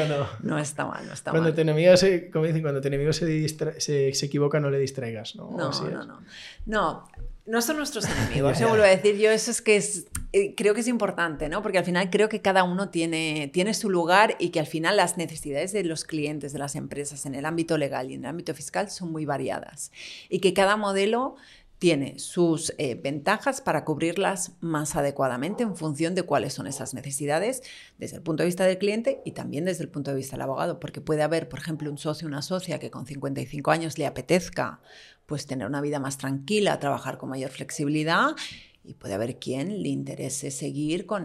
¿no? 0.07 0.27
no 0.41 0.59
está 0.59 0.85
mal, 0.85 1.07
no 1.07 1.15
está 1.15 1.31
cuando 1.31 1.49
mal. 1.49 1.55
Tu 1.55 1.63
enemigo 1.63 1.97
se, 1.97 2.31
como 2.31 2.45
dicen, 2.45 2.61
cuando 2.61 2.83
tu 2.83 2.89
enemigo 2.89 3.13
se, 3.15 3.49
se, 3.49 4.13
se, 4.13 4.27
equivoca, 4.27 4.61
no 4.61 4.71
le 4.71 4.79
distraigas. 4.79 5.35
No, 5.35 5.51
no, 5.51 5.71
no, 5.71 6.05
no, 6.05 6.21
no. 6.67 7.05
No 7.47 7.63
son 7.63 7.79
nuestros 7.79 8.05
enemigos, 8.19 8.61
yo 8.61 8.69
vuelvo 8.69 8.85
a 8.85 8.89
decir, 8.89 9.17
yo 9.17 9.31
eso 9.31 9.51
es 9.51 9.61
que 9.63 9.77
es, 9.77 10.07
eh, 10.33 10.55
creo 10.55 10.73
que 10.73 10.83
es 10.83 10.89
importante, 10.89 11.49
¿no? 11.49 11.63
Porque 11.63 11.79
al 11.79 11.85
final 11.85 12.09
creo 12.11 12.29
que 12.29 12.41
cada 12.41 12.63
uno 12.63 12.91
tiene, 12.91 13.51
tiene 13.53 13.75
su 13.75 13.91
lugar 13.91 14.37
y 14.39 14.51
que 14.51 14.61
al 14.61 14.67
final 14.67 14.97
las 14.97 15.17
necesidades 15.17 15.73
de 15.73 15.83
los 15.83 16.05
clientes, 16.05 16.53
de 16.53 16.61
las 16.61 16.77
empresas 16.77 17.27
en 17.27 17.35
el 17.35 17.47
ámbito 17.47 17.77
legal 17.77 18.11
y 18.11 18.15
en 18.15 18.21
el 18.21 18.31
ámbito 18.31 18.55
fiscal 18.55 18.89
son 18.91 19.11
muy 19.11 19.25
variadas 19.25 19.91
y 20.29 20.39
que 20.39 20.55
cada 20.55 20.77
modelo 20.77 21.35
tiene 21.81 22.19
sus 22.19 22.75
eh, 22.77 22.95
ventajas 22.95 23.63
para 23.63 23.87
cubrirlas 23.87 24.53
más 24.61 24.97
adecuadamente 24.97 25.63
en 25.63 25.77
función 25.77 26.15
de 26.15 26.23
cuáles 26.23 26.53
son 26.53 26.67
esas 26.67 26.93
necesidades 26.93 27.63
desde 27.97 28.17
el 28.17 28.23
punto 28.23 28.43
de 28.43 28.49
vista 28.49 28.67
del 28.67 28.77
cliente 28.77 29.23
y 29.25 29.33
también 29.33 29.65
desde 29.65 29.85
el 29.85 29.89
punto 29.89 30.11
de 30.11 30.19
vista 30.19 30.37
del 30.37 30.43
abogado, 30.43 30.79
porque 30.79 31.01
puede 31.01 31.23
haber, 31.23 31.49
por 31.49 31.59
ejemplo, 31.59 31.91
un 31.91 31.97
socio 31.97 32.29
una 32.29 32.43
socia 32.43 32.79
que 32.79 32.91
con 32.91 33.07
55 33.07 33.71
años 33.71 33.97
le 33.97 34.07
apetezca 34.07 34.81
pues 35.25 35.47
tener 35.47 35.67
una 35.67 35.81
vida 35.81 35.99
más 35.99 36.19
tranquila, 36.19 36.79
trabajar 36.81 37.17
con 37.17 37.31
mayor 37.31 37.51
flexibilidad 37.51 38.37
y 38.83 38.95
puede 38.95 39.15
haber 39.15 39.39
quien 39.39 39.83
le 39.83 39.91
interese 39.91 40.51
seguir 40.51 41.05
con 41.05 41.25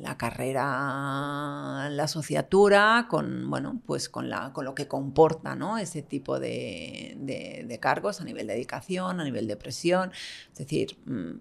la 0.00 0.18
carrera, 0.18 1.88
la 1.90 2.04
asociatura, 2.04 3.06
con, 3.08 3.48
bueno, 3.48 3.80
pues 3.86 4.08
con, 4.08 4.28
la, 4.28 4.52
con 4.52 4.64
lo 4.64 4.74
que 4.74 4.88
comporta 4.88 5.54
¿no? 5.54 5.78
ese 5.78 6.02
tipo 6.02 6.40
de, 6.40 7.16
de, 7.18 7.78
cargos 7.78 8.20
a 8.20 8.24
nivel 8.24 8.48
de 8.48 8.54
dedicación, 8.54 9.20
a 9.20 9.24
nivel 9.24 9.46
de 9.46 9.56
presión. 9.56 10.10
Es 10.52 10.58
decir, 10.58 10.98
mm, 11.06 11.40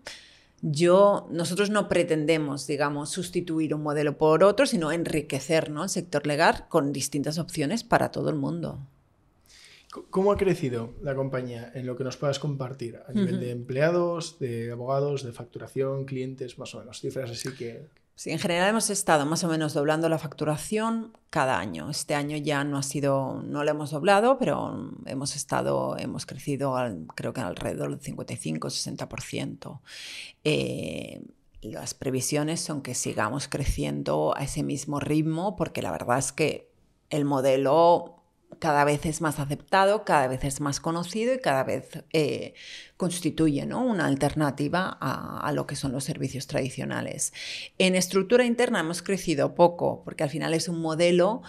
yo, 0.61 1.27
nosotros 1.31 1.71
no 1.71 1.89
pretendemos, 1.89 2.67
digamos, 2.67 3.09
sustituir 3.09 3.73
un 3.73 3.81
modelo 3.81 4.17
por 4.17 4.43
otro, 4.43 4.67
sino 4.67 4.91
enriquecer 4.91 5.71
¿no? 5.71 5.83
el 5.83 5.89
sector 5.89 6.27
legal 6.27 6.67
con 6.69 6.93
distintas 6.93 7.39
opciones 7.39 7.83
para 7.83 8.11
todo 8.11 8.29
el 8.29 8.35
mundo. 8.35 8.79
¿Cómo 9.91 10.31
ha 10.31 10.37
crecido 10.37 10.93
la 11.01 11.15
compañía 11.15 11.69
en 11.75 11.85
lo 11.85 11.97
que 11.97 12.05
nos 12.05 12.15
puedas 12.15 12.39
compartir? 12.39 12.99
A 13.07 13.11
nivel 13.11 13.41
de 13.41 13.51
empleados, 13.51 14.39
de 14.39 14.71
abogados, 14.71 15.23
de 15.23 15.33
facturación, 15.33 16.05
clientes, 16.05 16.57
más 16.57 16.73
o 16.75 16.79
menos, 16.79 17.01
cifras 17.01 17.29
así 17.29 17.53
que... 17.53 17.87
Sí, 18.15 18.29
en 18.29 18.39
general 18.39 18.69
hemos 18.69 18.89
estado 18.89 19.25
más 19.25 19.43
o 19.43 19.47
menos 19.47 19.73
doblando 19.73 20.07
la 20.07 20.17
facturación 20.17 21.17
cada 21.29 21.59
año. 21.59 21.89
Este 21.89 22.13
año 22.13 22.37
ya 22.37 22.63
no 22.63 22.77
ha 22.77 22.83
sido, 22.83 23.41
no 23.43 23.63
lo 23.63 23.71
hemos 23.71 23.91
doblado, 23.91 24.37
pero 24.37 24.91
hemos 25.05 25.35
estado, 25.35 25.97
hemos 25.97 26.25
crecido 26.25 26.75
creo 27.15 27.33
que 27.33 27.41
alrededor 27.41 27.97
del 27.97 28.15
55-60%. 28.15 29.79
Eh, 30.43 31.21
las 31.61 31.93
previsiones 31.93 32.61
son 32.61 32.81
que 32.81 32.95
sigamos 32.95 33.47
creciendo 33.47 34.33
a 34.37 34.43
ese 34.43 34.63
mismo 34.63 34.99
ritmo 34.99 35.55
porque 35.55 35.81
la 35.81 35.91
verdad 35.91 36.19
es 36.19 36.31
que 36.31 36.71
el 37.09 37.25
modelo 37.25 38.20
cada 38.61 38.85
vez 38.85 39.07
es 39.07 39.21
más 39.21 39.39
aceptado, 39.39 40.05
cada 40.05 40.27
vez 40.27 40.43
es 40.43 40.61
más 40.61 40.79
conocido 40.79 41.33
y 41.33 41.39
cada 41.39 41.63
vez 41.63 42.03
eh, 42.13 42.53
constituye 42.95 43.65
una 43.65 44.05
alternativa 44.05 44.99
a, 45.01 45.51
lo 45.51 45.65
que 45.65 45.75
son 45.75 45.91
los 45.91 46.03
servicios 46.03 46.45
tradicionales. 46.45 47.33
En 47.79 47.95
estructura 47.95 48.45
interna 48.45 48.81
hemos 48.81 49.01
crecido 49.01 49.55
poco, 49.55 50.03
porque 50.05 50.23
al 50.23 50.29
final 50.29 50.53
es 50.53 50.69
un 50.69 50.79
modelo 50.79 51.41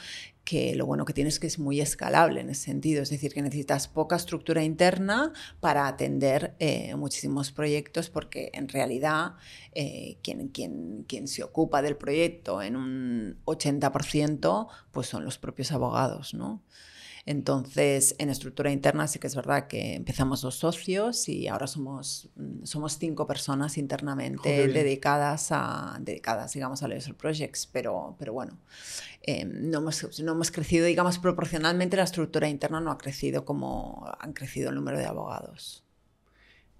que 0.45 0.75
lo 0.75 0.87
bueno 0.87 1.05
que 1.05 1.13
tiene 1.13 1.29
es 1.29 1.39
que 1.39 1.47
es 1.47 1.59
muy 1.59 1.83
escalable 1.83 2.41
en 2.41 2.49
ese 2.49 2.63
sentido, 2.63 3.03
es 3.03 3.11
decir, 3.11 3.35
que 3.35 3.43
necesitas 3.43 3.89
poca 3.89 4.17
estructura 4.17 4.65
interna 4.65 5.35
para 5.61 5.87
atender 5.89 6.55
eh, 6.61 6.97
muchísimos 6.97 7.53
proyectos, 7.53 8.09
porque 8.09 8.51
en 8.55 8.69
realidad 8.69 9.35
eh, 9.75 10.17
quien, 10.23 10.49
quien, 10.49 11.05
quien, 11.07 11.29
se 11.29 11.43
ocupa 11.43 11.83
del 11.83 11.99
proyecto 11.99 12.63
en 12.63 12.77
un 12.77 13.39
80% 13.45 14.69
pues 14.91 15.09
son 15.09 15.27
los 15.27 15.37
propios 15.37 15.73
abogados, 15.73 16.33
¿no? 16.33 16.63
Entonces, 17.25 18.17
en 18.19 18.31
estructura 18.31 18.73
interna 18.73 19.07
sí 19.07 19.19
que 19.19 19.29
es 19.29 19.37
verdad 19.37 19.69
que 19.69 19.95
empezamos 19.95 20.41
dos 20.43 20.57
socios 20.57 21.29
y 21.29 21.47
ahora 21.47 21.67
somos, 21.67 22.31
mm, 22.35 22.65
somos 22.65 22.99
cinco 22.99 23.27
personas 23.27 23.79
internamente 23.79 24.69
dedicadas 24.69 25.49
a, 25.51 25.99
dedicadas, 26.01 26.53
digamos, 26.53 26.83
a 26.83 26.89
los 26.89 27.09
projects, 27.11 27.67
pero, 27.67 28.17
pero 28.19 28.33
bueno, 28.33 28.59
eh, 29.23 29.45
no, 29.45 29.79
hemos, 29.79 30.21
no 30.21 30.33
hemos 30.33 30.51
crecido, 30.51 30.87
digamos, 30.87 31.19
proporcionalmente 31.19 31.97
la 31.97 32.05
estructura 32.05 32.49
interna 32.49 32.81
no 32.81 32.91
ha 32.91 32.99
crecido 32.99 33.45
como 33.45 34.11
han 34.19 34.33
crecido 34.33 34.71
el 34.71 34.75
número 34.75 34.99
de 34.99 35.07
abogados. 35.07 35.85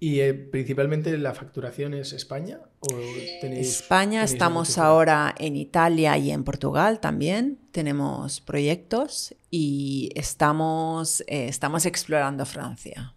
¿Y 0.03 0.19
eh, 0.19 0.33
principalmente 0.33 1.17
la 1.17 1.33
facturación 1.33 1.93
es 1.93 2.11
España? 2.11 2.59
¿o 2.81 2.99
España, 3.41 4.25
estamos 4.25 4.77
ahora 4.77 5.33
en 5.37 5.55
Italia 5.55 6.17
y 6.17 6.31
en 6.31 6.43
Portugal 6.43 6.99
también. 6.99 7.57
Tenemos 7.71 8.41
proyectos 8.41 9.33
y 9.49 10.09
estamos, 10.13 11.21
eh, 11.21 11.47
estamos 11.47 11.85
explorando 11.85 12.45
Francia. 12.45 13.15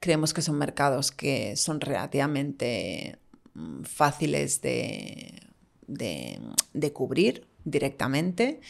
Creemos 0.00 0.34
que 0.34 0.42
son 0.42 0.58
mercados 0.58 1.12
que 1.12 1.54
son 1.54 1.80
relativamente 1.80 3.16
mm, 3.54 3.84
fáciles 3.84 4.60
de, 4.60 5.40
de, 5.86 6.40
de 6.72 6.92
cubrir 6.92 7.46
directamente 7.62 8.60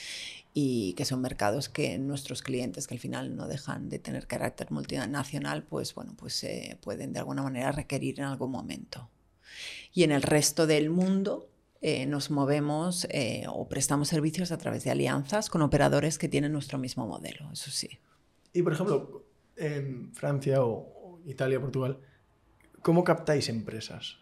y 0.56 0.94
que 0.94 1.04
son 1.04 1.20
mercados 1.20 1.68
que 1.68 1.98
nuestros 1.98 2.40
clientes 2.40 2.86
que 2.86 2.94
al 2.94 3.00
final 3.00 3.34
no 3.34 3.48
dejan 3.48 3.88
de 3.88 3.98
tener 3.98 4.28
carácter 4.28 4.70
multinacional, 4.70 5.64
pues 5.64 5.94
bueno, 5.94 6.14
pues 6.16 6.34
se 6.34 6.78
pueden 6.80 7.12
de 7.12 7.18
alguna 7.18 7.42
manera 7.42 7.72
requerir 7.72 8.20
en 8.20 8.26
algún 8.26 8.52
momento. 8.52 9.10
Y 9.92 10.04
en 10.04 10.12
el 10.12 10.22
resto 10.22 10.68
del 10.68 10.90
mundo 10.90 11.48
eh, 11.82 12.06
nos 12.06 12.30
movemos 12.30 13.06
eh, 13.10 13.44
o 13.48 13.68
prestamos 13.68 14.08
servicios 14.08 14.52
a 14.52 14.58
través 14.58 14.84
de 14.84 14.92
alianzas 14.92 15.50
con 15.50 15.60
operadores 15.60 16.18
que 16.18 16.28
tienen 16.28 16.52
nuestro 16.52 16.78
mismo 16.78 17.06
modelo, 17.06 17.50
eso 17.52 17.72
sí. 17.72 17.98
Y 18.52 18.62
por 18.62 18.74
ejemplo, 18.74 19.24
en 19.56 20.14
Francia 20.14 20.64
o 20.64 21.18
Italia, 21.26 21.60
Portugal, 21.60 21.98
¿cómo 22.80 23.02
captáis 23.02 23.48
empresas? 23.48 24.18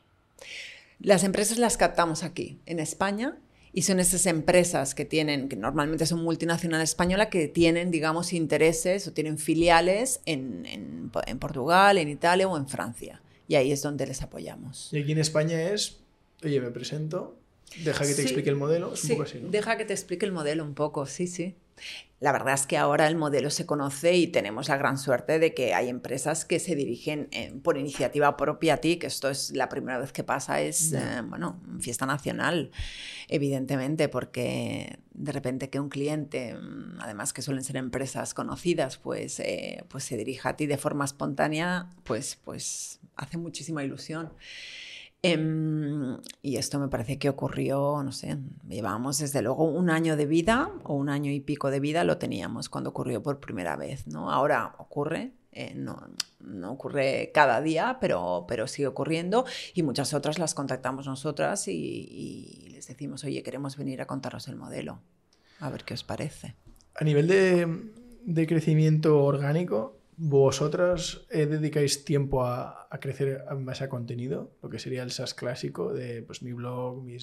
Las 0.98 1.24
empresas 1.24 1.58
las 1.58 1.76
captamos 1.76 2.22
aquí, 2.22 2.58
en 2.64 2.78
España, 2.78 3.36
y 3.72 3.82
son 3.82 4.00
esas 4.00 4.26
empresas 4.26 4.94
que 4.94 5.04
tienen, 5.04 5.48
que 5.48 5.56
normalmente 5.56 6.04
son 6.04 6.22
multinacionales 6.22 6.90
españolas, 6.90 7.28
que 7.28 7.48
tienen, 7.48 7.90
digamos, 7.90 8.32
intereses 8.32 9.08
o 9.08 9.12
tienen 9.12 9.38
filiales 9.38 10.20
en, 10.26 10.66
en, 10.66 11.38
Portugal, 11.38 11.96
en 11.96 12.08
Italia 12.08 12.48
o 12.48 12.56
en 12.56 12.68
Francia. 12.68 13.22
Y 13.48 13.54
ahí 13.54 13.72
es 13.72 13.82
donde 13.82 14.06
les 14.06 14.22
apoyamos. 14.22 14.90
Y 14.92 14.98
aquí 14.98 15.12
en 15.12 15.18
España 15.18 15.70
es, 15.70 16.00
oye, 16.44 16.60
me 16.60 16.70
presento, 16.70 17.36
deja 17.82 18.06
que 18.06 18.14
te 18.14 18.22
explique 18.22 18.50
el 18.50 18.56
modelo, 18.56 18.92
es 18.92 19.04
un 19.04 19.10
poco 19.10 19.22
así, 19.22 19.38
¿no? 19.40 19.48
Deja 19.48 19.76
que 19.78 19.84
te 19.86 19.94
explique 19.94 20.26
el 20.26 20.32
modelo 20.32 20.64
un 20.64 20.74
poco, 20.74 21.06
sí, 21.06 21.26
sí. 21.26 21.54
La 22.22 22.30
verdad 22.30 22.54
es 22.54 22.68
que 22.68 22.78
ahora 22.78 23.08
el 23.08 23.16
modelo 23.16 23.50
se 23.50 23.66
conoce 23.66 24.14
y 24.14 24.28
tenemos 24.28 24.68
la 24.68 24.76
gran 24.76 24.96
suerte 24.96 25.40
de 25.40 25.54
que 25.54 25.74
hay 25.74 25.88
empresas 25.88 26.44
que 26.44 26.60
se 26.60 26.76
dirigen 26.76 27.26
eh, 27.32 27.52
por 27.64 27.76
iniciativa 27.76 28.36
propia 28.36 28.74
a 28.74 28.76
ti, 28.76 28.96
que 28.96 29.08
esto 29.08 29.28
es 29.28 29.50
la 29.50 29.68
primera 29.68 29.98
vez 29.98 30.12
que 30.12 30.22
pasa, 30.22 30.60
es, 30.60 30.92
eh, 30.92 31.00
bueno, 31.24 31.60
fiesta 31.80 32.06
nacional, 32.06 32.70
evidentemente, 33.26 34.08
porque 34.08 35.00
de 35.14 35.32
repente 35.32 35.68
que 35.68 35.80
un 35.80 35.88
cliente, 35.88 36.54
mm, 36.54 37.00
además 37.00 37.32
que 37.32 37.42
suelen 37.42 37.64
ser 37.64 37.76
empresas 37.76 38.34
conocidas, 38.34 38.98
pues, 38.98 39.40
eh, 39.40 39.84
pues 39.88 40.04
se 40.04 40.16
dirija 40.16 40.50
a 40.50 40.56
ti 40.56 40.66
de 40.66 40.78
forma 40.78 41.04
espontánea, 41.04 41.90
pues, 42.04 42.38
pues 42.44 43.00
hace 43.16 43.36
muchísima 43.36 43.82
ilusión. 43.82 44.32
Em, 45.24 46.18
y 46.42 46.56
esto 46.56 46.80
me 46.80 46.88
parece 46.88 47.16
que 47.16 47.28
ocurrió, 47.28 48.02
no 48.02 48.10
sé, 48.10 48.38
llevábamos 48.68 49.18
desde 49.18 49.40
luego 49.40 49.64
un 49.64 49.88
año 49.88 50.16
de 50.16 50.26
vida 50.26 50.72
o 50.82 50.94
un 50.94 51.08
año 51.08 51.30
y 51.30 51.38
pico 51.38 51.70
de 51.70 51.78
vida 51.78 52.02
lo 52.02 52.18
teníamos 52.18 52.68
cuando 52.68 52.90
ocurrió 52.90 53.22
por 53.22 53.38
primera 53.38 53.76
vez, 53.76 54.08
¿no? 54.08 54.32
Ahora 54.32 54.74
ocurre, 54.78 55.30
eh, 55.52 55.74
no, 55.76 56.08
ocurre 56.72 57.30
cada 57.32 57.60
día, 57.60 57.98
pero, 58.00 58.46
pero 58.48 58.66
sigue 58.66 58.88
ocurriendo 58.88 59.44
y 59.74 59.84
muchas 59.84 60.12
otras 60.12 60.40
las 60.40 60.54
contactamos 60.54 61.06
nosotras 61.06 61.68
y, 61.68 62.70
les 62.72 62.88
decimos, 62.88 63.22
oye, 63.22 63.44
queremos 63.44 63.76
venir 63.76 64.02
a 64.02 64.06
contaros 64.06 64.48
el 64.48 64.56
modelo, 64.56 64.98
a 65.60 65.70
ver 65.70 65.84
qué 65.84 65.94
os 65.94 66.02
parece. 66.02 66.56
A 66.96 67.04
nivel 67.04 67.28
de 67.28 68.46
crecimiento 68.48 69.22
orgánico, 69.22 70.01
¿Vosotras 70.24 71.22
eh, 71.30 71.46
dedicáis 71.46 72.04
tiempo 72.04 72.44
a, 72.44 72.88
crecer 73.00 73.42
en 73.50 73.66
base 73.66 73.82
a 73.82 73.88
contenido? 73.88 74.52
Lo 74.62 74.70
que 74.70 74.78
sería 74.78 75.02
el 75.02 75.10
SaaS 75.10 75.34
clásico 75.34 75.92
de 75.92 76.22
pues, 76.22 76.44
mi 76.44 76.52
blog, 76.52 77.02
mi 77.02 77.16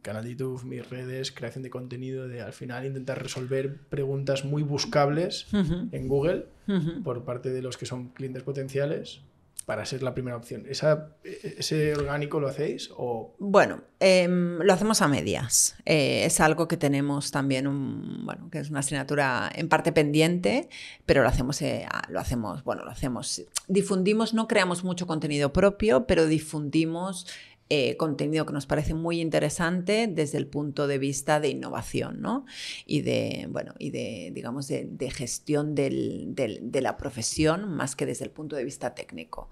canal 0.00 0.24
de 0.24 0.30
YouTube, 0.30 0.64
mis 0.64 0.88
redes, 0.88 1.32
creación 1.32 1.62
de 1.62 1.68
contenido, 1.68 2.26
de 2.26 2.40
al 2.40 2.54
final 2.54 2.86
intentar 2.86 3.22
resolver 3.22 3.76
preguntas 3.90 4.46
muy 4.46 4.62
buscables 4.62 5.48
en 5.52 6.08
Google 6.08 6.46
por 7.04 7.26
parte 7.26 7.50
de 7.50 7.60
los 7.60 7.76
que 7.76 7.84
son 7.84 8.08
clientes 8.08 8.42
potenciales 8.42 9.20
para 9.68 9.84
ser 9.84 10.02
la 10.02 10.14
primera 10.14 10.34
opción. 10.34 10.64
¿Esa, 10.66 11.10
¿Ese 11.22 11.94
orgánico 11.94 12.40
lo 12.40 12.48
hacéis? 12.48 12.88
O... 12.96 13.34
Bueno, 13.38 13.82
em, 14.00 14.56
lo 14.60 14.72
hacemos 14.72 15.02
a 15.02 15.08
medias. 15.08 15.76
Eh, 15.84 16.24
es 16.24 16.40
algo 16.40 16.66
que 16.68 16.78
tenemos 16.78 17.30
también, 17.30 17.66
un, 17.66 18.24
bueno, 18.24 18.48
que 18.50 18.60
es 18.60 18.70
una 18.70 18.80
asignatura 18.80 19.52
en 19.54 19.68
parte 19.68 19.92
pendiente, 19.92 20.70
pero 21.04 21.22
lo 21.22 21.28
hacemos, 21.28 21.60
eh, 21.60 21.86
lo 22.08 22.18
hacemos, 22.18 22.64
bueno, 22.64 22.82
lo 22.82 22.90
hacemos, 22.90 23.42
difundimos, 23.66 24.32
no 24.32 24.48
creamos 24.48 24.84
mucho 24.84 25.06
contenido 25.06 25.52
propio, 25.52 26.06
pero 26.06 26.26
difundimos 26.26 27.26
eh, 27.70 27.96
contenido 27.96 28.46
que 28.46 28.52
nos 28.52 28.66
parece 28.66 28.94
muy 28.94 29.20
interesante 29.20 30.06
desde 30.06 30.38
el 30.38 30.46
punto 30.46 30.86
de 30.86 30.98
vista 30.98 31.38
de 31.40 31.48
innovación 31.48 32.20
¿no? 32.20 32.46
y 32.86 33.02
de, 33.02 33.46
bueno, 33.50 33.74
y 33.78 33.90
de, 33.90 34.30
digamos, 34.34 34.68
de, 34.68 35.10
gestión 35.10 35.74
de 35.74 36.80
la 36.80 36.96
profesión 36.96 37.74
más 37.74 37.96
que 37.96 38.06
desde 38.06 38.24
el 38.24 38.30
punto 38.30 38.56
de 38.56 38.64
vista 38.64 38.94
técnico. 38.94 39.50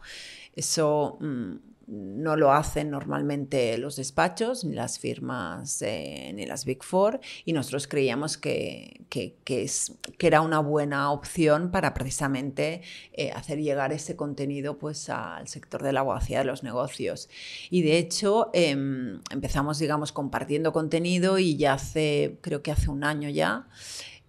Eso... 0.54 1.18
Mm, 1.20 1.75
no 1.86 2.36
lo 2.36 2.52
hacen 2.52 2.90
normalmente 2.90 3.78
los 3.78 3.96
despachos, 3.96 4.64
ni 4.64 4.74
las 4.74 4.98
firmas, 4.98 5.80
eh, 5.82 6.32
ni 6.34 6.44
las 6.44 6.64
Big 6.64 6.82
Four, 6.82 7.20
y 7.44 7.52
nosotros 7.52 7.86
creíamos 7.86 8.36
que, 8.36 9.02
que, 9.08 9.36
que 9.44 10.26
era 10.26 10.40
una 10.40 10.58
buena 10.58 11.12
opción 11.12 11.70
para 11.70 11.94
precisamente 11.94 12.82
eh, 13.12 13.30
hacer 13.30 13.60
llegar 13.60 13.92
ese 13.92 14.16
contenido 14.16 14.78
pues, 14.78 15.08
al 15.08 15.46
sector 15.46 15.82
de 15.82 15.92
la 15.92 16.00
abogacía 16.00 16.40
de 16.40 16.44
los 16.44 16.64
negocios. 16.64 17.28
Y 17.70 17.82
de 17.82 17.98
hecho 17.98 18.50
em, 18.52 19.20
empezamos, 19.30 19.78
digamos, 19.78 20.10
compartiendo 20.10 20.72
contenido 20.72 21.38
y 21.38 21.56
ya 21.56 21.74
hace, 21.74 22.38
creo 22.40 22.62
que 22.62 22.72
hace 22.72 22.90
un 22.90 23.04
año 23.04 23.28
ya, 23.28 23.68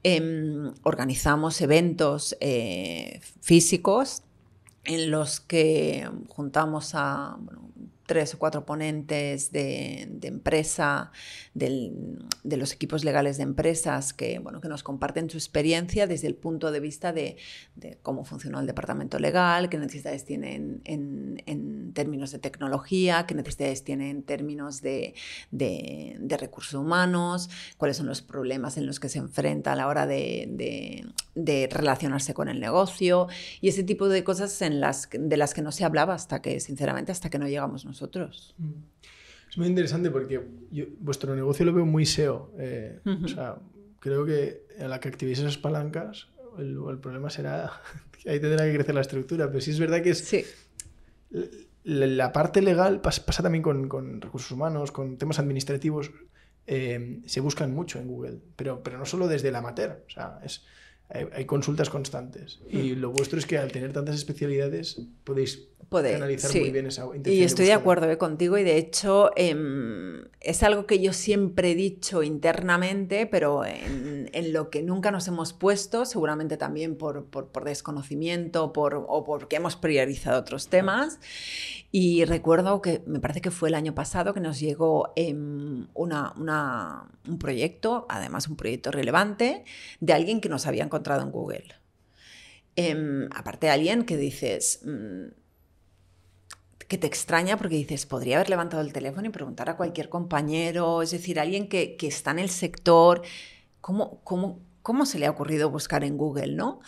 em, 0.04 0.74
organizamos 0.84 1.60
eventos 1.62 2.38
eh, 2.40 3.20
físicos 3.42 4.22
en 4.88 5.12
los 5.12 5.40
que 5.40 6.10
juntamos 6.30 6.96
a 6.96 7.38
tres 8.08 8.34
o 8.34 8.40
cuatro 8.40 8.66
ponentes 8.66 9.52
de, 9.52 10.18
empresa, 10.24 11.12
de 11.54 12.58
los 12.58 12.72
equipos 12.72 13.04
legales 13.04 13.36
de 13.38 13.44
empresas 13.44 14.14
que, 14.14 14.40
bueno, 14.40 14.62
que 14.62 14.70
nos 14.70 14.82
comparten 14.82 15.30
su 15.30 15.38
experiencia 15.38 16.08
desde 16.08 16.28
el 16.28 16.36
punto 16.36 16.72
de 16.72 16.80
vista 16.80 17.12
de, 17.12 17.36
cómo 18.02 18.24
funcionó 18.24 18.62
el 18.62 18.66
departamento 18.66 19.20
legal, 19.20 19.70
qué 19.70 19.78
necesidades 19.78 20.24
tienen 20.24 20.82
en, 20.86 21.92
términos 21.94 22.32
de 22.32 22.40
tecnología, 22.40 23.26
qué 23.28 23.36
necesidades 23.36 23.84
tienen 23.84 24.08
en 24.08 24.24
términos 24.24 24.82
de, 24.82 25.14
recursos 26.40 26.76
humanos, 26.76 27.50
cuáles 27.78 27.98
son 27.98 28.06
los 28.06 28.22
problemas 28.22 28.78
en 28.78 28.86
los 28.86 29.02
que 29.02 29.10
se 29.10 29.20
enfrenta 29.20 29.74
a 29.74 29.76
la 29.76 29.88
hora 29.88 30.08
de, 30.08 31.06
relacionarse 31.70 32.34
con 32.34 32.48
el 32.48 32.62
negocio 32.62 33.28
y 33.60 33.68
ese 33.68 33.84
tipo 33.84 34.08
de 34.08 34.24
cosas 34.24 34.58
de 34.58 34.70
las 34.70 35.08
que 35.54 35.62
no 35.62 35.74
se 35.74 35.84
hablaba 35.84 36.14
hasta 36.14 36.42
que, 36.42 36.62
sinceramente, 36.62 37.12
hasta 37.12 37.30
que 37.30 37.38
no 37.38 37.48
llegamos 37.48 37.84
nosotros. 37.84 37.97
Mm. 38.02 38.74
Es 39.50 39.58
muy 39.58 39.68
interesante 39.68 40.12
porque 40.12 40.42
vuestro 41.00 41.36
negocio 41.36 41.66
lo 41.66 41.74
veo 41.74 41.86
muy 41.86 42.06
SEO. 42.06 42.52
Eh, 42.60 43.00
o 43.24 43.28
sea, 43.28 43.58
creo 44.00 44.26
que 44.26 44.66
a 44.80 44.88
la 44.88 45.00
que 45.00 45.08
activéis 45.08 45.40
esas 45.40 45.58
palancas, 45.58 46.28
el, 46.58 46.78
problema 47.00 47.30
será 47.30 47.72
que 48.12 48.30
ahí 48.30 48.40
tendrá 48.40 48.66
que 48.66 48.74
crecer 48.74 48.96
la 48.96 49.02
estructura. 49.02 49.48
Pero 49.48 49.62
sí 49.62 49.72
es 49.72 49.80
verdad 49.80 50.02
que 50.02 50.12
es. 50.12 50.20
Sí. 50.20 50.46
La, 51.84 52.34
parte 52.34 52.62
legal 52.62 53.00
pasa, 53.02 53.42
también 53.42 53.62
con, 53.62 54.22
recursos 54.22 54.52
humanos, 54.52 54.92
con 54.92 55.18
temas 55.18 55.40
administrativos. 55.40 56.12
Eh, 56.70 57.22
se 57.26 57.40
buscan 57.40 57.74
mucho 57.74 57.98
en 57.98 58.10
Google, 58.10 58.40
pero, 58.58 58.84
pero 58.84 58.98
no 58.98 59.06
solo 59.06 59.28
desde 59.28 59.48
el 59.48 59.56
amateur. 59.56 60.04
O 60.06 60.10
sea, 60.10 60.40
es, 60.44 60.66
hay, 61.10 61.46
consultas 61.46 61.90
constantes. 61.90 62.60
Y 62.70 62.96
lo 62.96 63.12
vuestro 63.12 63.40
es 63.40 63.46
que 63.46 63.58
al 63.58 63.72
tener 63.72 63.94
tantas 63.94 64.16
especialidades 64.16 65.02
podéis 65.24 65.70
analizar 65.92 66.52
muy 66.54 66.72
bien 66.72 66.88
esa 66.88 67.04
intención. 67.06 67.36
Y 67.36 67.44
estoy 67.44 67.66
de, 67.66 67.74
acuerdo 67.74 68.10
eh, 68.12 68.18
contigo 68.18 68.58
y 68.58 68.64
de 68.64 68.78
hecho 68.78 69.32
em, 69.38 70.26
es 70.42 70.64
algo 70.64 70.86
que 70.86 71.00
yo 71.00 71.14
siempre 71.14 71.72
he 71.72 71.76
dicho 71.76 72.24
internamente, 72.24 73.26
pero 73.26 73.64
en, 73.66 74.28
lo 74.52 74.70
que 74.70 74.84
nunca 74.84 75.12
nos 75.12 75.28
hemos 75.28 75.54
puesto, 75.54 76.06
seguramente 76.06 76.58
también 76.58 76.98
por, 76.98 77.26
por, 77.26 77.64
desconocimiento 77.64 78.74
por, 78.74 79.06
o 79.08 79.24
porque 79.24 79.56
hemos 79.56 79.76
priorizado 79.76 80.40
otros 80.40 80.68
temas. 80.68 81.20
Y 81.92 82.26
recuerdo 82.26 82.82
que 82.82 83.02
me 83.06 83.20
parece 83.20 83.42
que 83.42 83.50
fue 83.50 83.70
el 83.70 83.76
año 83.76 83.96
pasado 83.96 84.34
que 84.34 84.42
nos 84.42 84.60
llegó 84.60 85.14
em, 85.16 85.88
una, 85.94 86.34
una, 86.38 87.10
un 87.28 87.40
proyecto, 87.40 88.06
además 88.10 88.48
un 88.48 88.58
proyecto 88.58 88.92
relevante, 88.92 89.64
de 90.02 90.14
alguien 90.14 90.42
que 90.42 90.50
nos 90.50 90.68
había 90.68 90.84
encontrado 90.98 91.24
en 91.24 91.32
Google. 91.32 91.66
Em, 92.76 93.28
aparte 93.34 93.68
de 93.68 93.74
alguien 93.74 94.04
que 94.04 94.18
dices, 94.18 94.82
mm, 94.84 95.28
que 96.88 96.98
te 96.98 97.08
extraña 97.08 97.58
porque 97.58 97.76
dices, 97.76 98.06
podría 98.06 98.38
haber 98.38 98.50
levantado 98.50 98.82
el 98.82 98.94
teléfono 98.94 99.28
y 99.28 99.32
preguntar 99.32 99.70
a 99.70 99.78
cualquier 99.78 100.10
compañero, 100.10 101.02
es 101.02 101.12
decir, 101.12 101.40
alguien 101.40 101.68
que, 101.68 101.98
que 101.98 102.08
está 102.08 102.32
en 102.32 102.40
el 102.40 102.50
sector, 102.50 103.24
¿cómo, 103.82 104.22
cómo, 104.24 104.60
¿cómo 104.84 105.06
se 105.06 105.20
le 105.20 105.26
ha 105.26 105.32
ocurrido 105.32 105.70
buscar 105.70 106.04
en 106.04 106.18
Google, 106.18 106.54
no? 106.56 106.80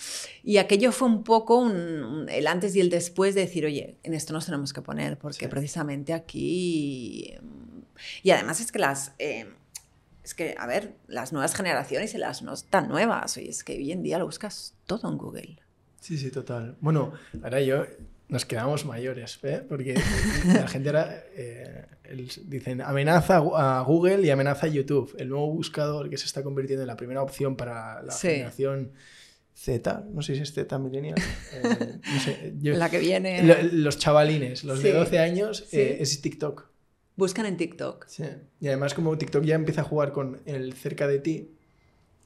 Y 0.44 0.58
aquello 0.58 0.92
fue 0.92 1.08
un 1.08 1.24
poco 1.24 1.58
un, 1.58 2.28
el 2.30 2.48
antes 2.48 2.76
y 2.76 2.80
el 2.80 2.90
después 2.90 3.36
de 3.36 3.42
decir, 3.42 3.66
oye, 3.66 3.98
en 4.04 4.14
esto 4.14 4.32
nos 4.32 4.46
tenemos 4.46 4.72
que 4.74 4.82
poner, 4.82 5.18
porque 5.18 5.46
sí. 5.46 5.48
precisamente 5.48 6.14
aquí... 6.14 7.36
Y 8.24 8.32
además 8.32 8.62
es 8.62 8.72
que 8.72 8.80
las... 8.80 9.14
Eh, 9.20 9.48
es 10.30 10.36
que, 10.36 10.54
a 10.60 10.68
ver, 10.68 10.94
las 11.08 11.34
nuevas 11.34 11.56
generaciones 11.56 12.14
y 12.14 12.20
las 12.20 12.44
no 12.44 12.54
tan 12.56 12.88
nuevas, 12.88 13.36
oye, 13.38 13.50
es 13.50 13.64
que 13.64 13.74
hoy 13.74 13.92
en 13.92 14.04
día 14.04 14.20
lo 14.20 14.28
buscas 14.28 14.76
todo 14.86 15.10
en 15.10 15.18
Google. 15.18 15.58
Sí, 16.02 16.20
sí, 16.20 16.30
total. 16.30 16.78
Bueno, 16.82 17.14
ahora 17.42 17.60
yo 17.62 17.88
nos 18.28 18.46
quedamos 18.46 18.86
mayores, 18.86 19.40
¿eh? 19.42 19.64
porque 19.68 20.00
la 20.46 20.68
gente 20.68 20.90
ahora 20.90 21.24
eh, 21.36 21.84
el, 22.04 22.30
dicen 22.46 22.80
amenaza 22.82 23.38
a 23.38 23.82
Google 23.82 24.22
y 24.24 24.30
amenaza 24.30 24.68
a 24.68 24.70
YouTube, 24.70 25.16
el 25.18 25.30
nuevo 25.30 25.52
buscador 25.52 26.12
que 26.12 26.18
se 26.18 26.26
está 26.26 26.44
convirtiendo 26.44 26.84
en 26.84 26.88
la 26.88 26.96
primera 26.96 27.24
opción 27.24 27.56
para 27.56 28.04
la 28.04 28.12
sí. 28.12 28.28
generación 28.28 28.92
Z, 29.56 30.06
no 30.14 30.22
sé 30.22 30.36
si 30.36 30.42
es 30.42 30.54
Z 30.54 30.78
millennial, 30.78 31.18
eh, 31.54 31.98
no 32.04 32.20
sé, 32.20 32.54
yo, 32.60 32.74
la 32.78 32.92
que 32.92 33.00
viene. 33.00 33.42
Lo, 33.44 33.56
los 33.72 33.98
chavalines, 33.98 34.64
los 34.64 34.78
sí. 34.78 34.90
de 34.90 34.94
12 34.94 35.18
años, 35.18 35.66
sí. 35.68 35.82
es 35.82 36.22
TikTok. 36.22 36.70
Buscan 37.20 37.46
en 37.46 37.58
TikTok. 37.58 38.08
Sí. 38.08 38.24
Y 38.62 38.68
además 38.68 38.94
como 38.94 39.18
TikTok 39.18 39.44
ya 39.44 39.56
empieza 39.56 39.82
a 39.82 39.84
jugar 39.84 40.14
con 40.14 40.40
el 40.46 40.74
cerca 40.74 41.06
de 41.06 41.20
ti, 41.20 41.52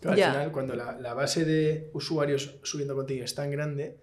al 0.06 0.16
yeah. 0.16 0.32
final 0.32 0.52
cuando 0.52 0.76
la, 0.76 1.00
la 1.00 1.16
base 1.16 1.46
de 1.46 1.90
usuarios 1.94 2.60
subiendo 2.62 2.96
contigo 2.96 3.26
es 3.26 3.34
tan 3.34 3.50
grande, 3.50 3.98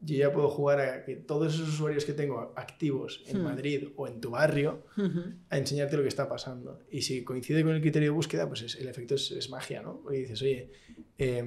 yo 0.00 0.16
ya 0.16 0.32
puedo 0.32 0.48
jugar 0.48 0.80
a 0.80 1.04
que 1.04 1.16
todos 1.16 1.54
esos 1.54 1.68
usuarios 1.68 2.04
que 2.04 2.12
tengo 2.12 2.52
activos 2.56 3.22
en 3.26 3.40
hmm. 3.40 3.44
Madrid 3.44 3.88
o 3.96 4.06
en 4.06 4.20
tu 4.20 4.30
barrio 4.30 4.84
uh 4.96 5.00
-huh. 5.00 5.34
a 5.50 5.58
enseñarte 5.58 5.96
lo 5.96 6.02
que 6.02 6.08
está 6.08 6.28
pasando. 6.28 6.80
Y 6.90 7.02
si 7.02 7.24
coincide 7.24 7.64
con 7.64 7.74
el 7.74 7.80
criterio 7.80 8.10
de 8.10 8.14
búsqueda, 8.14 8.48
pues 8.48 8.62
es, 8.62 8.76
el 8.76 8.88
efecto 8.88 9.16
es, 9.16 9.32
es, 9.32 9.50
magia, 9.50 9.82
¿no? 9.82 10.00
Porque 10.00 10.18
dices, 10.18 10.40
oye, 10.42 10.70
eh, 11.18 11.44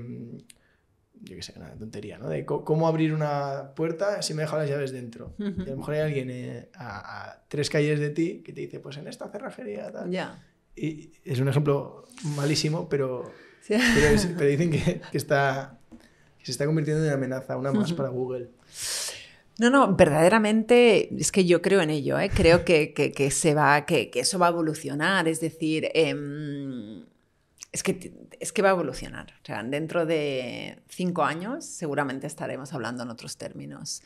yo 1.24 1.36
qué 1.36 1.42
sé, 1.42 1.54
una 1.56 1.74
tontería, 1.76 2.18
¿no? 2.18 2.30
De 2.30 2.46
cómo 2.46 2.88
abrir 2.88 3.14
una 3.14 3.74
puerta 3.76 4.22
si 4.22 4.34
me 4.34 4.44
dejo 4.44 4.58
las 4.58 4.70
llaves 4.70 4.92
dentro. 4.92 5.34
Uh 5.40 5.44
-huh. 5.44 5.60
Y 5.60 5.70
a 5.70 5.72
lo 5.72 5.78
mejor 5.78 5.94
hay 5.96 6.02
alguien 6.02 6.30
eh, 6.30 6.70
a, 6.76 7.30
a, 7.30 7.44
tres 7.48 7.70
calles 7.70 8.00
de 8.00 8.10
ti 8.10 8.42
que 8.44 8.54
te 8.54 8.62
dice, 8.62 8.80
pues 8.80 8.98
en 8.98 9.08
esta 9.08 9.30
cerrajería, 9.30 9.92
tal. 9.92 10.12
Yeah. 10.12 10.44
Y 10.76 11.12
es 11.24 11.40
un 11.40 11.48
ejemplo 11.48 12.06
malísimo, 12.36 12.90
pero, 12.90 13.32
sí. 13.62 13.76
pero, 13.96 14.08
es, 14.08 14.26
pero, 14.38 14.50
dicen 14.50 14.72
que, 14.72 15.02
que 15.12 15.18
está 15.18 15.80
que 16.44 16.48
se 16.48 16.52
está 16.52 16.66
convirtiendo 16.66 17.02
en 17.02 17.08
una 17.08 17.16
amenaza, 17.16 17.56
una 17.56 17.72
más 17.72 17.94
para 17.94 18.10
Google. 18.10 18.50
No, 19.60 19.70
no, 19.70 19.96
verdaderamente 19.96 21.16
es 21.18 21.32
que 21.32 21.46
yo 21.46 21.62
creo 21.62 21.80
en 21.80 21.90
ello, 21.90 22.20
¿eh? 22.20 22.30
creo 22.34 22.66
que, 22.66 22.94
que, 22.94 23.14
que 23.14 23.32
se 23.32 23.54
va, 23.54 23.86
que, 23.86 24.10
que, 24.10 24.22
eso 24.22 24.40
va 24.40 24.48
a 24.48 24.50
evolucionar, 24.50 25.30
es 25.30 25.40
decir, 25.40 25.90
eh, 25.94 26.14
es, 27.74 27.82
que, 27.82 28.14
es 28.40 28.54
que 28.54 28.62
va 28.62 28.70
a 28.70 28.72
evolucionar. 28.72 29.34
O 29.42 29.46
sea, 29.46 29.64
dentro 29.64 30.06
de 30.06 30.80
cinco 30.88 31.24
años 31.24 31.66
seguramente 31.66 32.28
estaremos 32.28 32.72
hablando 32.72 33.04
en 33.04 33.10
otros 33.10 33.36
términos. 33.36 34.04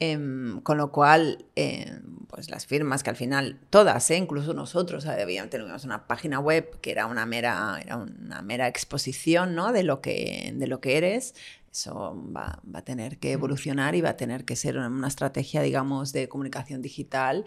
Eh, 0.00 0.18
con 0.64 0.76
lo 0.76 0.90
cual, 0.90 1.46
eh, 1.54 2.00
pues 2.26 2.50
las 2.50 2.66
firmas 2.66 3.04
que 3.04 3.10
al 3.10 3.16
final, 3.16 3.60
todas, 3.70 4.10
¿eh? 4.10 4.16
incluso 4.16 4.52
nosotros, 4.52 5.06
obviamente 5.06 5.56
teníamos 5.56 5.84
una 5.84 6.08
página 6.08 6.40
web 6.40 6.80
que 6.80 6.90
era 6.90 7.06
una 7.06 7.24
mera, 7.24 7.78
era 7.80 7.96
una 7.98 8.42
mera 8.42 8.66
exposición 8.66 9.54
¿no? 9.54 9.72
de, 9.72 9.84
lo 9.84 10.00
que, 10.00 10.52
de 10.56 10.66
lo 10.66 10.80
que 10.80 10.96
eres, 10.98 11.34
eso 11.74 12.20
va, 12.36 12.60
va, 12.72 12.78
a 12.80 12.84
tener 12.84 13.18
que 13.18 13.32
evolucionar 13.32 13.94
y 13.94 14.00
va 14.00 14.10
a 14.10 14.16
tener 14.16 14.44
que 14.44 14.54
ser 14.54 14.78
una 14.78 15.08
estrategia, 15.08 15.60
digamos, 15.62 16.12
de 16.12 16.28
comunicación 16.28 16.82
digital 16.82 17.44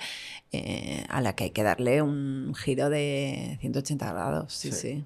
eh, 0.52 1.06
a 1.08 1.22
la 1.22 1.34
que 1.34 1.46
hay 1.46 1.50
que 1.52 1.64
darle 1.64 2.02
un 2.02 2.54
giro 2.56 2.90
de 2.90 3.58
180 3.62 4.12
grados. 4.12 4.54
Sí, 4.54 4.72
sí. 4.72 4.78
sí. 4.78 5.06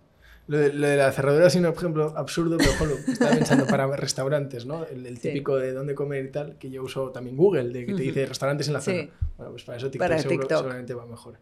Lo, 0.52 0.58
de, 0.58 0.74
lo 0.74 0.86
de, 0.86 0.97
la 0.97 1.10
cerradura 1.14 1.47
es 1.47 1.56
un 1.56 1.66
ejemplo 1.66 2.14
absurdo, 2.18 2.58
pero 2.58 2.72
ojo, 2.72 2.86
lo 2.86 2.95
estaba 2.95 3.32
pensando 3.32 3.66
para 3.68 3.88
restaurantes, 3.95 4.66
¿no? 4.66 4.86
El, 4.86 5.06
el 5.06 5.18
típico 5.18 5.58
sí. 5.58 5.64
de 5.64 5.72
dónde 5.72 5.95
comer 5.95 6.26
y 6.26 6.30
tal, 6.30 6.58
que 6.58 6.70
yo 6.70 6.84
uso 6.84 7.10
también 7.12 7.38
Google, 7.38 7.70
de 7.70 7.86
que 7.86 7.93
te 7.93 8.02
dice 8.02 8.26
restaurantes 8.26 8.68
en 8.68 8.74
la 8.74 8.82
zona. 8.82 9.04
Sí. 9.04 9.10
Bueno, 9.38 9.52
pues 9.54 9.64
para 9.64 9.78
eso 9.78 9.89
TikTok, 9.89 10.10
para 10.10 10.20
seguro, 10.20 10.41
TikTok. 10.41 10.58
seguramente 10.58 10.93
va 10.93 11.06
mejor. 11.06 11.38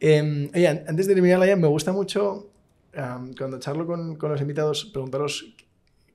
Eh, 0.00 0.50
oye, 0.54 0.66
antes 0.66 1.06
de 1.06 1.12
terminar, 1.12 1.46
ya 1.46 1.56
me 1.56 1.68
gusta 1.68 1.92
mucho 1.92 2.50
um, 2.96 3.34
cuando 3.34 3.58
charlo 3.58 3.86
con, 3.86 4.16
con 4.16 4.30
los 4.30 4.40
invitados, 4.40 4.86
preguntaros 4.86 5.54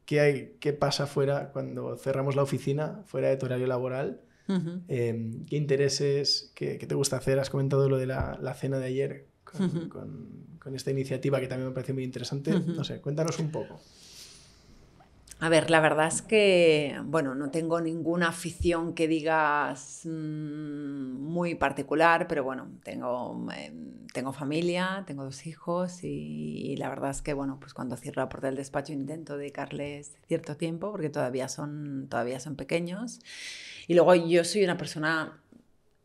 qué, 0.07 0.19
hay, 0.19 0.55
qué 0.59 0.73
pasa 0.73 1.05
fuera 1.05 1.51
cuando 1.51 1.97
cerramos 1.97 2.35
la 2.35 2.41
oficina, 2.41 3.03
fuera 3.05 3.29
de 3.29 3.37
tu 3.37 3.45
horario 3.45 3.67
laboral. 3.67 4.21
Uh 4.47 4.53
-huh. 4.53 4.81
eh, 4.87 5.43
¿Qué 5.47 5.55
intereses, 5.55 6.51
qué, 6.55 6.79
qué, 6.79 6.87
te 6.87 6.95
gusta 6.95 7.17
hacer? 7.17 7.37
Has 7.37 7.51
comentado 7.51 7.87
lo 7.87 7.99
de 7.99 8.07
la, 8.07 8.39
la 8.41 8.55
cena 8.55 8.79
de 8.79 8.87
ayer 8.87 9.27
con, 9.51 9.65
uh 9.65 9.69
-huh. 9.69 9.87
con, 9.87 10.57
con, 10.59 10.75
esta 10.75 10.91
iniciativa 10.91 11.39
que 11.39 11.47
también 11.47 11.69
me 11.69 11.73
parece 11.73 11.93
muy 11.93 12.03
interesante. 12.03 12.51
Uh 12.53 12.59
-huh. 12.59 12.75
No 12.75 12.83
sé, 12.83 12.99
cuéntanos 13.01 13.39
un 13.39 13.51
poco. 13.51 13.79
A 15.39 15.49
ver, 15.49 15.69
la 15.69 15.79
verdad 15.81 16.07
es 16.07 16.23
que, 16.23 16.99
bueno, 17.05 17.35
no 17.35 17.51
tengo 17.51 17.79
ninguna 17.79 18.29
afición 18.29 18.95
que 18.95 19.07
digas 19.07 20.01
mmm, 20.05 21.21
muy 21.21 21.53
particular, 21.53 22.27
pero 22.27 22.43
bueno, 22.43 22.69
tengo, 22.83 23.47
eh, 23.55 23.71
tengo 24.13 24.33
familia, 24.33 25.03
tengo 25.05 25.23
dos 25.23 25.45
hijos 25.45 26.03
y, 26.03 26.71
y, 26.71 26.77
la 26.77 26.89
verdad 26.89 27.11
es 27.11 27.21
que, 27.21 27.33
bueno, 27.33 27.59
pues 27.59 27.75
cuando 27.75 27.97
cierro 27.97 28.23
la 28.23 28.29
puerta 28.29 28.47
del 28.47 28.55
despacho 28.55 28.93
intento 28.93 29.37
dedicarles 29.37 30.17
cierto 30.27 30.57
tiempo 30.57 30.91
porque 30.91 31.11
todavía 31.11 31.49
son, 31.49 32.07
todavía 32.09 32.39
son 32.39 32.55
pequeños. 32.55 33.19
Y 33.87 33.93
luego 33.93 34.15
yo 34.15 34.43
soy 34.43 34.63
una 34.63 34.77
persona 34.77 35.39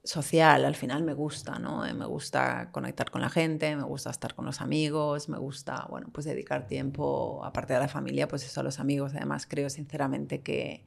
social, 0.05 0.65
al 0.65 0.75
final 0.75 1.03
me 1.05 1.15
gusta, 1.15 1.59
¿no? 1.59 1.87
Eh, 1.87 1.95
me 1.95 2.07
gusta 2.07 2.71
conectar 2.73 3.11
con 3.11 3.21
la 3.23 3.31
gente, 3.31 3.77
me 3.77 3.85
gusta 3.85 4.11
estar 4.11 4.35
con 4.35 4.45
los 4.47 4.61
amigos, 4.61 5.29
me 5.29 5.39
gusta, 5.39 5.87
bueno, 5.91 6.09
pues 6.13 6.27
dedicar 6.27 6.67
tiempo, 6.67 7.45
aparte 7.45 7.75
de 7.75 7.79
la 7.81 7.89
familia, 7.89 8.27
pues 8.29 8.45
eso 8.45 8.61
a 8.61 8.65
los 8.65 8.81
amigos. 8.81 9.15
Además, 9.15 9.47
creo 9.47 9.71
sinceramente 9.71 10.43
que, 10.43 10.85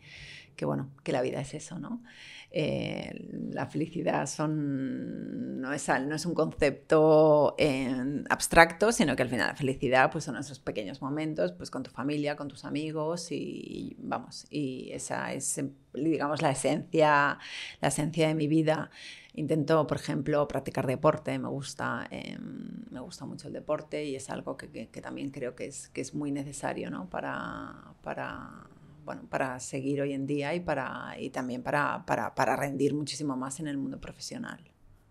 que 0.56 0.66
bueno, 0.66 0.92
que 1.04 1.12
la 1.14 1.22
vida 1.22 1.42
es 1.42 1.54
eso, 1.54 1.80
¿no? 1.80 2.04
Eh, 2.52 3.30
la 3.52 3.66
felicidad 3.66 4.28
son, 4.28 5.60
no, 5.60 5.74
es, 5.74 5.88
no 5.88 6.16
es 6.16 6.26
un 6.26 6.34
concepto 6.34 7.56
eh, 7.58 8.24
abstracto, 8.30 8.92
sino 8.92 9.16
que 9.16 9.24
al 9.24 9.30
final 9.30 9.48
la 9.48 9.56
felicidad 9.56 10.12
pues 10.12 10.24
son 10.24 10.38
esos 10.38 10.60
pequeños 10.60 11.02
momentos 11.02 11.52
pues 11.52 11.70
con 11.70 11.84
tu 11.84 11.92
familia, 11.92 12.36
con 12.36 12.48
tus 12.48 12.64
amigos 12.64 13.32
y 13.32 13.98
vamos, 14.00 14.46
y 14.50 14.90
esa 14.92 15.34
es 15.34 15.62
digamos 15.94 16.42
la 16.42 16.52
esencia, 16.52 17.40
la 17.82 17.88
esencia 17.88 18.28
de 18.28 18.36
mi 18.36 18.48
vida. 18.48 18.90
Intento, 19.34 19.86
por 19.86 19.98
ejemplo, 19.98 20.48
practicar 20.48 20.88
deporte, 20.88 21.38
me 21.40 21.50
gusta, 21.50 22.08
eh, 22.10 22.38
me 22.40 23.02
gusta 23.02 23.26
mucho 23.26 23.48
el 23.48 23.54
deporte 23.54 24.06
y 24.06 24.16
es 24.16 24.30
algo 24.30 24.56
que, 24.56 24.70
que, 24.70 24.88
que 24.88 25.02
también 25.02 25.30
creo 25.32 25.56
que 25.56 25.66
es, 25.66 25.90
que 25.90 26.00
es 26.00 26.14
muy 26.14 26.32
necesario 26.32 26.90
¿no? 26.90 27.10
para, 27.10 27.96
para 28.02 28.70
bueno, 29.06 29.28
para 29.30 29.60
seguir 29.60 30.02
hoy 30.02 30.14
en 30.14 30.26
día 30.26 30.56
y, 30.56 30.60
para, 30.60 31.16
y 31.20 31.30
también 31.30 31.62
para, 31.62 32.06
para, 32.06 32.34
para 32.34 32.56
rendir 32.56 32.94
muchísimo 32.94 33.38
más 33.38 33.60
en 33.60 33.68
el 33.68 33.78
mundo 33.78 34.02
profesional. 34.02 34.60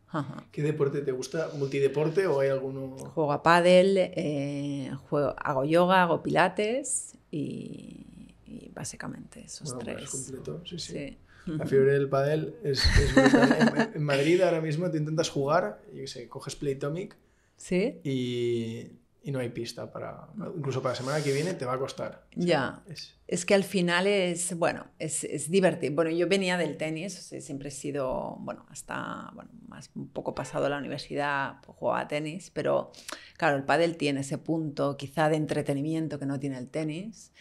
Ajá. 0.09 0.47
¿Qué 0.53 0.63
deporte 0.63 1.01
te 1.01 1.13
gusta? 1.13 1.51
¿Multideporte 1.57 2.27
o 2.27 2.41
hay 2.41 2.49
alguno? 2.49 2.97
Juego 2.97 3.33
a 3.33 3.43
pádel, 3.43 3.97
eh, 3.99 4.91
juego, 5.09 5.35
hago 5.39 5.65
yoga, 5.65 6.03
hago 6.03 6.23
pilates 6.23 7.17
y, 7.31 8.35
y 8.47 8.71
básicamente 8.75 9.45
esos 9.45 9.75
bueno, 9.75 9.93
tres. 9.93 10.03
Más 10.03 10.11
completo, 10.11 10.61
sí, 10.67 10.79
sí. 10.79 10.93
sí. 10.93 11.19
La 11.47 11.67
fiebre 11.67 11.93
del 11.93 12.09
pádel 12.09 12.57
es, 12.65 12.85
es 12.85 13.17
en, 13.35 13.97
en, 13.97 14.03
Madrid 14.03 14.41
ahora 14.41 14.61
mismo 14.61 14.91
te 14.91 14.99
intentas 14.99 15.29
jugar, 15.29 15.83
yo 15.93 16.01
qué 16.01 16.07
sé, 16.07 16.29
coges 16.29 16.57
Playtomic 16.57 17.17
¿Sí? 17.57 18.01
y 18.03 18.89
y 19.25 19.33
no 19.33 19.39
hay 19.39 19.49
pista 19.49 19.91
para 19.91 20.29
incluso 20.55 20.83
para 20.83 20.93
la 20.93 20.97
semana 20.97 21.25
que 21.25 21.33
viene 21.33 21.55
te 21.55 21.65
va 21.65 21.75
a 21.75 21.79
costar. 21.79 22.27
Ya. 22.37 22.83
es... 22.89 23.17
es... 23.27 23.47
que 23.47 23.55
al 23.55 23.65
final 23.65 24.07
es 24.07 24.57
bueno 24.57 24.87
es, 24.99 25.25
es, 25.25 25.51
divertido 25.51 25.95
bueno 25.95 26.11
yo 26.11 26.29
venía 26.29 26.59
del 26.59 26.77
tenis 26.77 27.19
o 27.19 27.23
sea, 27.23 27.41
siempre 27.41 27.69
he 27.69 27.73
sido 27.73 28.37
bueno 28.41 28.67
hasta 28.69 29.31
bueno 29.35 29.51
más 29.67 29.91
un 29.95 30.09
poco 30.09 30.35
pasado 30.35 30.69
la 30.69 30.79
universidad 30.79 31.61
pues, 31.65 31.77
jugaba 31.79 32.07
tenis 32.07 32.51
pero 32.51 32.93
claro 33.39 33.57
el 33.57 33.65
pádel 33.65 33.97
tiene 33.97 34.21
ese 34.21 34.37
punto 34.37 34.97
quizá 34.99 35.31
de 35.31 35.37
entretenimiento 35.37 36.19
que 36.19 36.27
no 36.27 36.39
tiene 36.39 36.59
el 36.59 36.69
tenis 36.69 37.33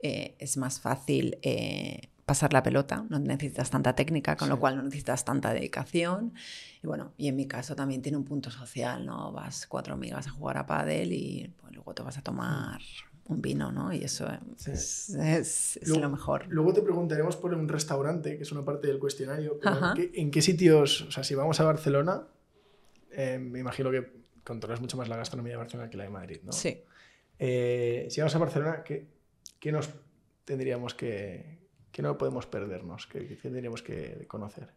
eh, 0.00 0.36
es 0.38 0.56
más 0.56 0.80
fácil 0.80 1.38
eh, 1.42 2.11
pasar 2.32 2.52
la 2.52 2.62
pelota, 2.62 3.04
no 3.10 3.18
necesitas 3.18 3.70
tanta 3.70 3.94
técnica, 3.94 4.36
con 4.36 4.46
sí. 4.48 4.50
lo 4.50 4.58
cual 4.60 4.76
no 4.76 4.82
necesitas 4.82 5.24
tanta 5.24 5.52
dedicación. 5.52 6.32
Y 6.82 6.86
bueno, 6.86 7.12
y 7.16 7.28
en 7.28 7.36
mi 7.36 7.46
caso 7.46 7.76
también 7.76 8.00
tiene 8.02 8.16
un 8.18 8.24
punto 8.24 8.50
social, 8.50 9.04
¿no? 9.06 9.32
Vas 9.32 9.66
cuatro 9.66 9.94
amigas 9.94 10.26
a 10.26 10.30
jugar 10.30 10.56
a 10.58 10.66
pádel 10.66 11.12
y 11.12 11.52
pues, 11.60 11.72
luego 11.74 11.94
te 11.94 12.02
vas 12.02 12.16
a 12.18 12.22
tomar 12.22 12.80
un 13.28 13.40
vino, 13.40 13.70
¿no? 13.70 13.92
Y 13.92 14.02
eso 14.04 14.26
Sí. 14.56 14.70
es, 14.72 15.10
es- 15.10 15.76
es 15.76 15.88
Luego- 15.88 16.02
lo 16.04 16.10
mejor. 16.10 16.46
Luego 16.48 16.72
te 16.72 16.82
preguntaremos 16.82 17.36
por 17.36 17.54
un 17.54 17.68
restaurante, 17.68 18.36
que 18.36 18.42
es 18.42 18.50
una 18.52 18.64
parte 18.64 18.88
del 18.88 18.98
cuestionario. 18.98 19.58
pero 19.60 19.74
Ajá. 19.76 19.90
¿en, 19.90 19.96
qué, 19.96 20.20
en 20.20 20.30
qué 20.30 20.42
sitios, 20.42 21.02
o 21.02 21.10
sea, 21.10 21.22
si 21.22 21.34
vamos 21.34 21.60
a 21.60 21.64
Barcelona, 21.64 22.22
eh, 23.12 23.38
me 23.38 23.58
imagino 23.60 23.90
que 23.90 24.10
controlas 24.42 24.80
mucho 24.80 24.96
más 24.96 25.08
la 25.08 25.16
gastronomía 25.16 25.52
de 25.52 25.58
Barcelona 25.58 25.88
que 25.90 25.96
la 25.96 26.04
de 26.04 26.10
Madrid, 26.10 26.38
¿no? 26.42 26.52
Sí. 26.52 26.82
Eh, 27.38 28.06
si 28.10 28.20
vamos 28.20 28.34
a 28.34 28.38
Barcelona, 28.38 28.82
¿qué, 28.84 29.06
qué 29.60 29.70
nos 29.70 29.88
tendríamos 30.44 30.94
que, 30.94 31.58
que 31.92 32.02
no 32.02 32.18
podemos 32.18 32.46
perdernos? 32.46 33.06
¿Qué, 33.06 33.26
qué 33.26 33.36
tendríamos 33.36 33.82
que 33.82 34.24
conocer? 34.26 34.70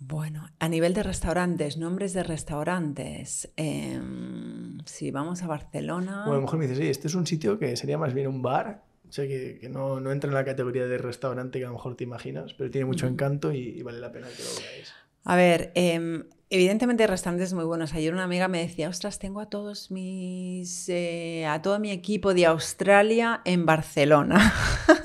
Bueno, 0.00 0.50
a 0.58 0.68
nivel 0.68 0.92
de 0.92 1.02
restaurantes, 1.02 1.78
nombres 1.78 2.12
de 2.12 2.22
restaurantes. 2.24 3.50
em, 3.56 4.78
si 4.84 5.10
vamos 5.10 5.42
a 5.42 5.46
Barcelona. 5.46 6.26
O 6.26 6.32
a 6.32 6.34
lo 6.34 6.42
mejor 6.42 6.58
me 6.58 6.66
dices, 6.66 6.78
sí, 6.78 6.90
este 6.90 7.08
es 7.08 7.14
un 7.14 7.26
sitio 7.26 7.58
que 7.58 7.76
sería 7.76 7.96
más 7.96 8.12
bien 8.12 8.26
un 8.26 8.42
bar, 8.42 8.84
o 9.08 9.12
sea, 9.12 9.26
que, 9.26 9.58
que 9.60 9.68
no, 9.68 10.00
no 10.00 10.12
entra 10.12 10.28
en 10.28 10.34
la 10.34 10.44
categoría 10.44 10.86
de 10.86 10.98
restaurante 10.98 11.58
que 11.58 11.64
a 11.64 11.68
lo 11.68 11.74
mejor 11.74 11.96
te 11.96 12.04
imaginas, 12.04 12.52
pero 12.54 12.70
tiene 12.70 12.84
mucho 12.84 13.06
encanto 13.06 13.52
y, 13.52 13.60
y 13.60 13.82
vale 13.82 14.00
la 14.00 14.12
pena 14.12 14.26
que 14.26 14.42
lo 14.42 14.50
veáis. 14.60 14.92
A 15.24 15.36
ver, 15.36 15.72
em, 15.74 16.24
evidentemente 16.50 17.06
restaurantes 17.06 17.52
muy 17.52 17.64
buenos. 17.64 17.94
Ayer 17.94 18.12
una 18.12 18.24
amiga 18.24 18.48
me 18.48 18.60
decía, 18.60 18.88
ostras, 18.88 19.18
tengo 19.18 19.40
a 19.40 19.46
todos 19.46 19.90
mis, 19.90 20.88
eh, 20.88 21.46
a 21.46 21.62
todo 21.62 21.78
mi 21.78 21.90
equipo 21.90 22.34
de 22.34 22.46
Australia 22.46 23.40
en 23.44 23.66
Barcelona. 23.66 24.52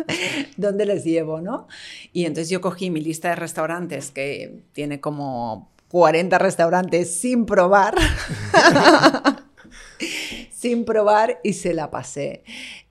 ¿Dónde 0.58 0.86
les 0.86 1.04
llevo, 1.04 1.42
no? 1.42 1.68
Y 2.14 2.26
entonces 2.26 2.50
yo 2.50 2.62
cogí 2.62 2.90
mi 2.90 3.02
lista 3.02 3.30
de 3.30 3.36
restaurantes 3.36 4.12
que 4.12 4.64
tiene 4.74 5.00
como 5.00 5.72
40 5.90 6.38
restaurantes 6.38 7.20
sin 7.20 7.46
probar. 7.46 7.96
sin 10.52 10.86
probar 10.86 11.40
y 11.44 11.54
se 11.54 11.74
la 11.74 11.90
pasé. 11.90 12.44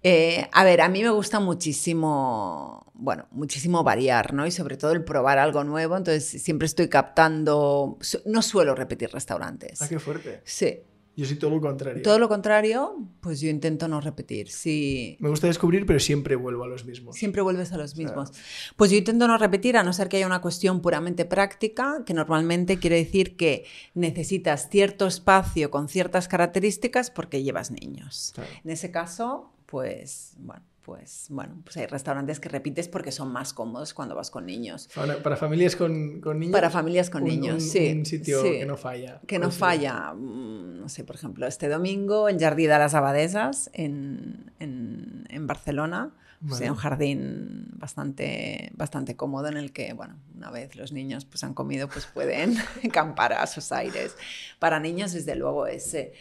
Eh, 0.03 0.49
a 0.53 0.65
ver, 0.65 0.81
a 0.81 0.89
mí 0.89 1.03
me 1.03 1.11
gusta 1.11 1.41
muchísimo, 1.41 2.88
bueno, 2.99 3.27
muchísimo 3.31 3.83
variar, 3.85 4.35
¿no? 4.35 4.47
Y 4.47 4.51
sobre 4.51 4.77
todo 4.77 4.93
el 4.93 5.05
probar 5.05 5.39
algo 5.39 5.63
nuevo, 5.65 5.97
entonces 5.97 6.43
siempre 6.43 6.67
estoy 6.67 6.89
captando, 6.89 7.97
no 8.27 8.43
suelo 8.43 8.75
repetir 8.75 9.11
restaurantes. 9.11 9.81
Ah, 9.81 9.89
qué 9.89 9.99
fuerte. 10.01 10.41
Sí, 10.45 10.81
Yo 11.17 11.25
soy 11.25 11.37
todo 11.37 11.51
lo 11.53 11.61
contrario. 11.61 12.03
todo 12.03 12.19
lo 12.19 12.29
contrario, 12.29 12.97
pues 13.21 13.41
yo 13.41 13.49
intento 13.49 13.87
no 13.89 14.01
repetir. 14.01 14.49
Sí, 14.51 15.17
Me 15.21 15.29
gusta 15.29 15.47
descubrir, 15.47 15.87
pero 15.87 16.01
siempre 16.01 16.35
vuelvo 16.37 16.65
a 16.65 16.67
los 16.69 16.85
mismos. 16.85 17.17
Siempre 17.17 17.41
vuelves 17.41 17.73
a 17.73 17.77
los 17.77 17.97
mismos. 17.97 18.33
Pues 18.77 18.91
yo 18.91 18.97
intento 18.97 19.29
no 19.29 19.39
repetir, 19.39 19.77
a 19.77 19.85
no 19.85 19.93
ser 19.93 20.09
que 20.09 20.17
haya 20.17 20.27
una 20.27 20.41
cuestión 20.41 20.81
puramente 20.81 21.25
práctica, 21.25 22.03
que 22.05 22.15
normalmente 22.15 22.79
quiere 22.79 22.97
decir 22.97 23.37
que 23.37 23.65
necesitas 23.95 24.69
cierto 24.71 25.07
espacio 25.07 25.71
con 25.71 25.89
ciertas 25.89 26.27
características 26.27 27.11
porque 27.13 27.43
llevas 27.45 27.71
niños. 27.71 28.33
Claro. 28.35 28.51
En 28.65 28.71
ese 28.71 28.91
caso, 28.91 29.53
pues 29.67 30.35
bueno, 30.39 30.63
pues 30.89 31.27
bueno, 31.29 31.61
pues 31.65 31.77
hay 31.77 31.85
restaurantes 31.85 32.41
que 32.41 32.49
repites 32.49 32.89
porque 32.89 33.13
son 33.13 33.31
más 33.31 33.53
cómodos 33.53 33.93
cuando 33.93 34.15
vas 34.15 34.31
con 34.31 34.47
niños. 34.47 34.89
Para, 34.95 35.23
para 35.23 35.37
familias 35.37 35.77
con, 35.77 36.23
con 36.23 36.39
niños. 36.39 36.55
Para 36.55 36.71
familias 36.71 37.11
con 37.11 37.25
un- 37.25 37.29
niños, 37.29 37.57
un- 37.57 37.61
sí. 37.61 37.93
Un 37.95 38.07
sitio 38.07 38.41
sí. 38.41 38.53
que 38.61 38.65
no 38.65 38.79
falla. 38.79 39.21
Que 39.27 39.39
no 39.39 39.49
Pues 39.49 39.59
falla, 39.59 40.15
mm, 40.15 40.81
no 40.81 40.89
sé, 40.89 41.05
por 41.05 41.17
ejemplo, 41.17 41.47
este 41.47 41.69
domingo 41.69 42.31
en 42.31 42.39
Jardí 42.41 42.63
de 42.63 42.79
las 42.79 42.95
Abadesas, 42.95 43.69
en, 43.75 44.51
en- 44.61 45.27
en 45.29 45.47
Barcelona. 45.47 46.15
O 46.47 46.51
sea, 46.51 46.59
Vale. 46.59 46.71
un 46.71 46.77
jardín 46.77 47.67
bastante, 47.73 48.71
bastante 48.77 49.17
cómodo 49.17 49.49
en 49.49 49.57
el 49.57 49.73
que, 49.73 49.93
bueno, 49.93 50.17
una 50.37 50.51
vez 50.53 50.75
los 50.77 50.93
niños 50.93 51.25
pues, 51.25 51.43
han 51.45 51.53
comido, 51.53 51.89
pues 51.89 52.07
pueden 52.07 52.55
acampar 52.89 53.33
a 53.35 53.47
sus 53.49 53.73
aires. 53.73 54.17
Para 54.61 54.79
niños, 54.81 55.13
desde 55.13 55.35
luego, 55.35 55.67
ese. 55.67 56.01
Eh, 56.01 56.13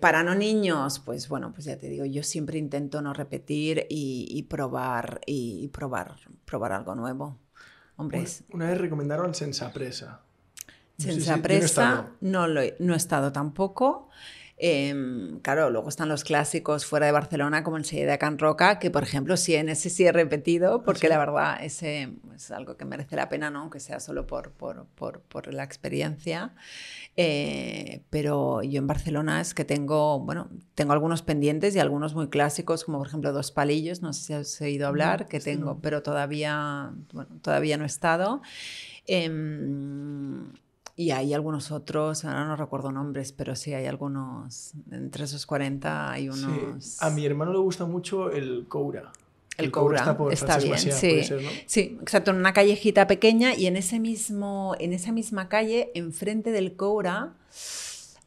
para 0.00 0.22
no 0.22 0.34
niños, 0.34 0.98
pues 1.00 1.28
bueno, 1.28 1.52
pues 1.52 1.66
ya 1.66 1.76
te 1.78 1.88
digo, 1.88 2.04
yo 2.04 2.22
siempre 2.22 2.58
intento 2.58 3.02
no 3.02 3.12
repetir 3.14 3.86
y, 3.88 4.26
y 4.30 4.42
probar, 4.44 5.20
y, 5.26 5.60
y 5.64 5.68
probar, 5.68 6.16
probar 6.44 6.72
algo 6.72 6.94
nuevo. 6.94 7.38
Hombre, 7.96 8.20
Una, 8.52 8.68
vez 8.68 8.78
recomendaron 8.78 9.34
Sensapresa. 9.34 10.22
No 10.98 11.04
sé 11.04 11.20
si- 11.20 11.24
no 11.26 11.58
he 11.58 11.64
no, 12.20 12.46
lo 12.48 12.60
he, 12.60 12.76
no 12.78 12.94
he 12.94 12.96
estado 12.96 13.32
tampoco. 13.32 14.08
Em, 14.64 15.40
claro, 15.40 15.70
luego 15.70 15.88
están 15.88 16.08
los 16.08 16.22
clásicos 16.22 16.86
fuera 16.86 17.06
de 17.06 17.10
Barcelona, 17.10 17.64
como 17.64 17.78
el 17.78 17.84
Sella 17.84 18.12
de 18.12 18.18
Can 18.18 18.38
Roca, 18.38 18.78
que 18.78 18.92
por 18.92 19.02
ejemplo, 19.02 19.36
sí, 19.36 19.56
en 19.56 19.68
ese 19.68 19.90
sí 19.90 20.06
he 20.06 20.12
repetido, 20.12 20.84
porque 20.84 21.00
sí? 21.00 21.08
la 21.08 21.18
verdad 21.18 21.58
ese 21.64 22.12
es 22.32 22.48
algo 22.52 22.76
que 22.76 22.84
merece 22.84 23.16
la 23.16 23.28
pena, 23.28 23.50
¿no? 23.50 23.62
aunque 23.62 23.80
sea 23.80 23.98
solo 23.98 24.24
por, 24.24 24.52
por, 24.52 24.86
por, 24.94 25.22
por 25.22 25.52
la 25.52 25.64
experiencia. 25.64 26.54
Eh, 27.16 28.04
pero 28.08 28.62
yo 28.62 28.78
en 28.78 28.86
Barcelona 28.86 29.40
es 29.40 29.52
que 29.52 29.64
tengo, 29.64 30.20
bueno, 30.20 30.48
tengo 30.76 30.92
algunos 30.92 31.22
pendientes 31.22 31.74
y 31.74 31.80
algunos 31.80 32.14
muy 32.14 32.28
clásicos, 32.28 32.84
como 32.84 32.98
por 32.98 33.08
ejemplo 33.08 33.32
Dos 33.32 33.50
Palillos, 33.50 34.00
no 34.00 34.12
sé 34.12 34.22
si 34.22 34.32
has 34.32 34.60
oído 34.60 34.86
hablar, 34.86 35.26
que 35.26 35.38
este 35.38 35.56
tengo, 35.56 35.80
pero 35.80 36.04
todavía, 36.04 36.92
bueno, 37.12 37.30
todavía 37.42 37.78
no 37.78 37.82
he 37.82 37.88
estado. 37.88 38.42
Em, 39.08 40.52
y 41.02 41.10
hay 41.10 41.34
algunos 41.34 41.70
otros, 41.70 42.24
ahora 42.24 42.44
no 42.46 42.56
recuerdo 42.56 42.92
nombres, 42.92 43.32
pero 43.32 43.54
sí 43.56 43.74
hay 43.74 43.86
algunos, 43.86 44.72
entre 44.90 45.24
esos 45.24 45.46
40 45.46 46.10
hay 46.12 46.30
Sí. 46.32 46.44
unos... 46.44 47.02
A 47.02 47.10
mi 47.10 47.26
hermano 47.26 47.52
le 47.52 47.58
gusta 47.58 47.84
mucho 47.84 48.30
el 48.30 48.66
Coura. 48.68 49.12
El 49.58 49.70
Coura 49.70 49.98
está 49.98 50.16
por 50.16 50.32
está 50.32 50.58
bien, 50.58 50.78
sí. 50.78 50.90
ser, 51.24 51.42
¿no? 51.42 51.50
Sí, 51.66 51.98
exacto, 52.00 52.30
en 52.30 52.38
una 52.38 52.52
callejita 52.52 53.06
pequeña 53.06 53.54
y 53.54 53.66
en, 53.66 53.76
ese 53.76 54.00
mismo, 54.00 54.74
en 54.78 54.92
esa 54.92 55.12
misma 55.12 55.48
calle, 55.48 55.90
enfrente 55.94 56.52
del 56.52 56.74
Coura, 56.74 57.34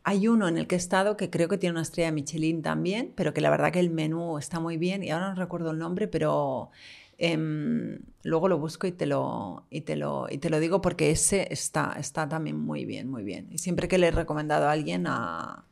hay 0.03 0.27
uno 0.27 0.47
en 0.47 0.57
el 0.57 0.67
que 0.67 0.75
he 0.75 0.77
estado 0.77 1.17
que 1.17 1.31
creo 1.31 1.47
que 1.49 1.57
tiene 1.57 1.71
una 1.71 1.81
estrella 1.81 2.11
Michelin 2.11 2.61
también, 2.61 3.11
pero 3.15 3.33
que 3.33 3.41
la 3.41 3.49
verdad 3.49 3.71
que 3.71 3.79
el 3.79 3.89
menú 3.89 4.37
está 4.37 4.59
muy 4.59 4.77
bien 4.77 5.03
y 5.03 5.09
ahora 5.09 5.29
no 5.29 5.35
recuerdo 5.35 5.71
el 5.71 5.79
nombre, 5.79 6.07
pero 6.07 6.69
em, 7.17 7.99
luego 8.23 8.47
lo 8.47 8.57
busco 8.57 8.87
y 8.87 8.91
te 8.91 9.05
lo, 9.05 9.65
y, 9.69 9.81
te 9.81 9.95
lo, 9.95 10.27
y 10.29 10.37
te 10.37 10.49
lo 10.49 10.59
digo 10.59 10.81
porque 10.81 11.11
ese 11.11 11.47
está, 11.51 11.95
está 11.99 12.27
también 12.29 12.57
muy 12.59 12.85
bien, 12.85 13.09
muy 13.09 13.23
bien. 13.23 13.47
Y 13.51 13.57
siempre 13.59 13.87
que 13.87 13.97
le 13.97 14.07
he 14.07 14.11
recomendado 14.11 14.67
a 14.67 14.71
alguien 14.71 15.05
a... 15.07 15.65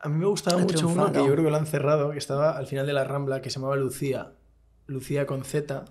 A 0.00 0.08
mí 0.08 0.16
me 0.16 0.26
gustaba 0.26 0.58
mucho 0.58 0.86
uno 0.88 1.06
que 1.06 1.10
triunfado. 1.12 1.26
yo 1.26 1.32
creo 1.32 1.44
que 1.44 1.50
lo 1.50 1.56
han 1.56 1.66
cerrado, 1.66 2.10
que 2.12 2.18
estaba 2.18 2.56
al 2.56 2.66
final 2.68 2.86
de 2.86 2.92
la 2.92 3.02
Rambla, 3.04 3.40
que 3.42 3.50
se 3.50 3.56
llamaba 3.58 3.74
Lucía. 3.76 4.32
Lucía 4.86 5.26
con 5.26 5.44
Z. 5.44 5.84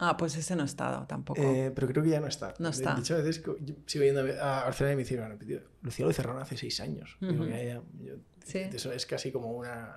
Ah, 0.00 0.16
pues 0.16 0.34
ese 0.36 0.56
no 0.56 0.62
he 0.62 0.66
estado 0.66 1.06
tampoco. 1.06 1.40
eh, 1.40 1.70
pero 1.72 1.86
creo 1.86 2.02
que 2.02 2.10
ya 2.10 2.20
no 2.20 2.26
está. 2.26 2.52
No 2.58 2.70
está. 2.70 2.94
De 2.94 3.00
hecho, 3.00 3.14
a 3.14 3.18
veces 3.18 3.44
yo 3.44 3.74
sigo 3.86 4.04
yendo 4.04 4.22
a 4.42 4.64
Barcelona 4.64 4.94
y 4.94 4.96
me 4.96 5.02
dicen, 5.04 5.18
"Bueno, 5.20 5.36
Lucía 5.82 6.04
lo 6.04 6.12
cerraron 6.12 6.42
hace 6.42 6.56
seis 6.56 6.80
años. 6.80 7.16
Digo, 7.20 7.44
Ujú. 7.44 7.50
"Ya, 7.52 7.62
ya, 7.62 7.82
yo- 8.00 8.14
Sí. 8.44 8.58
Eso 8.58 8.92
es 8.92 9.06
casi 9.06 9.30
como 9.32 9.52
una 9.52 9.96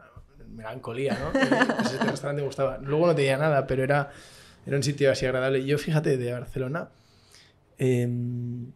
melancolía, 0.54 1.18
¿no? 1.20 1.40
Eh, 1.40 1.48
pues 1.78 1.94
este 1.94 2.06
restaurante 2.12 2.42
gustaba. 2.44 2.78
Luego 2.80 3.08
no 3.08 3.16
tenía 3.16 3.38
nada, 3.38 3.66
pero 3.68 3.84
era, 3.84 4.12
era 4.66 4.78
un 4.78 4.84
sitio 4.84 5.12
así 5.12 5.26
agradable. 5.26 5.64
Yo, 5.66 5.78
fíjate, 5.78 6.18
de 6.18 6.32
Barcelona, 6.34 6.90
em, 7.78 8.72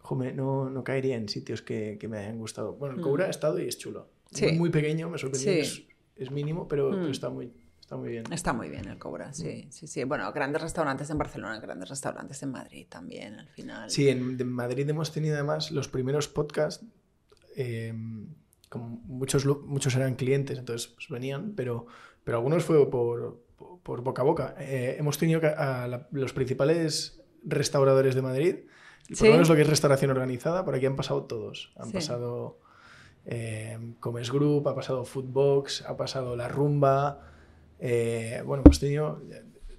jome, 0.00 0.32
no, 0.32 0.68
no 0.70 0.84
caería 0.84 1.16
en 1.16 1.28
sitios 1.28 1.62
que, 1.62 1.96
que 2.00 2.08
me 2.08 2.18
hayan 2.18 2.38
gustado. 2.38 2.74
Bueno, 2.74 2.94
el 2.94 3.00
Mm. 3.00 3.04
Coura 3.04 3.26
ha 3.26 3.30
estado 3.30 3.58
y 3.60 3.68
es 3.68 3.78
chulo. 3.78 4.08
Sí. 4.30 4.46
Muy, 4.46 4.58
muy 4.58 4.70
pequeño, 4.70 5.08
me 5.08 5.18
sorprendió. 5.18 5.52
Sí. 5.52 5.58
Es, 5.60 5.82
es 6.16 6.30
mínimo, 6.30 6.68
pero, 6.68 6.90
pero 6.90 7.02
Mm. 7.06 7.10
está, 7.10 7.28
muy, 7.30 7.52
está 7.80 7.96
muy 7.96 8.08
bien. 8.10 8.24
Está 8.32 8.52
muy 8.52 8.68
bien 8.68 8.86
el 8.88 8.98
Cobra, 8.98 9.32
sí, 9.32 9.66
sí, 9.70 9.86
sí. 9.86 10.04
Bueno, 10.04 10.30
grandes 10.32 10.62
restaurantes 10.62 11.08
en 11.10 11.18
Barcelona, 11.18 11.58
grandes 11.60 11.88
restaurantes 11.88 12.42
en 12.42 12.50
Madrid 12.50 12.86
también, 12.88 13.38
al 13.38 13.48
final. 13.48 13.90
Sí, 13.90 14.08
en, 14.08 14.38
en 14.40 14.48
Madrid 14.48 14.88
hemos 14.88 15.12
tenido 15.12 15.34
además 15.34 15.70
los 15.70 15.88
primeros 15.88 16.28
podcasts. 16.28 16.84
eh, 17.56 17.92
como 18.72 19.00
muchos, 19.04 19.44
muchos 19.46 19.94
eran 19.94 20.14
clientes, 20.16 20.58
entonces 20.58 20.88
pues, 20.88 21.08
venían, 21.10 21.52
pero, 21.54 21.86
pero 22.24 22.38
algunos 22.38 22.64
fue 22.64 22.88
por, 22.90 23.42
por, 23.56 23.80
por 23.82 24.00
boca 24.02 24.22
a 24.22 24.24
boca. 24.24 24.54
Eh, 24.58 24.96
hemos 24.98 25.18
tenido 25.18 25.40
a 25.56 25.86
la- 25.86 26.08
los 26.10 26.32
principales 26.32 27.20
restauradores 27.44 28.14
de 28.14 28.22
Madrid, 28.22 28.56
por 29.08 29.16
Sí. 29.16 29.24
lo 29.26 29.32
menos 29.32 29.48
lo 29.48 29.54
que 29.56 29.62
es 29.62 29.68
restauración 29.68 30.10
organizada, 30.10 30.64
por 30.64 30.74
aquí 30.74 30.86
han 30.86 30.96
pasado 30.96 31.24
todos. 31.24 31.72
Han 31.76 31.86
Sí. 31.88 31.92
pasado 31.92 32.58
eh, 33.24 33.78
Comes 34.00 34.32
Group, 34.32 34.66
ha 34.68 34.74
pasado 34.74 35.04
Foodbox, 35.04 35.82
ha 35.86 35.96
pasado 35.96 36.34
La 36.34 36.48
Rumba. 36.48 37.28
eh, 37.78 38.42
bueno, 38.46 38.62
hemos 38.64 38.78
tenido, 38.80 39.20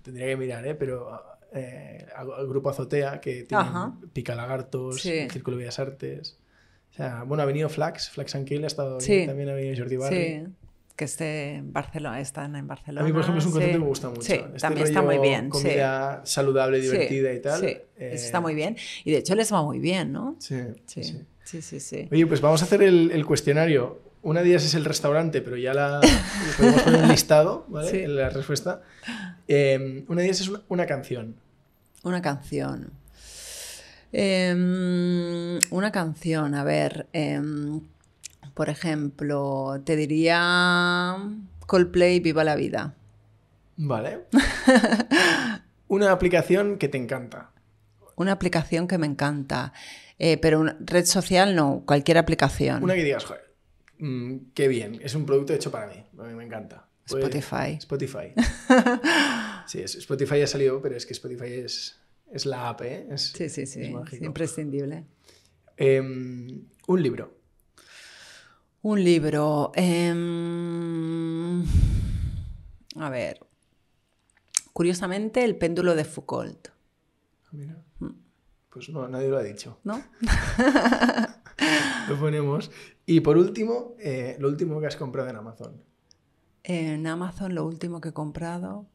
tendría 0.01 0.27
que 0.27 0.37
mirar, 0.37 0.65
¿eh? 0.67 0.75
pero 0.75 1.21
eh, 1.53 2.05
al- 2.15 2.31
al 2.33 2.47
grupo 2.47 2.69
Azotea, 2.69 3.19
que 3.21 3.43
tiene 3.43 3.63
Ajá. 3.63 3.93
Pica 4.13 4.33
Lagartos, 4.35 5.01
Sí. 5.01 5.27
Círculo 5.29 5.55
de 5.57 5.63
Bellas 5.63 5.79
Artes. 5.79 6.37
O 6.93 6.95
sea, 6.95 7.23
bueno, 7.23 7.41
ha 7.41 7.45
venido 7.47 7.69
Flax, 7.69 8.11
Flax 8.11 8.35
and 8.35 8.47
Kill 8.47 8.63
ha 8.63 8.67
estado 8.67 8.99
Sí. 9.01 9.17
aquí, 9.19 9.27
también 9.27 9.49
ha 9.49 9.53
venido 9.53 9.75
Jordi 9.75 9.97
Barri. 9.97 10.15
Sí, 10.15 10.43
que 10.95 11.05
esté 11.05 11.55
en 11.55 11.73
Barcelona, 11.73 12.19
están 12.19 12.55
en 12.55 12.67
Barcelona. 12.67 13.01
A 13.01 13.03
mí, 13.03 13.11
por 13.11 13.21
ejemplo, 13.21 13.39
es 13.39 13.45
un 13.47 13.51
concepto 13.51 13.71
sí. 13.71 13.73
que 13.73 13.79
me 13.79 13.87
gusta 13.87 14.09
mucho. 14.09 14.21
Sí, 14.21 14.33
Este 14.33 14.59
también 14.59 14.87
está 14.87 15.01
muy 15.01 15.17
bien. 15.17 15.49
Comida 15.49 16.21
saludable, 16.23 16.79
divertida 16.79 17.33
y 17.33 17.41
tal. 17.41 17.59
Sí, 17.61 17.65
eh, 17.65 17.81
eso 18.13 18.25
está 18.25 18.39
muy 18.41 18.53
bien. 18.53 18.77
Y 19.03 19.11
de 19.11 19.17
hecho 19.17 19.33
les 19.33 19.51
va 19.51 19.63
muy 19.63 19.79
bien, 19.79 20.11
¿no? 20.11 20.35
Sí, 20.39 20.55
Sí, 20.85 21.61
sí. 21.61 21.79
sí. 21.79 22.07
Oye, 22.11 22.25
pues 22.27 22.41
vamos 22.41 22.61
a 22.61 22.65
hacer 22.65 22.83
el, 22.83 23.09
el 23.11 23.25
cuestionario. 23.25 23.99
Una 24.21 24.41
de 24.43 24.49
ellas 24.49 24.63
es 24.63 24.75
el 24.75 24.85
restaurante, 24.85 25.41
pero 25.41 25.57
ya 25.57 25.73
la 25.73 25.99
podemos 26.57 26.81
poner 26.83 27.01
un 27.03 27.09
listado, 27.09 27.65
¿vale? 27.69 28.03
En 28.03 28.15
la 28.15 28.29
respuesta. 28.29 28.81
Eh, 29.47 30.05
una 30.07 30.21
de 30.21 30.27
ellas 30.27 30.41
es 30.41 30.47
una, 30.47 30.61
una 30.69 30.85
canción. 30.85 31.35
Una 32.03 32.21
canción. 32.21 32.91
Em, 34.13 35.59
una 35.71 35.91
canción, 35.91 36.53
a 36.55 36.63
ver. 36.63 37.07
em, 37.13 37.81
Por 38.53 38.69
ejemplo, 38.69 39.81
te 39.83 39.95
diría 39.95 41.17
Coldplay 41.65 42.19
Viva 42.19 42.43
la 42.43 42.55
Vida. 42.55 42.93
Vale. 43.77 44.25
Una 45.87 46.11
aplicación 46.11 46.77
que 46.77 46.87
te 46.87 46.99
encanta. 46.99 47.49
Una 48.15 48.33
aplicación 48.33 48.87
que 48.87 48.99
me 48.99 49.07
encanta. 49.07 49.73
Eh, 50.19 50.37
pero 50.37 50.59
una 50.59 50.77
red 50.79 51.05
social 51.05 51.55
no, 51.55 51.81
cualquier 51.87 52.19
aplicación. 52.19 52.83
Una 52.83 52.93
que 52.93 53.03
digas, 53.03 53.25
joder, 53.25 53.41
mm, 53.97 54.35
qué 54.53 54.67
bien, 54.67 54.99
es 55.03 55.15
un 55.15 55.25
producto 55.25 55.53
hecho 55.53 55.71
para 55.71 55.87
mí, 55.87 56.05
a 56.19 56.23
mí 56.23 56.33
me 56.35 56.43
encanta. 56.45 56.85
Pues, 57.07 57.23
Spotify. 57.23 57.77
Spotify. 57.79 58.33
sí, 59.65 59.79
es- 59.81 59.95
Spotify 59.95 60.39
ya 60.39 60.47
salió, 60.47 60.79
pero 60.81 60.95
es 60.95 61.05
que 61.07 61.13
Spotify 61.13 61.47
es, 61.65 61.99
es 62.33 62.45
la 62.45 62.69
app, 62.69 62.81
¿eh? 62.81 63.07
Es- 63.11 63.31
Sí, 63.31 63.47
sí, 63.49 63.65
sí, 63.65 63.81
es 63.81 63.87
es 63.87 63.93
mágico. 63.93 64.25
imprescindible. 64.25 65.05
Em, 65.77 66.65
un 66.87 67.01
libro. 67.03 67.37
Un 68.81 69.03
libro. 69.03 69.71
em, 69.75 71.63
a 72.97 73.09
ver. 73.09 73.39
Curiosamente, 74.73 75.43
El 75.43 75.55
péndulo 75.55 75.95
de 75.95 76.03
Foucault. 76.03 76.67
Mira. 77.51 77.77
Mm. 77.99 78.09
Pues 78.71 78.89
no, 78.89 79.07
nadie 79.07 79.29
lo 79.29 79.37
ha 79.37 79.43
dicho. 79.43 79.79
¿No? 79.83 80.01
Lo 82.09 82.19
ponemos. 82.19 82.71
Y 83.05 83.19
por 83.21 83.37
último, 83.37 83.95
eh, 83.99 84.35
lo 84.39 84.47
último 84.49 84.79
que 84.81 84.87
has 84.87 84.95
comprado 84.97 85.29
en 85.29 85.35
Amazon. 85.37 85.81
En 86.63 87.05
Amazon, 87.07 87.53
lo 87.55 87.65
último 87.65 88.01
que 88.01 88.09
he 88.09 88.13
comprado. 88.13 88.87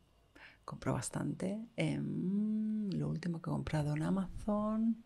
Compro 0.69 0.93
bastante. 0.93 1.59
em, 1.77 2.91
lo 2.91 3.09
último 3.09 3.41
que 3.41 3.49
he 3.49 3.53
comprado 3.53 3.95
en 3.97 4.03
Amazon. 4.03 5.03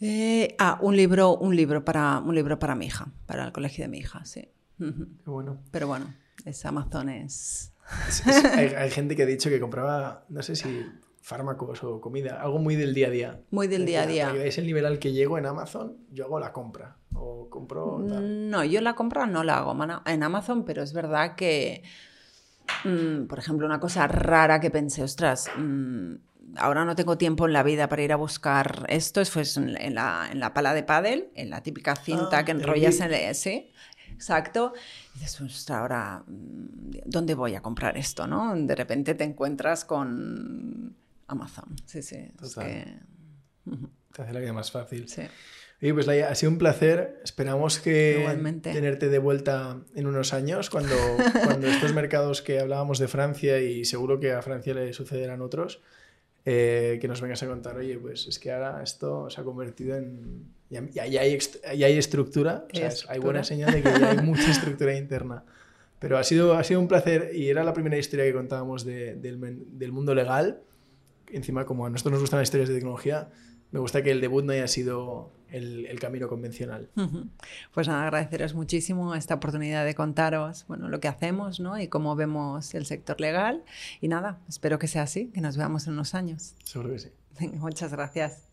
eh, 0.00 0.56
ah, 0.58 0.78
un 0.82 0.96
libro, 0.96 1.36
un 1.36 1.54
libro 1.54 1.84
para 1.84 2.18
un 2.18 2.34
libro 2.34 2.58
para 2.58 2.74
mi 2.74 2.86
hija, 2.86 3.06
para 3.26 3.44
el 3.44 3.52
colegio 3.52 3.84
de 3.84 3.88
mi 3.88 3.98
hija, 3.98 4.24
sí. 4.24 4.48
Qué 4.78 5.30
bueno. 5.30 5.58
Pero 5.70 5.86
bueno, 5.86 6.12
es 6.44 6.64
Amazon 6.66 7.08
es. 7.10 7.72
Es- 8.08 8.26
es- 8.26 8.44
hay, 8.44 8.66
hay 8.74 8.90
gente 8.90 9.14
que 9.14 9.22
ha 9.22 9.26
dicho 9.26 9.48
que 9.50 9.60
compraba, 9.60 10.24
no 10.28 10.42
sé 10.42 10.56
si 10.56 10.84
fármacos 11.20 11.84
o 11.84 12.00
comida, 12.00 12.42
algo 12.42 12.58
muy 12.58 12.74
del 12.74 12.94
día 12.94 13.06
a 13.06 13.10
día. 13.10 13.40
Muy 13.52 13.68
del 13.68 13.86
día 13.86 14.02
a 14.02 14.06
día. 14.06 14.32
Veáis 14.32 14.58
el 14.58 14.66
nivel 14.66 14.84
al 14.86 14.98
que 14.98 15.12
llego 15.12 15.38
en 15.38 15.46
Amazon, 15.46 15.96
yo 16.10 16.24
hago 16.24 16.40
la 16.40 16.52
compra. 16.52 16.96
O 17.14 17.48
compro 17.48 18.04
tal. 18.08 18.50
No, 18.50 18.64
yo 18.64 18.80
la 18.80 18.94
compra 18.96 19.26
no 19.26 19.44
la 19.44 19.58
hago 19.58 19.76
en 20.06 20.22
Amazon, 20.24 20.64
pero 20.64 20.82
es 20.82 20.92
verdad 20.92 21.36
que, 21.36 21.84
mm, 22.84 23.26
por 23.26 23.38
ejemplo, 23.38 23.66
una 23.66 23.80
cosa 23.80 24.06
rara 24.06 24.60
que 24.60 24.70
pensé, 24.70 25.02
ostras, 25.02 25.50
mm, 25.56 26.14
ahora 26.56 26.84
no 26.84 26.94
tengo 26.96 27.16
tiempo 27.18 27.46
en 27.46 27.52
la 27.52 27.62
vida 27.62 27.88
para 27.88 28.02
ir 28.02 28.12
a 28.12 28.16
buscar 28.16 28.84
esto, 28.88 29.20
es 29.20 29.30
pues 29.30 29.56
en 29.56 29.94
la, 29.94 30.28
en 30.30 30.40
la 30.40 30.52
pala 30.54 30.74
de 30.74 30.82
pádel, 30.82 31.30
en 31.34 31.50
la 31.50 31.62
típica 31.62 31.96
cinta 31.96 32.38
Ah, 32.38 32.44
que 32.44 32.52
enrollas 32.52 33.00
en 33.00 33.12
el... 33.12 33.34
Sí, 33.34 33.70
exacto. 34.12 34.72
Y 35.14 35.18
dices, 35.20 35.40
ostras, 35.40 35.78
ahora, 35.78 36.24
mm, 36.26 36.90
¿dónde 37.06 37.34
voy 37.34 37.54
a 37.54 37.62
comprar 37.62 37.96
esto? 37.96 38.26
¿no? 38.26 38.54
De 38.56 38.74
repente 38.74 39.14
te 39.14 39.24
encuentras 39.24 39.84
con 39.84 40.94
Amazon. 41.28 41.74
Sí, 41.86 42.02
sí. 42.02 42.16
es 42.16 42.36
Total. 42.54 42.66
que- 42.66 42.98
Te 44.12 44.20
hace 44.22 44.32
la 44.34 44.40
vida 44.40 44.52
más 44.52 44.70
fácil. 44.70 45.08
sí. 45.08 45.22
Oye, 45.82 45.92
pues 45.94 46.06
Laia, 46.06 46.28
ha 46.30 46.34
sido 46.36 46.52
un 46.52 46.58
placer. 46.58 47.20
Esperamos 47.24 47.80
que 47.80 48.18
Igualmente. 48.20 48.72
tenerte 48.72 49.08
de 49.08 49.18
vuelta 49.18 49.80
en 49.96 50.06
unos 50.06 50.32
años, 50.32 50.70
cuando, 50.70 50.94
cuando 51.44 51.66
estos 51.66 51.92
mercados 51.92 52.40
que 52.40 52.60
hablábamos 52.60 52.98
de 53.00 53.08
Francia 53.08 53.60
y 53.60 53.84
seguro 53.84 54.20
que 54.20 54.32
a 54.32 54.42
Francia 54.42 54.74
le 54.74 54.92
sucederán 54.92 55.42
otros, 55.42 55.80
eh, 56.44 56.98
que 57.00 57.08
nos 57.08 57.20
vengas 57.20 57.42
a 57.42 57.46
contar, 57.48 57.76
oye, 57.76 57.98
pues 57.98 58.26
es 58.28 58.38
que 58.38 58.52
ahora 58.52 58.80
esto 58.82 59.28
se 59.30 59.40
ha 59.40 59.44
convertido 59.44 59.96
en... 59.96 60.44
Ya, 60.70 60.82
ya- 60.90 61.06
ya 61.06 61.20
hay, 61.22 61.38
ya 61.76 61.86
hay 61.86 61.98
estructura, 61.98 62.64
o 62.72 62.76
sea, 62.76 62.86
es- 62.88 63.04
hay 63.08 63.18
buena 63.18 63.40
Estructura. 63.40 63.72
señal 63.72 63.72
de 63.72 63.82
que 63.82 64.00
ya 64.00 64.10
hay 64.12 64.18
mucha 64.26 64.50
estructura 64.50 64.96
interna. 64.96 65.44
Pero 65.98 66.16
ha 66.18 66.24
sido, 66.24 66.54
ha 66.54 66.64
sido 66.64 66.80
un 66.80 66.88
placer 66.88 67.30
y 67.34 67.48
era 67.48 67.62
la 67.64 67.72
primera 67.74 67.96
historia 67.98 68.24
que 68.24 68.32
contábamos 68.32 68.84
de- 68.84 69.14
del, 69.16 69.38
del 69.78 69.92
mundo 69.92 70.14
legal. 70.14 70.62
Encima, 71.30 71.64
como 71.66 71.86
a 71.86 71.90
nosotros 71.90 72.12
nos 72.12 72.20
gustan 72.22 72.38
las 72.40 72.46
historias 72.46 72.68
de 72.68 72.74
tecnología, 72.76 73.28
me 73.70 73.80
gusta 73.80 74.02
que 74.02 74.10
el 74.10 74.20
debut 74.20 74.44
no 74.44 74.52
haya 74.52 74.66
sido 74.68 75.32
el, 75.52 75.86
el 75.86 76.00
camino 76.00 76.28
convencional. 76.28 76.88
Pues 77.72 77.88
nada, 77.88 78.02
agradeceros 78.02 78.54
muchísimo 78.54 79.14
esta 79.14 79.34
oportunidad 79.34 79.84
de 79.84 79.94
contaros 79.94 80.64
bueno, 80.68 80.88
lo 80.88 81.00
que 81.00 81.08
hacemos 81.08 81.60
¿no? 81.60 81.78
y 81.78 81.88
cómo 81.88 82.16
vemos 82.16 82.74
el 82.74 82.86
sector 82.86 83.20
legal. 83.20 83.62
Y 84.00 84.08
nada, 84.08 84.40
espero 84.48 84.78
que 84.78 84.88
sea 84.88 85.02
así, 85.02 85.28
que 85.28 85.40
nos 85.40 85.56
veamos 85.56 85.86
en 85.86 85.94
unos 85.94 86.14
años. 86.14 86.54
Seguro 86.64 86.90
que 86.90 86.98
sí. 86.98 87.10
Muchas 87.54 87.92
gracias. 87.92 88.51